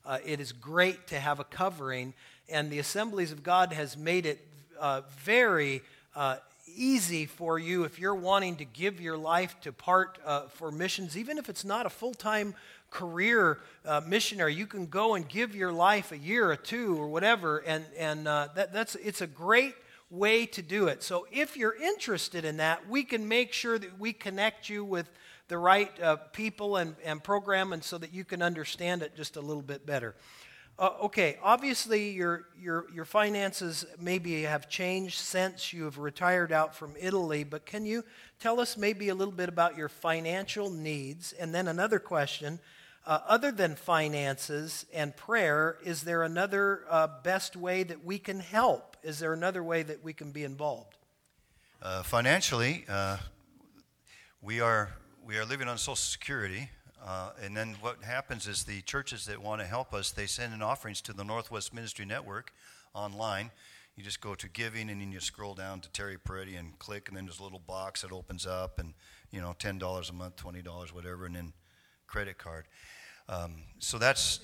uh, 0.06 0.18
it 0.24 0.40
is 0.40 0.52
great 0.52 1.06
to 1.08 1.20
have 1.20 1.40
a 1.40 1.44
covering. 1.44 2.14
And 2.48 2.70
the 2.70 2.78
Assemblies 2.78 3.32
of 3.32 3.42
God 3.42 3.72
has 3.72 3.96
made 3.96 4.26
it 4.26 4.46
uh, 4.78 5.02
very 5.18 5.82
easy 6.74 7.26
for 7.26 7.58
you 7.58 7.84
if 7.84 7.98
you're 7.98 8.14
wanting 8.14 8.56
to 8.56 8.64
give 8.64 9.00
your 9.00 9.16
life 9.16 9.58
to 9.62 9.72
part 9.72 10.18
uh, 10.24 10.42
for 10.48 10.70
missions, 10.70 11.16
even 11.16 11.38
if 11.38 11.48
it's 11.48 11.64
not 11.64 11.86
a 11.86 11.90
full 11.90 12.14
time 12.14 12.54
career 12.90 13.58
uh, 13.84 14.00
missionary. 14.06 14.54
You 14.54 14.66
can 14.66 14.86
go 14.86 15.14
and 15.14 15.28
give 15.28 15.54
your 15.54 15.72
life 15.72 16.12
a 16.12 16.18
year 16.18 16.50
or 16.50 16.56
two 16.56 16.96
or 16.96 17.08
whatever, 17.08 17.58
and, 17.58 17.84
and 17.98 18.28
uh, 18.28 18.48
that, 18.54 18.72
that's, 18.72 18.94
it's 18.96 19.20
a 19.20 19.26
great 19.26 19.74
way 20.10 20.46
to 20.46 20.62
do 20.62 20.86
it. 20.86 21.02
So 21.02 21.26
if 21.32 21.56
you're 21.56 21.74
interested 21.74 22.44
in 22.44 22.58
that, 22.58 22.88
we 22.88 23.02
can 23.02 23.26
make 23.26 23.52
sure 23.52 23.78
that 23.78 23.98
we 23.98 24.12
connect 24.12 24.68
you 24.68 24.84
with 24.84 25.10
the 25.48 25.58
right 25.58 25.90
uh, 26.00 26.16
people 26.32 26.76
and, 26.76 26.94
and 27.04 27.22
program 27.22 27.72
and 27.72 27.82
so 27.82 27.98
that 27.98 28.14
you 28.14 28.24
can 28.24 28.42
understand 28.42 29.02
it 29.02 29.16
just 29.16 29.36
a 29.36 29.40
little 29.40 29.62
bit 29.62 29.84
better. 29.84 30.14
Uh, 30.76 30.90
okay, 31.02 31.38
obviously 31.40 32.10
your, 32.10 32.46
your, 32.60 32.86
your 32.92 33.04
finances 33.04 33.84
maybe 34.00 34.42
have 34.42 34.68
changed 34.68 35.18
since 35.18 35.72
you 35.72 35.84
have 35.84 35.98
retired 35.98 36.50
out 36.50 36.74
from 36.74 36.94
Italy, 36.98 37.44
but 37.44 37.64
can 37.64 37.86
you 37.86 38.04
tell 38.40 38.58
us 38.58 38.76
maybe 38.76 39.08
a 39.08 39.14
little 39.14 39.32
bit 39.32 39.48
about 39.48 39.76
your 39.76 39.88
financial 39.88 40.70
needs? 40.70 41.32
And 41.32 41.54
then 41.54 41.68
another 41.68 42.00
question 42.00 42.58
uh, 43.06 43.20
other 43.28 43.52
than 43.52 43.74
finances 43.76 44.86
and 44.92 45.14
prayer, 45.14 45.76
is 45.84 46.02
there 46.02 46.22
another 46.22 46.84
uh, 46.88 47.06
best 47.22 47.54
way 47.54 47.82
that 47.82 48.04
we 48.04 48.18
can 48.18 48.40
help? 48.40 48.96
Is 49.02 49.18
there 49.18 49.34
another 49.34 49.62
way 49.62 49.82
that 49.82 50.02
we 50.02 50.12
can 50.14 50.30
be 50.30 50.42
involved? 50.42 50.96
Uh, 51.82 52.02
financially, 52.02 52.84
uh, 52.88 53.18
we 54.40 54.60
are 54.60 54.88
we 55.26 55.36
are 55.36 55.44
living 55.44 55.68
on 55.68 55.76
Social 55.76 55.96
Security, 55.96 56.70
uh, 57.04 57.30
and 57.42 57.54
then 57.54 57.76
what 57.80 58.02
happens 58.02 58.48
is 58.48 58.64
the 58.64 58.80
churches 58.82 59.26
that 59.26 59.42
want 59.42 59.60
to 59.60 59.66
help 59.66 59.92
us 59.92 60.10
they 60.10 60.26
send 60.26 60.54
in 60.54 60.62
offerings 60.62 61.02
to 61.02 61.12
the 61.12 61.24
Northwest 61.24 61.74
Ministry 61.74 62.06
Network 62.06 62.52
online. 62.94 63.50
You 63.96 64.02
just 64.02 64.20
go 64.20 64.34
to 64.34 64.48
giving, 64.48 64.88
and 64.88 65.00
then 65.00 65.12
you 65.12 65.20
scroll 65.20 65.54
down 65.54 65.80
to 65.80 65.90
Terry 65.90 66.16
Peretti 66.16 66.58
and 66.58 66.76
click, 66.78 67.08
and 67.08 67.16
then 67.16 67.26
there's 67.26 67.40
a 67.40 67.42
little 67.42 67.60
box 67.60 68.02
that 68.02 68.10
opens 68.10 68.46
up, 68.46 68.78
and 68.78 68.94
you 69.30 69.40
know, 69.40 69.54
ten 69.58 69.78
dollars 69.78 70.08
a 70.10 70.12
month, 70.12 70.36
twenty 70.36 70.62
dollars, 70.62 70.92
whatever, 70.94 71.26
and 71.26 71.36
then 71.36 71.52
credit 72.06 72.38
card. 72.38 72.64
Um, 73.28 73.62
so 73.78 73.98
that's 73.98 74.40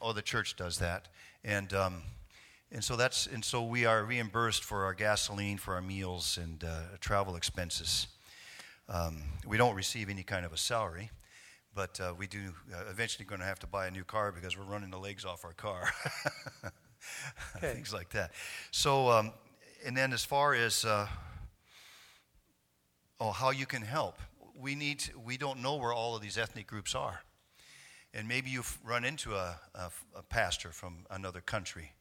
oh, 0.00 0.12
the 0.12 0.22
church 0.22 0.56
does 0.56 0.78
that, 0.78 1.08
and. 1.44 1.72
Um, 1.72 2.02
and 2.72 2.84
so 2.84 2.94
that's 2.94 3.26
and 3.26 3.44
so 3.44 3.64
we 3.64 3.84
are 3.84 4.04
reimbursed 4.04 4.62
for 4.62 4.84
our 4.84 4.94
gasoline, 4.94 5.58
for 5.58 5.74
our 5.74 5.82
meals, 5.82 6.38
and 6.40 6.62
uh, 6.62 6.82
travel 7.00 7.34
expenses. 7.34 8.06
Um, 8.88 9.22
we 9.44 9.56
don't 9.56 9.74
receive 9.74 10.08
any 10.08 10.22
kind 10.22 10.46
of 10.46 10.52
a 10.52 10.56
salary, 10.56 11.10
but 11.80 11.98
uh, 11.98 12.12
we 12.18 12.26
do 12.26 12.52
uh, 12.74 12.90
eventually 12.90 13.24
going 13.24 13.40
to 13.40 13.46
have 13.46 13.58
to 13.58 13.66
buy 13.66 13.86
a 13.86 13.90
new 13.90 14.04
car 14.04 14.32
because 14.32 14.54
we're 14.54 14.64
running 14.64 14.90
the 14.90 14.98
legs 14.98 15.24
off 15.24 15.46
our 15.46 15.54
car, 15.54 15.90
Okay. 17.56 17.72
things 17.72 17.90
like 17.90 18.10
that. 18.10 18.32
So, 18.70 19.08
um, 19.10 19.32
and 19.86 19.96
then 19.96 20.12
as 20.12 20.22
far 20.22 20.52
as 20.54 20.84
uh, 20.84 21.06
oh, 23.18 23.30
how 23.30 23.48
you 23.48 23.64
can 23.64 23.80
help, 23.80 24.18
we 24.54 24.74
need 24.74 24.98
to, 24.98 25.18
we 25.18 25.38
don't 25.38 25.62
know 25.62 25.76
where 25.76 25.90
all 25.90 26.14
of 26.14 26.20
these 26.20 26.36
ethnic 26.36 26.66
groups 26.66 26.94
are, 26.94 27.22
and 28.12 28.28
maybe 28.28 28.50
you've 28.50 28.78
run 28.84 29.06
into 29.06 29.34
a, 29.34 29.58
a, 29.74 29.90
a 30.14 30.22
pastor 30.22 30.72
from 30.72 31.06
another 31.10 31.40
country 31.40 31.92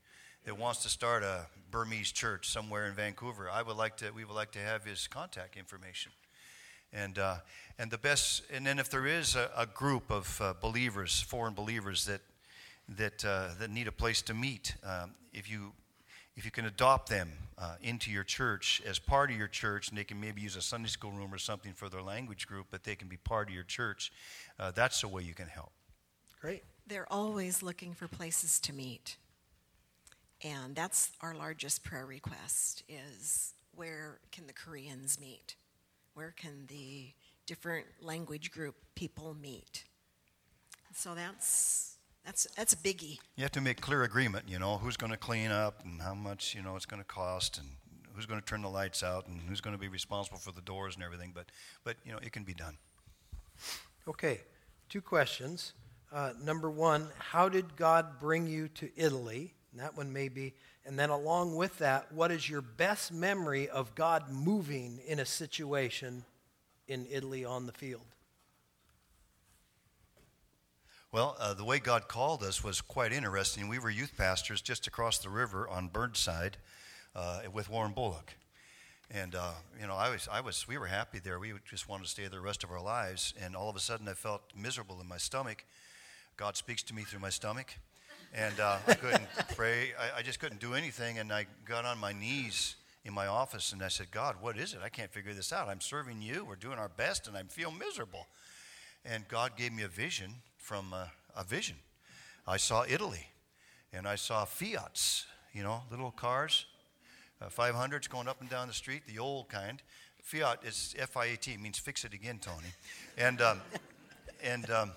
that 0.44 0.58
wants 0.58 0.84
to 0.84 0.90
start 0.90 1.24
a 1.24 1.46
Burmese 1.72 2.12
church 2.12 2.50
somewhere 2.50 2.86
in 2.86 2.96
Vancouver, 2.96 3.50
I 3.50 3.62
would 3.62 3.78
like 3.78 3.96
to. 3.98 4.12
We 4.12 4.26
would 4.26 4.36
like 4.36 4.52
to 4.52 4.60
have 4.60 4.84
his 4.84 5.08
contact 5.08 5.56
information, 5.56 6.12
and 6.94 7.18
uh, 7.18 7.38
and 7.78 7.92
the 7.92 7.98
best. 7.98 8.44
And 8.52 8.66
then 8.66 8.80
if 8.80 8.90
there 8.90 9.08
is 9.08 9.36
a, 9.36 9.50
a 9.56 9.66
group 9.66 10.12
of 10.12 10.40
uh, 10.42 10.54
believers, 10.62 11.22
foreign 11.22 11.54
believers 11.54 12.06
that 12.06 12.22
that 12.98 13.26
uh, 13.26 13.50
that 13.60 13.70
need 13.70 13.88
a 13.88 13.92
place 13.92 14.22
to 14.24 14.34
meet, 14.34 14.76
um, 14.84 15.12
if 15.34 15.50
you 15.50 15.74
if 16.36 16.46
you 16.46 16.52
can 16.52 16.66
adopt 16.66 17.10
them 17.10 17.32
uh, 17.58 17.76
into 17.82 18.12
your 18.12 18.24
church 18.24 18.82
as 18.86 18.98
part 18.98 19.30
of 19.30 19.38
your 19.38 19.48
church, 19.48 19.90
and 19.90 19.98
they 19.98 20.06
can 20.06 20.20
maybe 20.20 20.42
use 20.42 20.56
a 20.56 20.62
Sunday 20.62 20.88
school 20.88 21.12
room 21.12 21.34
or 21.34 21.38
something 21.38 21.74
for 21.74 21.90
their 21.90 22.02
language 22.02 22.48
group, 22.48 22.68
but 22.72 22.84
they 22.84 22.96
can 22.96 23.10
be 23.10 23.18
part 23.18 23.50
of 23.50 23.54
your 23.54 23.66
church, 23.66 24.12
uh, 24.58 24.72
that's 24.72 25.02
the 25.02 25.08
way 25.08 25.22
you 25.22 25.34
can 25.34 25.48
help. 25.48 25.72
Great. 26.40 26.64
They're 26.88 27.12
always 27.12 27.62
looking 27.62 27.94
for 27.94 28.08
places 28.08 28.60
to 28.62 28.74
meet. 28.74 29.18
And 30.42 30.74
that's 30.74 31.12
our 31.20 31.36
largest 31.36 31.84
prayer 31.84 32.06
request 32.06 32.84
is 32.88 33.54
where 33.76 34.20
can 34.32 34.48
the 34.48 34.54
Koreans 34.54 35.20
meet? 35.20 35.56
Where 36.20 36.34
can 36.36 36.66
the 36.68 37.14
different 37.46 37.86
language 38.02 38.52
group 38.52 38.76
people 38.94 39.34
meet? 39.42 39.86
So 40.94 41.16
that's 41.16 41.96
that's 42.26 42.46
that's 42.58 42.74
a 42.74 42.76
biggie. 42.76 43.20
You 43.38 43.44
have 43.44 43.54
to 43.54 43.62
make 43.62 43.80
clear 43.80 44.04
agreement, 44.04 44.44
you 44.50 44.60
know, 44.60 44.80
who's 44.80 44.98
going 44.98 45.14
to 45.14 45.18
clean 45.18 45.50
up 45.50 45.82
and 45.86 46.02
how 46.02 46.14
much, 46.14 46.54
you 46.54 46.62
know, 46.62 46.76
it's 46.76 46.86
going 46.86 47.02
to 47.02 47.08
cost 47.08 47.58
and 47.58 47.70
who's 48.14 48.26
going 48.26 48.38
to 48.38 48.46
turn 48.46 48.64
the 48.64 48.70
lights 48.70 49.02
out 49.02 49.30
and 49.30 49.40
who's 49.48 49.62
going 49.62 49.74
to 49.74 49.80
be 49.80 49.88
responsible 49.88 50.40
for 50.40 50.52
the 50.52 50.60
doors 50.60 50.96
and 50.96 51.06
everything. 51.06 51.32
But, 51.34 51.46
but 51.86 51.96
you 52.04 52.12
know, 52.12 52.20
it 52.22 52.34
can 52.34 52.44
be 52.44 52.54
done. 52.54 52.76
Okay, 54.06 54.42
two 54.90 55.00
questions. 55.00 55.72
Uh, 56.12 56.34
number 56.44 56.70
one, 56.70 57.08
how 57.18 57.48
did 57.48 57.78
God 57.78 58.20
bring 58.20 58.46
you 58.46 58.68
to 58.68 58.90
Italy? 58.98 59.54
That 59.80 59.96
one 59.96 60.12
may 60.12 60.28
be. 60.28 60.54
And 60.86 60.98
then 60.98 61.10
along 61.10 61.56
with 61.56 61.78
that, 61.80 62.12
what 62.12 62.32
is 62.32 62.50
your 62.50 62.62
best 62.62 63.14
memory 63.14 63.70
of 63.70 63.96
God 63.96 64.30
moving 64.30 65.00
in 65.08 65.20
a 65.20 65.26
situation 65.26 66.24
in 66.88 67.06
Italy 67.10 67.46
on 67.46 67.66
the 67.66 67.72
field? 67.72 68.06
Well, 71.12 71.36
uh, 71.40 71.54
the 71.54 71.64
way 71.64 71.80
God 71.80 72.08
called 72.08 72.44
us 72.44 72.64
was 72.64 72.82
quite 72.82 73.12
interesting. 73.12 73.68
We 73.68 73.80
were 73.80 73.90
youth 73.90 74.14
pastors 74.16 74.62
just 74.62 74.86
across 74.86 75.18
the 75.18 75.30
river 75.30 75.68
on 75.68 75.88
Burnside 75.88 76.58
uh, 77.16 77.42
with 77.52 77.70
Warren 77.70 77.94
Bullock. 77.94 78.36
And, 79.10 79.34
uh, 79.34 79.54
you 79.82 79.88
know, 79.88 79.96
I 79.96 80.12
was, 80.12 80.28
I 80.32 80.42
was, 80.42 80.68
we 80.68 80.78
were 80.78 80.86
happy 80.86 81.18
there. 81.18 81.40
We 81.40 81.54
just 81.68 81.90
wanted 81.90 82.04
to 82.04 82.10
stay 82.10 82.24
there 82.24 82.32
the 82.32 82.42
rest 82.42 82.64
of 82.64 82.70
our 82.70 82.82
lives. 82.82 83.34
And 83.42 83.56
all 83.56 83.70
of 83.70 83.76
a 83.76 83.80
sudden, 83.80 84.08
I 84.08 84.14
felt 84.14 84.44
miserable 84.56 85.02
in 85.02 85.08
my 85.08 85.18
stomach. 85.18 85.66
God 86.38 86.56
speaks 86.56 86.84
to 86.84 86.94
me 86.94 87.02
through 87.02 87.22
my 87.22 87.32
stomach. 87.32 87.74
And 88.34 88.60
uh, 88.60 88.78
I 88.88 88.94
couldn't 88.94 89.28
pray. 89.56 89.94
I, 90.00 90.20
I 90.20 90.22
just 90.22 90.40
couldn't 90.40 90.62
do 90.62 90.74
anything. 90.74 91.20
And 91.20 91.32
I 91.32 91.46
got 91.66 91.86
on 91.86 91.98
my 91.98 92.14
knees 92.14 92.76
in 93.06 93.14
my 93.14 93.28
office 93.28 93.74
and 93.74 93.82
I 93.82 93.88
said, 93.88 94.12
God, 94.12 94.36
what 94.42 94.58
is 94.58 94.74
it? 94.74 94.80
I 94.84 94.90
can't 94.90 95.12
figure 95.12 95.34
this 95.34 95.52
out. 95.52 95.68
I'm 95.68 95.82
serving 95.82 96.22
you. 96.22 96.46
We're 96.46 96.56
doing 96.56 96.78
our 96.78 96.90
best, 96.90 97.28
and 97.28 97.36
I 97.36 97.44
feel 97.44 97.72
miserable. 97.72 98.28
And 99.06 99.28
God 99.28 99.56
gave 99.58 99.74
me 99.74 99.84
a 99.84 99.88
vision 99.88 100.36
from 100.58 100.94
uh, 100.94 101.06
a 101.36 101.44
vision. 101.44 101.78
I 102.48 102.58
saw 102.58 102.84
Italy, 102.88 103.28
and 103.94 104.08
I 104.08 104.16
saw 104.16 104.46
Fiats, 104.46 105.26
you 105.54 105.64
know, 105.64 105.84
little 105.90 106.12
cars, 106.12 106.66
uh, 107.42 107.48
500s 107.48 108.10
going 108.10 108.28
up 108.28 108.42
and 108.42 108.50
down 108.50 108.68
the 108.68 108.74
street, 108.74 109.04
the 109.08 109.20
old 109.20 109.50
kind. 109.50 109.82
Fiat 110.22 110.60
is 110.64 110.96
F-I-A-T, 111.00 111.58
means 111.58 111.80
fix 111.80 112.04
it 112.04 112.14
again, 112.14 112.40
Tony. 112.40 112.68
And 113.18 113.42
um, 113.42 113.62
and 114.44 114.70
um, 114.70 114.92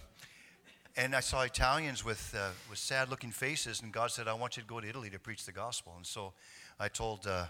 and 0.97 1.14
I 1.14 1.20
saw 1.20 1.43
Italians 1.43 2.05
with 2.05 2.34
uh, 2.38 2.51
with 2.68 2.78
sad-looking 2.78 3.30
faces, 3.30 3.82
and 3.82 3.93
God 3.93 4.11
said, 4.11 4.28
"I 4.28 4.34
want 4.34 4.57
you 4.57 4.62
to 4.62 4.68
go 4.68 4.80
to 4.80 4.88
Italy 4.88 5.11
to 5.11 5.18
preach 5.18 5.45
the 5.47 5.53
gospel." 5.53 5.95
And 5.97 6.07
so 6.07 6.32
I 6.78 6.88
told 6.88 7.26
uh, 7.26 7.47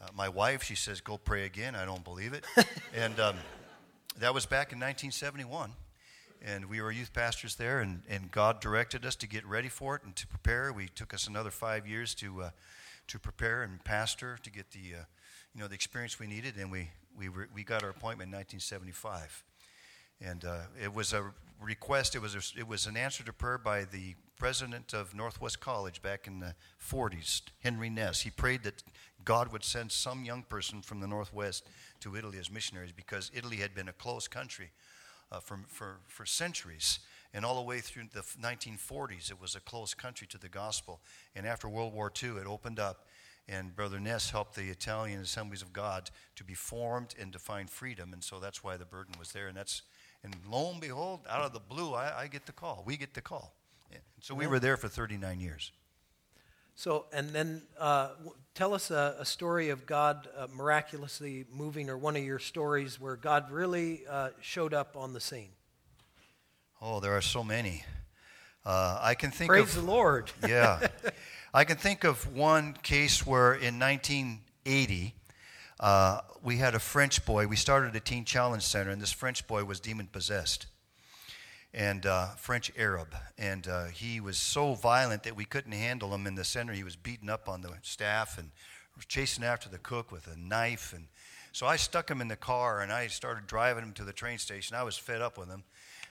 uh, 0.00 0.08
my 0.14 0.28
wife. 0.28 0.62
She 0.62 0.74
says, 0.74 1.00
"Go 1.00 1.18
pray 1.18 1.44
again." 1.44 1.74
I 1.74 1.84
don't 1.84 2.04
believe 2.04 2.32
it. 2.32 2.44
and 2.94 3.18
um, 3.20 3.36
that 4.18 4.34
was 4.34 4.46
back 4.46 4.72
in 4.72 4.78
1971 4.78 5.72
and 6.44 6.66
we 6.66 6.82
were 6.82 6.92
youth 6.92 7.12
pastors 7.14 7.54
there, 7.54 7.80
and, 7.80 8.02
and 8.08 8.30
God 8.30 8.60
directed 8.60 9.06
us 9.06 9.16
to 9.16 9.26
get 9.26 9.46
ready 9.46 9.68
for 9.68 9.96
it 9.96 10.02
and 10.04 10.14
to 10.16 10.26
prepare. 10.26 10.72
We 10.72 10.88
took 10.88 11.14
us 11.14 11.26
another 11.26 11.50
five 11.50 11.86
years 11.86 12.14
to 12.16 12.42
uh, 12.42 12.50
to 13.08 13.18
prepare 13.18 13.62
and 13.62 13.82
pastor 13.84 14.38
to 14.42 14.50
get 14.50 14.70
the 14.70 15.00
uh, 15.00 15.04
you 15.54 15.60
know 15.60 15.68
the 15.68 15.74
experience 15.74 16.18
we 16.18 16.26
needed, 16.26 16.56
and 16.56 16.70
we 16.70 16.90
we 17.16 17.28
were, 17.28 17.48
we 17.54 17.64
got 17.64 17.82
our 17.82 17.90
appointment 17.90 18.28
in 18.28 18.36
1975, 18.36 19.44
And 20.20 20.44
uh, 20.44 20.62
it 20.82 20.92
was 20.92 21.12
a 21.12 21.32
request, 21.60 22.14
it 22.14 22.22
was, 22.22 22.34
a, 22.34 22.58
it 22.58 22.66
was 22.66 22.86
an 22.86 22.96
answer 22.96 23.24
to 23.24 23.32
prayer 23.32 23.58
by 23.58 23.84
the 23.84 24.14
president 24.36 24.92
of 24.92 25.14
Northwest 25.14 25.60
College 25.60 26.02
back 26.02 26.26
in 26.26 26.40
the 26.40 26.54
40s, 26.80 27.42
Henry 27.60 27.88
Ness. 27.88 28.22
He 28.22 28.30
prayed 28.30 28.64
that 28.64 28.82
God 29.24 29.52
would 29.52 29.64
send 29.64 29.90
some 29.92 30.24
young 30.24 30.42
person 30.42 30.82
from 30.82 31.00
the 31.00 31.06
Northwest 31.06 31.66
to 32.00 32.16
Italy 32.16 32.38
as 32.38 32.50
missionaries 32.50 32.92
because 32.92 33.30
Italy 33.34 33.56
had 33.56 33.74
been 33.74 33.88
a 33.88 33.92
closed 33.92 34.30
country 34.30 34.70
uh, 35.32 35.40
for, 35.40 35.60
for, 35.68 36.00
for 36.06 36.26
centuries. 36.26 37.00
And 37.32 37.44
all 37.44 37.56
the 37.56 37.62
way 37.62 37.80
through 37.80 38.04
the 38.12 38.20
1940s, 38.20 39.30
it 39.30 39.40
was 39.40 39.54
a 39.54 39.60
closed 39.60 39.96
country 39.96 40.26
to 40.28 40.38
the 40.38 40.48
gospel. 40.48 41.00
And 41.34 41.46
after 41.46 41.68
World 41.68 41.92
War 41.92 42.12
II, 42.22 42.36
it 42.36 42.46
opened 42.46 42.78
up. 42.78 43.06
And 43.48 43.74
Brother 43.74 44.00
Ness 44.00 44.30
helped 44.30 44.54
the 44.54 44.70
Italian 44.70 45.20
Assemblies 45.20 45.60
of 45.60 45.72
God 45.72 46.10
to 46.36 46.44
be 46.44 46.54
formed 46.54 47.14
and 47.20 47.32
to 47.32 47.38
find 47.38 47.68
freedom. 47.68 48.12
And 48.12 48.22
so 48.22 48.38
that's 48.38 48.64
why 48.64 48.76
the 48.76 48.86
burden 48.86 49.14
was 49.18 49.32
there. 49.32 49.48
And 49.48 49.56
that's 49.56 49.82
and 50.24 50.34
lo 50.50 50.70
and 50.72 50.80
behold, 50.80 51.20
out 51.28 51.42
of 51.42 51.52
the 51.52 51.60
blue, 51.60 51.94
I, 51.94 52.22
I 52.22 52.26
get 52.26 52.46
the 52.46 52.52
call. 52.52 52.82
We 52.86 52.96
get 52.96 53.14
the 53.14 53.20
call. 53.20 53.54
And 53.92 54.00
so 54.20 54.34
we 54.34 54.46
were 54.46 54.58
there 54.58 54.76
for 54.76 54.88
39 54.88 55.38
years. 55.38 55.70
So, 56.76 57.04
and 57.12 57.30
then 57.30 57.62
uh, 57.78 58.08
w- 58.16 58.34
tell 58.54 58.74
us 58.74 58.90
a, 58.90 59.14
a 59.20 59.24
story 59.24 59.68
of 59.68 59.86
God 59.86 60.26
uh, 60.36 60.48
miraculously 60.52 61.44
moving, 61.54 61.88
or 61.88 61.96
one 61.96 62.16
of 62.16 62.24
your 62.24 62.40
stories 62.40 62.98
where 63.00 63.14
God 63.14 63.50
really 63.52 64.02
uh, 64.10 64.30
showed 64.40 64.74
up 64.74 64.96
on 64.96 65.12
the 65.12 65.20
scene. 65.20 65.50
Oh, 66.82 66.98
there 66.98 67.16
are 67.16 67.20
so 67.22 67.44
many. 67.44 67.84
Uh, 68.66 68.98
I 69.00 69.14
can 69.14 69.30
think 69.30 69.50
Praise 69.50 69.76
of. 69.76 69.84
the 69.84 69.90
Lord. 69.90 70.32
yeah. 70.48 70.88
I 71.54 71.62
can 71.64 71.76
think 71.76 72.02
of 72.02 72.34
one 72.34 72.72
case 72.82 73.24
where 73.24 73.52
in 73.52 73.78
1980, 73.78 75.14
uh, 75.84 76.22
we 76.42 76.56
had 76.56 76.74
a 76.74 76.78
French 76.78 77.26
boy. 77.26 77.46
We 77.46 77.56
started 77.56 77.94
a 77.94 78.00
teen 78.00 78.24
challenge 78.24 78.62
center, 78.62 78.90
and 78.90 79.02
this 79.02 79.12
French 79.12 79.46
boy 79.46 79.64
was 79.64 79.80
demon 79.80 80.06
possessed 80.06 80.66
and 81.74 82.06
uh, 82.06 82.28
French 82.36 82.72
Arab. 82.78 83.14
And 83.36 83.68
uh, 83.68 83.84
he 83.86 84.18
was 84.18 84.38
so 84.38 84.72
violent 84.72 85.24
that 85.24 85.36
we 85.36 85.44
couldn't 85.44 85.72
handle 85.72 86.14
him 86.14 86.26
in 86.26 86.36
the 86.36 86.44
center. 86.44 86.72
He 86.72 86.84
was 86.84 86.96
beaten 86.96 87.28
up 87.28 87.50
on 87.50 87.60
the 87.60 87.74
staff 87.82 88.38
and 88.38 88.50
chasing 89.08 89.44
after 89.44 89.68
the 89.68 89.76
cook 89.76 90.10
with 90.10 90.26
a 90.26 90.38
knife. 90.38 90.94
And 90.94 91.04
so 91.52 91.66
I 91.66 91.76
stuck 91.76 92.10
him 92.10 92.22
in 92.22 92.28
the 92.28 92.36
car 92.36 92.80
and 92.80 92.90
I 92.90 93.08
started 93.08 93.46
driving 93.46 93.82
him 93.82 93.92
to 93.94 94.04
the 94.04 94.12
train 94.14 94.38
station. 94.38 94.76
I 94.76 94.84
was 94.84 94.96
fed 94.96 95.20
up 95.20 95.36
with 95.36 95.50
him. 95.50 95.64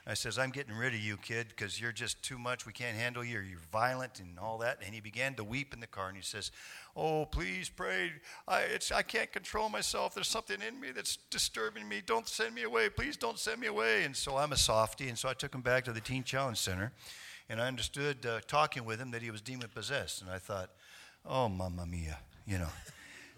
I 0.06 0.16
says, 0.16 0.38
I'm 0.38 0.50
getting 0.50 0.76
rid 0.76 0.94
of 0.94 1.00
you, 1.00 1.16
kid, 1.16 1.48
because 1.48 1.80
you're 1.80 1.94
just 1.94 2.22
too 2.22 2.38
much. 2.38 2.66
We 2.66 2.74
can't 2.74 2.98
handle 2.98 3.24
you. 3.24 3.40
You're 3.40 3.60
violent 3.72 4.20
and 4.20 4.38
all 4.38 4.58
that. 4.58 4.80
And 4.86 4.94
he 4.94 5.00
began 5.00 5.34
to 5.36 5.46
weep 5.46 5.74
in 5.74 5.80
the 5.80 5.88
car 5.88 6.10
and 6.10 6.18
he 6.18 6.24
says, 6.24 6.52
Oh, 6.96 7.26
please 7.26 7.70
pray. 7.70 8.12
I, 8.48 8.66
I 8.94 9.02
can't 9.02 9.32
control 9.32 9.68
myself. 9.68 10.14
There's 10.14 10.28
something 10.28 10.58
in 10.62 10.80
me 10.80 10.92
that's 10.92 11.18
disturbing 11.32 11.88
me. 11.88 12.02
Don't 12.06 12.28
send 12.28 12.54
me 12.54 12.64
away. 12.64 12.90
Please 12.90 13.18
don't 13.18 13.40
send 13.40 13.60
me 13.60 13.68
away. 13.68 14.04
And 14.04 14.16
so 14.16 14.38
I'm 14.38 14.52
a 14.52 14.58
softy. 14.58 15.10
And 15.10 15.18
so 15.18 15.28
I 15.28 15.34
took 15.34 15.56
him 15.56 15.62
back 15.62 15.86
to 15.86 15.92
the 15.92 16.02
Teen 16.02 16.24
Challenge 16.24 16.58
Center. 16.58 16.92
And 17.50 17.60
I 17.60 17.68
understood, 17.68 18.26
uh, 18.26 18.40
talking 18.48 18.86
with 18.86 19.00
him, 19.00 19.12
that 19.12 19.22
he 19.24 19.32
was 19.32 19.42
demon 19.42 19.70
possessed. 19.74 20.22
And 20.22 20.30
I 20.30 20.38
thought, 20.38 20.70
Oh, 21.26 21.48
mamma 21.48 21.86
mia, 21.86 22.20
you 22.46 22.58
know. 22.58 22.70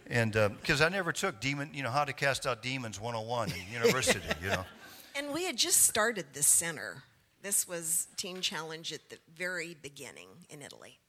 And 0.07 0.33
because 0.33 0.81
uh, 0.81 0.85
I 0.85 0.89
never 0.89 1.11
took 1.11 1.39
demon, 1.39 1.71
you 1.73 1.83
know, 1.83 1.89
how 1.89 2.03
to 2.03 2.13
cast 2.13 2.45
out 2.45 2.61
demons 2.61 2.99
101 2.99 3.51
in 3.51 3.73
university, 3.73 4.21
you 4.41 4.49
know. 4.49 4.65
And 5.17 5.31
we 5.31 5.45
had 5.45 5.55
just 5.55 5.83
started 5.83 6.25
this 6.33 6.45
center. 6.45 7.03
This 7.41 7.65
was 7.65 8.09
Teen 8.17 8.41
Challenge 8.41 8.91
at 8.91 9.09
the 9.09 9.17
very 9.33 9.77
beginning 9.81 10.27
in 10.49 10.61
Italy. 10.61 10.99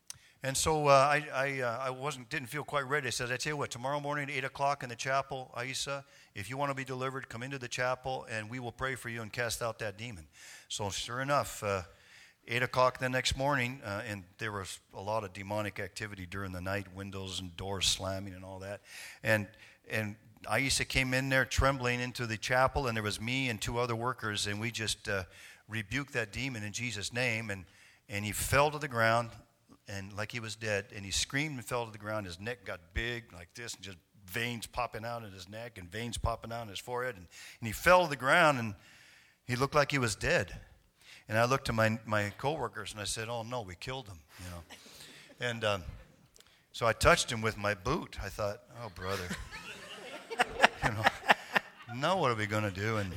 And 0.47 0.57
so 0.57 0.87
uh, 0.87 0.93
I, 0.93 1.27
I, 1.35 1.61
uh, 1.61 1.79
I 1.87 1.91
wasn't, 1.91 2.31
didn't 2.31 2.47
feel 2.47 2.63
quite 2.63 2.87
ready. 2.89 3.09
I 3.09 3.11
said, 3.11 3.33
I 3.33 3.37
tell 3.37 3.55
you 3.55 3.57
what, 3.57 3.69
tomorrow 3.69 3.99
morning 3.99 4.31
at 4.31 4.37
8 4.37 4.45
o'clock 4.45 4.85
in 4.85 4.89
the 4.89 4.95
chapel, 4.95 5.53
Aisa, 5.57 6.05
if 6.37 6.49
you 6.49 6.57
want 6.57 6.71
to 6.71 6.75
be 6.77 6.85
delivered, 6.85 7.29
come 7.29 7.43
into 7.43 7.59
the 7.59 7.67
chapel 7.67 8.25
and 8.31 8.49
we 8.49 8.61
will 8.61 8.71
pray 8.71 8.95
for 8.95 9.09
you 9.09 9.23
and 9.23 9.33
cast 9.33 9.61
out 9.61 9.81
that 9.81 9.99
demon. 9.99 10.29
So 10.69 10.89
sure 10.91 11.21
enough, 11.21 11.65
uh, 11.65 11.83
8 12.47 12.63
o'clock 12.63 13.01
the 13.01 13.09
next 13.09 13.37
morning, 13.37 13.81
uh, 13.85 14.03
and 14.09 14.23
there 14.39 14.53
was 14.53 14.79
a 14.95 15.03
lot 15.03 15.25
of 15.25 15.33
demonic 15.33 15.81
activity 15.81 16.27
during 16.31 16.53
the 16.53 16.61
night, 16.61 16.87
windows 16.95 17.41
and 17.41 17.57
doors 17.57 17.89
slamming 17.89 18.33
and 18.33 18.45
all 18.45 18.61
that. 18.61 18.83
And, 19.25 19.49
and 19.91 20.15
Aisa 20.45 20.87
came 20.87 21.13
in 21.13 21.29
there 21.29 21.45
trembling 21.45 21.99
into 21.99 22.25
the 22.25 22.37
chapel, 22.37 22.87
and 22.87 22.97
there 22.97 23.03
was 23.03 23.21
me 23.21 23.49
and 23.49 23.61
two 23.61 23.79
other 23.79 23.97
workers, 23.97 24.47
and 24.47 24.61
we 24.61 24.71
just 24.71 25.09
uh, 25.09 25.25
rebuked 25.69 26.13
that 26.13 26.33
demon 26.33 26.63
in 26.63 26.71
Jesus' 26.73 27.13
name, 27.13 27.51
and, 27.51 27.65
and 28.09 28.25
he 28.25 28.31
fell 28.31 28.71
to 28.71 28.79
the 28.79 28.87
ground, 28.87 29.31
and 29.89 30.13
like 30.13 30.33
he 30.33 30.41
was 30.41 30.57
dead, 30.57 30.87
and 30.95 31.05
he 31.05 31.11
screamed 31.11 31.57
and 31.57 31.65
fell 31.65 31.87
to 31.87 31.93
the 31.93 31.99
ground. 31.99 32.27
His 32.27 32.41
neck 32.41 32.65
got 32.65 32.81
big 32.95 33.33
like 33.33 33.49
this, 33.55 33.75
and 33.75 33.83
just 33.83 33.99
veins 34.27 34.67
popping 34.67 35.05
out 35.05 35.25
in 35.25 35.33
his 35.33 35.49
neck, 35.49 35.79
and 35.79 35.91
veins 35.91 36.19
popping 36.19 36.53
out 36.53 36.63
in 36.63 36.69
his 36.69 36.79
forehead, 36.79 37.17
and, 37.17 37.27
and 37.61 37.67
he 37.67 37.73
fell 37.73 38.05
to 38.05 38.11
the 38.11 38.17
ground, 38.17 38.59
and 38.59 38.75
he 39.47 39.57
looked 39.57 39.75
like 39.75 39.91
he 39.91 39.99
was 39.99 40.15
dead. 40.15 40.59
And 41.29 41.37
I 41.37 41.45
looked 41.45 41.67
to 41.67 41.73
my, 41.73 41.99
my 42.07 42.33
coworkers, 42.39 42.93
and 42.93 43.01
I 43.01 43.05
said, 43.05 43.29
oh, 43.29 43.43
no, 43.43 43.63
we 43.63 43.75
killed 43.75 44.07
him, 44.07 44.19
you 44.45 44.51
know. 44.51 44.63
And 45.41 45.65
um, 45.65 45.83
so 46.73 46.87
I 46.87 46.93
touched 46.93 47.33
him 47.33 47.43
with 47.43 47.57
my 47.57 47.75
boot. 47.75 48.17
I 48.23 48.29
thought, 48.29 48.61
oh, 48.83 48.91
brother 48.95 49.25
you 50.85 50.91
know, 50.91 51.05
now 51.97 52.19
what 52.19 52.31
are 52.31 52.35
we 52.35 52.47
going 52.47 52.63
to 52.63 52.71
do? 52.71 52.99
And, 52.99 53.13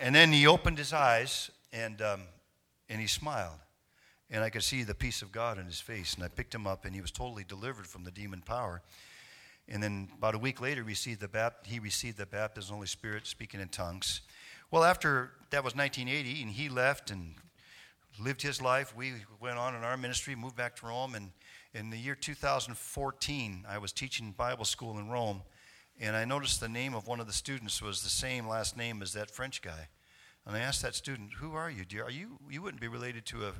and 0.00 0.14
then 0.14 0.32
he 0.32 0.46
opened 0.46 0.78
his 0.78 0.92
eyes 0.92 1.50
and, 1.72 2.00
um, 2.02 2.22
and 2.88 3.00
he 3.00 3.06
smiled. 3.06 3.58
And 4.30 4.42
I 4.42 4.50
could 4.50 4.62
see 4.62 4.82
the 4.82 4.94
peace 4.94 5.22
of 5.22 5.32
God 5.32 5.58
in 5.58 5.66
his 5.66 5.80
face. 5.80 6.14
And 6.14 6.24
I 6.24 6.28
picked 6.28 6.54
him 6.54 6.66
up, 6.66 6.84
and 6.84 6.94
he 6.94 7.00
was 7.00 7.10
totally 7.10 7.44
delivered 7.44 7.86
from 7.86 8.04
the 8.04 8.10
demon 8.10 8.40
power. 8.40 8.82
And 9.68 9.82
then 9.82 10.08
about 10.18 10.34
a 10.34 10.38
week 10.38 10.60
later, 10.60 10.82
received 10.82 11.20
the, 11.20 11.28
bap- 11.28 11.66
he 11.66 11.78
received 11.78 12.18
the 12.18 12.26
baptism 12.26 12.64
of 12.64 12.68
the 12.68 12.74
Holy 12.74 12.86
Spirit, 12.86 13.26
speaking 13.26 13.60
in 13.60 13.68
tongues. 13.68 14.22
Well, 14.70 14.84
after 14.84 15.32
that 15.50 15.62
was 15.62 15.74
1980, 15.76 16.42
and 16.42 16.50
he 16.50 16.68
left 16.68 17.10
and 17.10 17.34
lived 18.20 18.42
his 18.42 18.60
life. 18.60 18.94
We 18.96 19.12
went 19.40 19.58
on 19.58 19.74
in 19.74 19.82
our 19.82 19.96
ministry, 19.96 20.34
moved 20.34 20.56
back 20.56 20.76
to 20.76 20.86
Rome, 20.86 21.14
and 21.14 21.30
in 21.72 21.90
the 21.90 21.98
year 21.98 22.14
2014, 22.14 23.64
I 23.68 23.78
was 23.78 23.92
teaching 23.92 24.32
Bible 24.32 24.64
school 24.64 24.98
in 24.98 25.08
Rome, 25.08 25.42
and 26.00 26.14
I 26.14 26.24
noticed 26.24 26.60
the 26.60 26.68
name 26.68 26.94
of 26.94 27.06
one 27.06 27.20
of 27.20 27.26
the 27.26 27.32
students 27.32 27.82
was 27.82 28.02
the 28.02 28.08
same 28.08 28.46
last 28.46 28.76
name 28.76 29.02
as 29.02 29.12
that 29.14 29.30
French 29.30 29.62
guy. 29.62 29.88
And 30.46 30.56
I 30.56 30.60
asked 30.60 30.82
that 30.82 30.94
student, 30.94 31.34
"Who 31.34 31.54
are 31.54 31.70
you, 31.70 31.84
dear? 31.84 32.04
Are 32.04 32.10
you 32.10 32.38
you 32.50 32.62
wouldn't 32.62 32.80
be 32.80 32.88
related 32.88 33.24
to 33.26 33.46
a, 33.46 33.52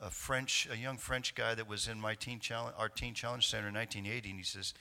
a 0.00 0.10
French, 0.10 0.68
a 0.70 0.76
young 0.76 0.96
French 0.96 1.34
guy 1.34 1.54
that 1.54 1.68
was 1.68 1.88
in 1.88 2.00
my 2.00 2.14
teen 2.14 2.40
challenge, 2.40 2.74
our 2.78 2.88
teen 2.88 3.14
challenge 3.14 3.48
center 3.48 3.68
in 3.68 3.74
1980?" 3.74 4.30
And 4.30 4.38
he 4.38 4.44
says, 4.44 4.74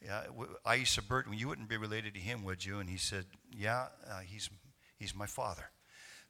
"Yeah, 0.00 0.24
Aisa 0.66 1.06
Burton. 1.06 1.32
You 1.32 1.48
wouldn't 1.48 1.68
be 1.68 1.76
related 1.76 2.14
to 2.14 2.20
him, 2.20 2.44
would 2.44 2.64
you?" 2.64 2.78
And 2.78 2.88
he 2.88 2.98
said, 2.98 3.26
"Yeah, 3.50 3.88
uh, 4.08 4.20
he's 4.20 4.50
he's 4.98 5.14
my 5.14 5.26
father." 5.26 5.70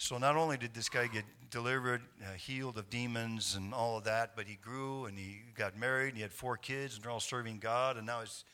So 0.02 0.18
not 0.18 0.34
only 0.34 0.56
did 0.56 0.74
this 0.74 0.88
guy 0.88 1.06
get 1.06 1.24
delivered, 1.48 2.02
uh, 2.20 2.32
healed 2.32 2.76
of 2.76 2.90
demons 2.90 3.54
and 3.54 3.72
all 3.72 3.98
of 3.98 4.02
that, 4.02 4.34
but 4.34 4.48
he 4.48 4.56
grew 4.56 5.04
and 5.04 5.16
he 5.16 5.42
got 5.54 5.78
married 5.78 6.08
and 6.08 6.16
he 6.16 6.22
had 6.22 6.32
four 6.32 6.56
kids 6.56 6.96
and 6.96 7.04
they're 7.04 7.12
all 7.12 7.20
serving 7.20 7.60
God. 7.60 7.96
And 7.96 8.04
now 8.04 8.20
his 8.20 8.44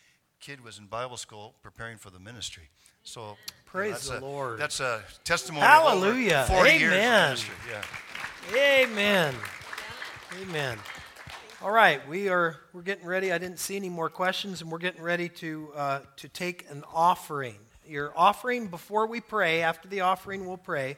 kid 0.40 0.62
was 0.62 0.78
in 0.78 0.88
Bible 0.88 1.16
school 1.16 1.54
preparing 1.62 1.96
for 1.96 2.10
the 2.10 2.18
ministry. 2.18 2.68
So 3.02 3.38
Praise 3.72 4.08
the 4.08 4.18
a, 4.18 4.20
Lord. 4.20 4.58
That's 4.58 4.80
a 4.80 5.02
testimony. 5.24 5.66
Hallelujah. 5.66 6.46
Of 6.48 6.50
over 6.50 6.60
40 6.60 6.70
Amen. 6.70 6.80
years 6.80 6.92
of 6.92 7.48
ministry. 7.48 7.54
Yeah. 8.54 8.82
Amen. 8.82 9.34
Amen. 10.42 10.78
All 11.60 11.70
right, 11.70 12.06
we 12.08 12.28
are 12.28 12.56
we're 12.72 12.82
getting 12.82 13.04
ready. 13.04 13.32
I 13.32 13.38
didn't 13.38 13.58
see 13.58 13.76
any 13.76 13.88
more 13.88 14.08
questions, 14.08 14.62
and 14.62 14.70
we're 14.70 14.78
getting 14.78 15.02
ready 15.02 15.28
to 15.28 15.70
uh, 15.74 16.00
to 16.16 16.28
take 16.28 16.64
an 16.70 16.84
offering. 16.94 17.56
Your 17.86 18.12
offering 18.16 18.68
before 18.68 19.06
we 19.06 19.20
pray. 19.20 19.62
After 19.62 19.88
the 19.88 20.00
offering, 20.02 20.46
we'll 20.46 20.56
pray. 20.56 20.96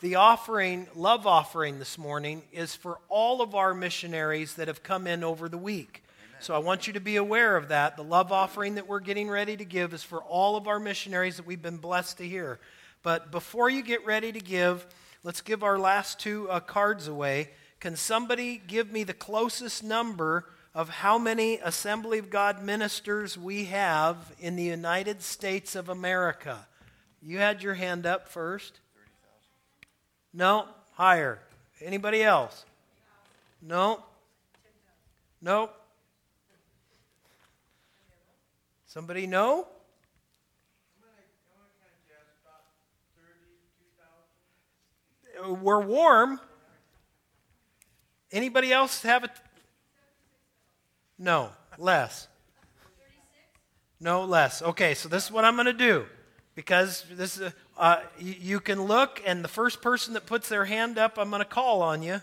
The 0.00 0.16
offering, 0.16 0.88
love 0.94 1.26
offering 1.26 1.78
this 1.78 1.96
morning, 1.96 2.42
is 2.52 2.74
for 2.74 2.98
all 3.08 3.40
of 3.40 3.54
our 3.54 3.72
missionaries 3.72 4.54
that 4.54 4.66
have 4.66 4.82
come 4.82 5.06
in 5.06 5.22
over 5.22 5.48
the 5.48 5.58
week. 5.58 6.02
So 6.42 6.54
I 6.54 6.58
want 6.58 6.86
you 6.86 6.94
to 6.94 7.00
be 7.00 7.16
aware 7.16 7.54
of 7.58 7.68
that. 7.68 7.96
The 7.98 8.02
love 8.02 8.32
offering 8.32 8.76
that 8.76 8.88
we're 8.88 9.00
getting 9.00 9.28
ready 9.28 9.58
to 9.58 9.64
give 9.64 9.92
is 9.92 10.02
for 10.02 10.22
all 10.22 10.56
of 10.56 10.68
our 10.68 10.78
missionaries 10.78 11.36
that 11.36 11.44
we've 11.44 11.60
been 11.60 11.76
blessed 11.76 12.16
to 12.16 12.26
hear. 12.26 12.58
But 13.02 13.30
before 13.30 13.68
you 13.68 13.82
get 13.82 14.06
ready 14.06 14.32
to 14.32 14.40
give, 14.40 14.86
let's 15.22 15.42
give 15.42 15.62
our 15.62 15.78
last 15.78 16.18
two 16.18 16.48
uh, 16.48 16.60
cards 16.60 17.08
away. 17.08 17.50
Can 17.78 17.94
somebody 17.94 18.56
give 18.66 18.90
me 18.90 19.04
the 19.04 19.12
closest 19.12 19.84
number 19.84 20.46
of 20.74 20.88
how 20.88 21.18
many 21.18 21.58
Assembly 21.58 22.18
of 22.18 22.30
God 22.30 22.64
ministers 22.64 23.36
we 23.36 23.66
have 23.66 24.32
in 24.40 24.56
the 24.56 24.64
United 24.64 25.20
States 25.20 25.76
of 25.76 25.90
America? 25.90 26.66
You 27.20 27.36
had 27.36 27.62
your 27.62 27.74
hand 27.74 28.06
up 28.06 28.28
first. 28.28 28.80
No, 30.32 30.68
higher. 30.92 31.38
Anybody 31.82 32.22
else? 32.22 32.64
No. 33.60 34.04
No. 35.42 35.68
Somebody 38.90 39.28
know? 39.28 39.68
We're 45.62 45.80
warm. 45.80 46.40
Anybody 48.32 48.72
else 48.72 49.00
have 49.04 49.22
it? 49.22 49.30
No, 51.20 51.50
less. 51.78 52.26
No, 54.00 54.24
less. 54.24 54.60
Okay, 54.60 54.94
so 54.94 55.08
this 55.08 55.26
is 55.26 55.30
what 55.30 55.44
I'm 55.44 55.54
going 55.54 55.66
to 55.66 55.72
do. 55.72 56.06
because 56.56 57.04
this 57.12 57.38
is, 57.38 57.52
uh, 57.78 58.00
you, 58.18 58.34
you 58.40 58.60
can 58.60 58.82
look, 58.82 59.22
and 59.24 59.44
the 59.44 59.48
first 59.48 59.80
person 59.80 60.14
that 60.14 60.26
puts 60.26 60.48
their 60.48 60.64
hand 60.64 60.98
up, 60.98 61.16
I'm 61.16 61.30
going 61.30 61.40
to 61.40 61.48
call 61.48 61.80
on 61.82 62.02
you. 62.02 62.20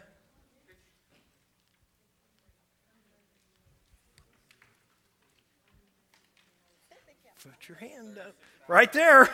Your 7.67 7.77
hand 7.77 8.17
up. 8.17 8.33
Right 8.69 8.93
there. 8.93 9.29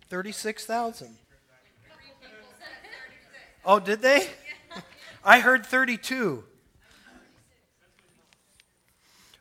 36,000. 0.09 1.17
Oh, 3.65 3.79
did 3.79 4.03
they? 4.03 4.29
I 5.25 5.39
heard 5.39 5.65
32. 5.65 6.43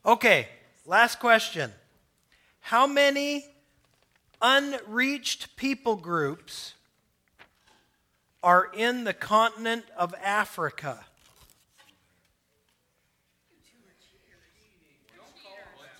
Okay, 0.06 0.48
last 0.86 1.20
question. 1.20 1.72
How 2.62 2.88
many 2.88 3.46
unreached 4.42 5.56
people 5.56 5.98
groups 5.98 6.74
are 8.42 8.70
in 8.74 9.04
the 9.04 9.14
continent 9.14 9.86
of 9.98 10.16
Africa? 10.24 11.06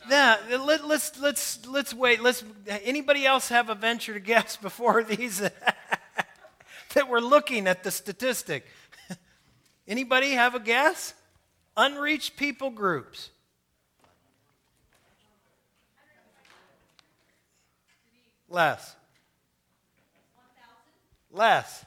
Yeah, 0.10 0.38
let, 0.50 0.86
let's 0.88 1.20
let's 1.20 1.66
let's 1.68 1.94
wait. 1.94 2.22
Let's. 2.22 2.44
Anybody 2.68 3.26
else 3.26 3.50
have 3.50 3.70
a 3.70 3.76
venture 3.76 4.14
to 4.14 4.20
guess 4.20 4.58
before 4.58 5.04
these 5.06 5.40
that 5.40 7.08
we're 7.08 7.20
looking 7.20 7.68
at 7.68 7.84
the 7.84 7.92
statistic? 7.92 8.66
Anybody 9.88 10.32
have 10.32 10.56
a 10.56 10.60
guess? 10.60 11.14
Unreached 11.78 12.36
people 12.36 12.72
groups. 12.72 13.30
Less. 18.52 18.96
Less. 21.32 21.86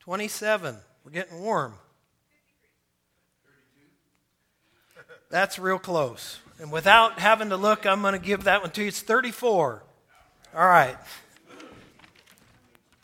27. 0.00 0.76
We're 1.04 1.12
getting 1.12 1.40
warm. 1.40 1.74
That's 5.30 5.58
real 5.58 5.78
close. 5.78 6.40
And 6.60 6.72
without 6.72 7.20
having 7.20 7.50
to 7.50 7.56
look, 7.56 7.86
I'm 7.86 8.02
going 8.02 8.12
to 8.12 8.18
give 8.18 8.44
that 8.44 8.60
one 8.60 8.72
to 8.72 8.82
you. 8.82 8.88
It's 8.88 9.00
34. 9.00 9.84
All 10.54 10.66
right. 10.66 10.96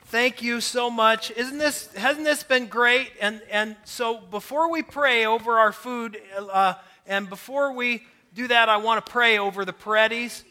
Thank 0.06 0.42
you 0.42 0.60
so 0.60 0.90
much. 0.90 1.30
Isn't 1.30 1.58
this 1.58 1.94
hasn't 1.94 2.24
this 2.24 2.42
been 2.42 2.66
great? 2.66 3.10
And 3.20 3.40
and 3.50 3.76
so 3.84 4.18
before 4.18 4.70
we 4.70 4.82
pray 4.82 5.26
over 5.26 5.58
our 5.58 5.70
food, 5.70 6.18
uh, 6.38 6.74
and 7.06 7.28
before 7.28 7.72
we 7.72 8.04
do 8.34 8.48
that, 8.48 8.68
I 8.68 8.78
want 8.78 9.04
to 9.04 9.12
pray 9.12 9.38
over 9.38 9.64
the 9.64 9.72
Perettis. 9.72 10.44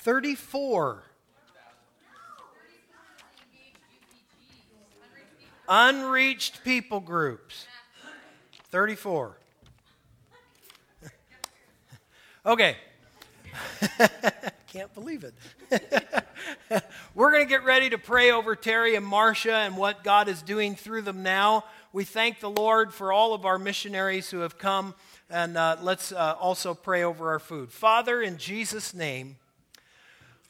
34. 0.00 1.04
Unreached 5.68 6.64
people 6.64 7.00
groups. 7.00 7.66
34. 8.70 9.36
okay. 12.46 12.76
Can't 14.72 14.92
believe 14.94 15.24
it. 15.24 15.34
We're 17.14 17.30
going 17.30 17.44
to 17.44 17.48
get 17.48 17.64
ready 17.64 17.90
to 17.90 17.98
pray 17.98 18.30
over 18.30 18.56
Terry 18.56 18.94
and 18.94 19.04
Marsha 19.04 19.66
and 19.66 19.76
what 19.76 20.02
God 20.02 20.28
is 20.28 20.40
doing 20.40 20.76
through 20.76 21.02
them 21.02 21.22
now. 21.22 21.64
We 21.92 22.04
thank 22.04 22.40
the 22.40 22.50
Lord 22.50 22.94
for 22.94 23.12
all 23.12 23.34
of 23.34 23.44
our 23.44 23.58
missionaries 23.58 24.30
who 24.30 24.38
have 24.40 24.56
come, 24.56 24.94
and 25.28 25.58
uh, 25.58 25.76
let's 25.82 26.10
uh, 26.10 26.36
also 26.40 26.72
pray 26.72 27.02
over 27.02 27.30
our 27.30 27.38
food. 27.38 27.70
Father, 27.70 28.22
in 28.22 28.38
Jesus' 28.38 28.94
name, 28.94 29.36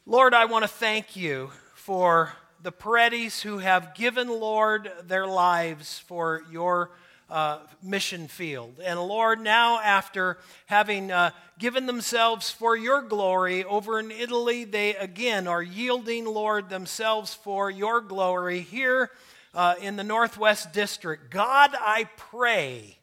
Lord, 0.06 0.32
I 0.32 0.46
want 0.46 0.62
to 0.62 0.68
thank 0.68 1.14
you 1.14 1.50
for 1.74 2.32
the 2.62 2.72
Perettis 2.72 3.42
who 3.42 3.58
have 3.58 3.94
given, 3.94 4.28
Lord, 4.28 4.90
their 5.04 5.26
lives 5.26 5.98
for 5.98 6.42
your 6.50 6.90
uh, 7.28 7.58
mission 7.82 8.26
field. 8.26 8.80
And 8.82 8.98
Lord, 8.98 9.40
now 9.40 9.78
after 9.78 10.38
having 10.66 11.12
uh, 11.12 11.32
given 11.58 11.84
themselves 11.84 12.50
for 12.50 12.74
your 12.76 13.02
glory 13.02 13.62
over 13.62 14.00
in 14.00 14.10
Italy, 14.10 14.64
they 14.64 14.96
again 14.96 15.46
are 15.46 15.62
yielding, 15.62 16.24
Lord, 16.24 16.70
themselves 16.70 17.34
for 17.34 17.70
your 17.70 18.00
glory 18.00 18.60
here 18.60 19.10
uh, 19.54 19.74
in 19.82 19.96
the 19.96 20.04
Northwest 20.04 20.72
District. 20.72 21.30
God, 21.30 21.72
I 21.78 22.08
pray 22.16 22.96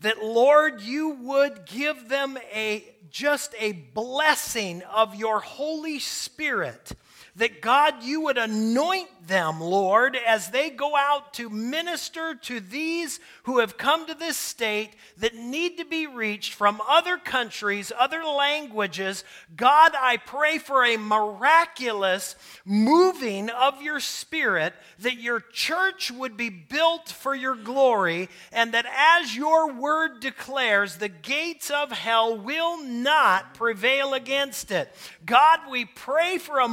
that, 0.00 0.22
Lord, 0.22 0.80
you 0.80 1.10
would 1.10 1.66
give 1.66 2.08
them 2.08 2.38
a 2.52 2.84
just 3.10 3.54
a 3.58 3.72
blessing 3.72 4.82
of 4.82 5.14
your 5.14 5.40
Holy 5.40 5.98
Spirit 5.98 6.92
that 7.38 7.62
God, 7.62 8.02
you 8.02 8.20
would 8.22 8.38
anoint 8.38 9.08
them, 9.26 9.60
Lord, 9.60 10.16
as 10.16 10.50
they 10.50 10.70
go 10.70 10.96
out 10.96 11.34
to 11.34 11.50
minister 11.50 12.34
to 12.34 12.60
these 12.60 13.20
who 13.44 13.58
have 13.58 13.76
come 13.76 14.06
to 14.06 14.14
this 14.14 14.36
state 14.36 14.90
that 15.18 15.34
need 15.34 15.76
to 15.76 15.84
be 15.84 16.06
reached 16.06 16.54
from 16.54 16.80
other 16.88 17.16
countries, 17.16 17.92
other 17.96 18.24
languages. 18.24 19.24
God, 19.54 19.92
I 19.98 20.16
pray 20.16 20.58
for 20.58 20.84
a 20.84 20.96
miraculous 20.96 22.36
moving 22.64 23.50
of 23.50 23.82
your 23.82 24.00
spirit, 24.00 24.74
that 25.00 25.18
your 25.18 25.40
church 25.40 26.10
would 26.10 26.36
be 26.36 26.48
built 26.48 27.08
for 27.08 27.34
your 27.34 27.54
glory, 27.54 28.28
and 28.50 28.72
that 28.72 28.86
as 28.86 29.36
your 29.36 29.72
word 29.72 30.20
declares, 30.20 30.96
the 30.96 31.08
gates 31.08 31.70
of 31.70 31.92
hell 31.92 32.36
will 32.36 32.82
not 32.82 33.54
prevail 33.54 34.14
against 34.14 34.70
it. 34.70 34.92
God, 35.24 35.60
we 35.70 35.84
pray 35.84 36.38
for 36.38 36.60
a 36.60 36.68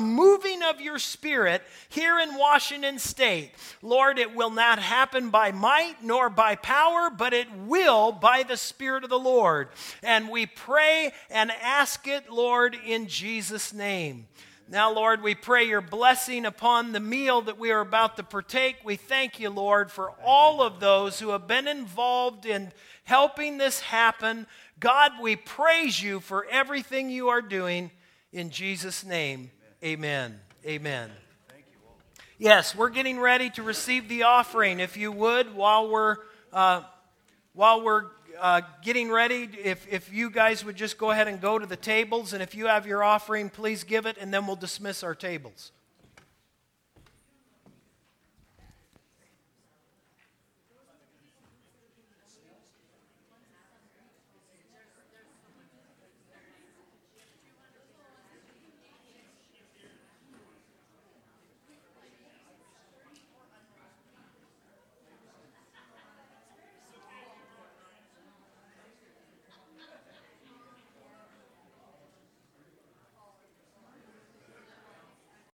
moving 0.55 0.67
of 0.67 0.81
your 0.81 0.99
Spirit 0.99 1.61
here 1.89 2.19
in 2.19 2.35
Washington 2.35 2.99
State. 2.99 3.51
Lord, 3.81 4.19
it 4.19 4.35
will 4.35 4.49
not 4.49 4.79
happen 4.79 5.29
by 5.29 5.51
might 5.51 6.03
nor 6.03 6.29
by 6.29 6.55
power, 6.55 7.09
but 7.09 7.33
it 7.33 7.47
will 7.65 8.11
by 8.11 8.43
the 8.43 8.57
Spirit 8.57 9.03
of 9.03 9.09
the 9.09 9.19
Lord. 9.19 9.69
And 10.03 10.29
we 10.29 10.45
pray 10.45 11.11
and 11.29 11.51
ask 11.61 12.07
it, 12.07 12.29
Lord, 12.29 12.75
in 12.85 13.07
Jesus' 13.07 13.73
name. 13.73 14.27
Now, 14.67 14.91
Lord, 14.91 15.21
we 15.21 15.35
pray 15.35 15.65
your 15.65 15.81
blessing 15.81 16.45
upon 16.45 16.91
the 16.91 16.99
meal 16.99 17.41
that 17.43 17.59
we 17.59 17.71
are 17.71 17.81
about 17.81 18.17
to 18.17 18.23
partake. 18.23 18.77
We 18.83 18.95
thank 18.95 19.39
you, 19.39 19.51
Lord, 19.51 19.91
for 19.91 20.11
all 20.23 20.63
of 20.63 20.79
those 20.79 21.19
who 21.19 21.29
have 21.29 21.47
been 21.47 21.67
involved 21.67 22.45
in 22.47 22.71
helping 23.03 23.57
this 23.57 23.79
happen. 23.79 24.47
God, 24.79 25.11
we 25.21 25.35
praise 25.35 26.01
you 26.01 26.19
for 26.19 26.45
everything 26.45 27.11
you 27.11 27.27
are 27.29 27.43
doing. 27.43 27.91
In 28.31 28.49
Jesus' 28.49 29.05
name, 29.05 29.51
amen. 29.85 30.39
Amen. 30.65 31.11
Thank 31.47 31.65
you, 31.71 31.77
Walter. 31.85 32.01
Yes, 32.39 32.75
we're 32.75 32.89
getting 32.89 33.19
ready 33.19 33.51
to 33.51 33.61
receive 33.61 34.09
the 34.09 34.23
offering. 34.23 34.79
If 34.79 34.97
you 34.97 35.11
would, 35.11 35.55
while 35.55 35.89
we're 35.89 36.17
uh, 36.51 36.81
while 37.53 37.83
we're 37.83 38.05
uh, 38.39 38.61
getting 38.83 39.11
ready, 39.11 39.47
if 39.63 39.85
if 39.91 40.11
you 40.11 40.31
guys 40.31 40.65
would 40.65 40.75
just 40.75 40.97
go 40.97 41.11
ahead 41.11 41.27
and 41.27 41.39
go 41.39 41.59
to 41.59 41.67
the 41.67 41.75
tables, 41.75 42.33
and 42.33 42.41
if 42.41 42.55
you 42.55 42.65
have 42.65 42.87
your 42.87 43.03
offering, 43.03 43.49
please 43.49 43.83
give 43.83 44.07
it, 44.07 44.17
and 44.19 44.33
then 44.33 44.47
we'll 44.47 44.55
dismiss 44.55 45.03
our 45.03 45.13
tables. 45.13 45.71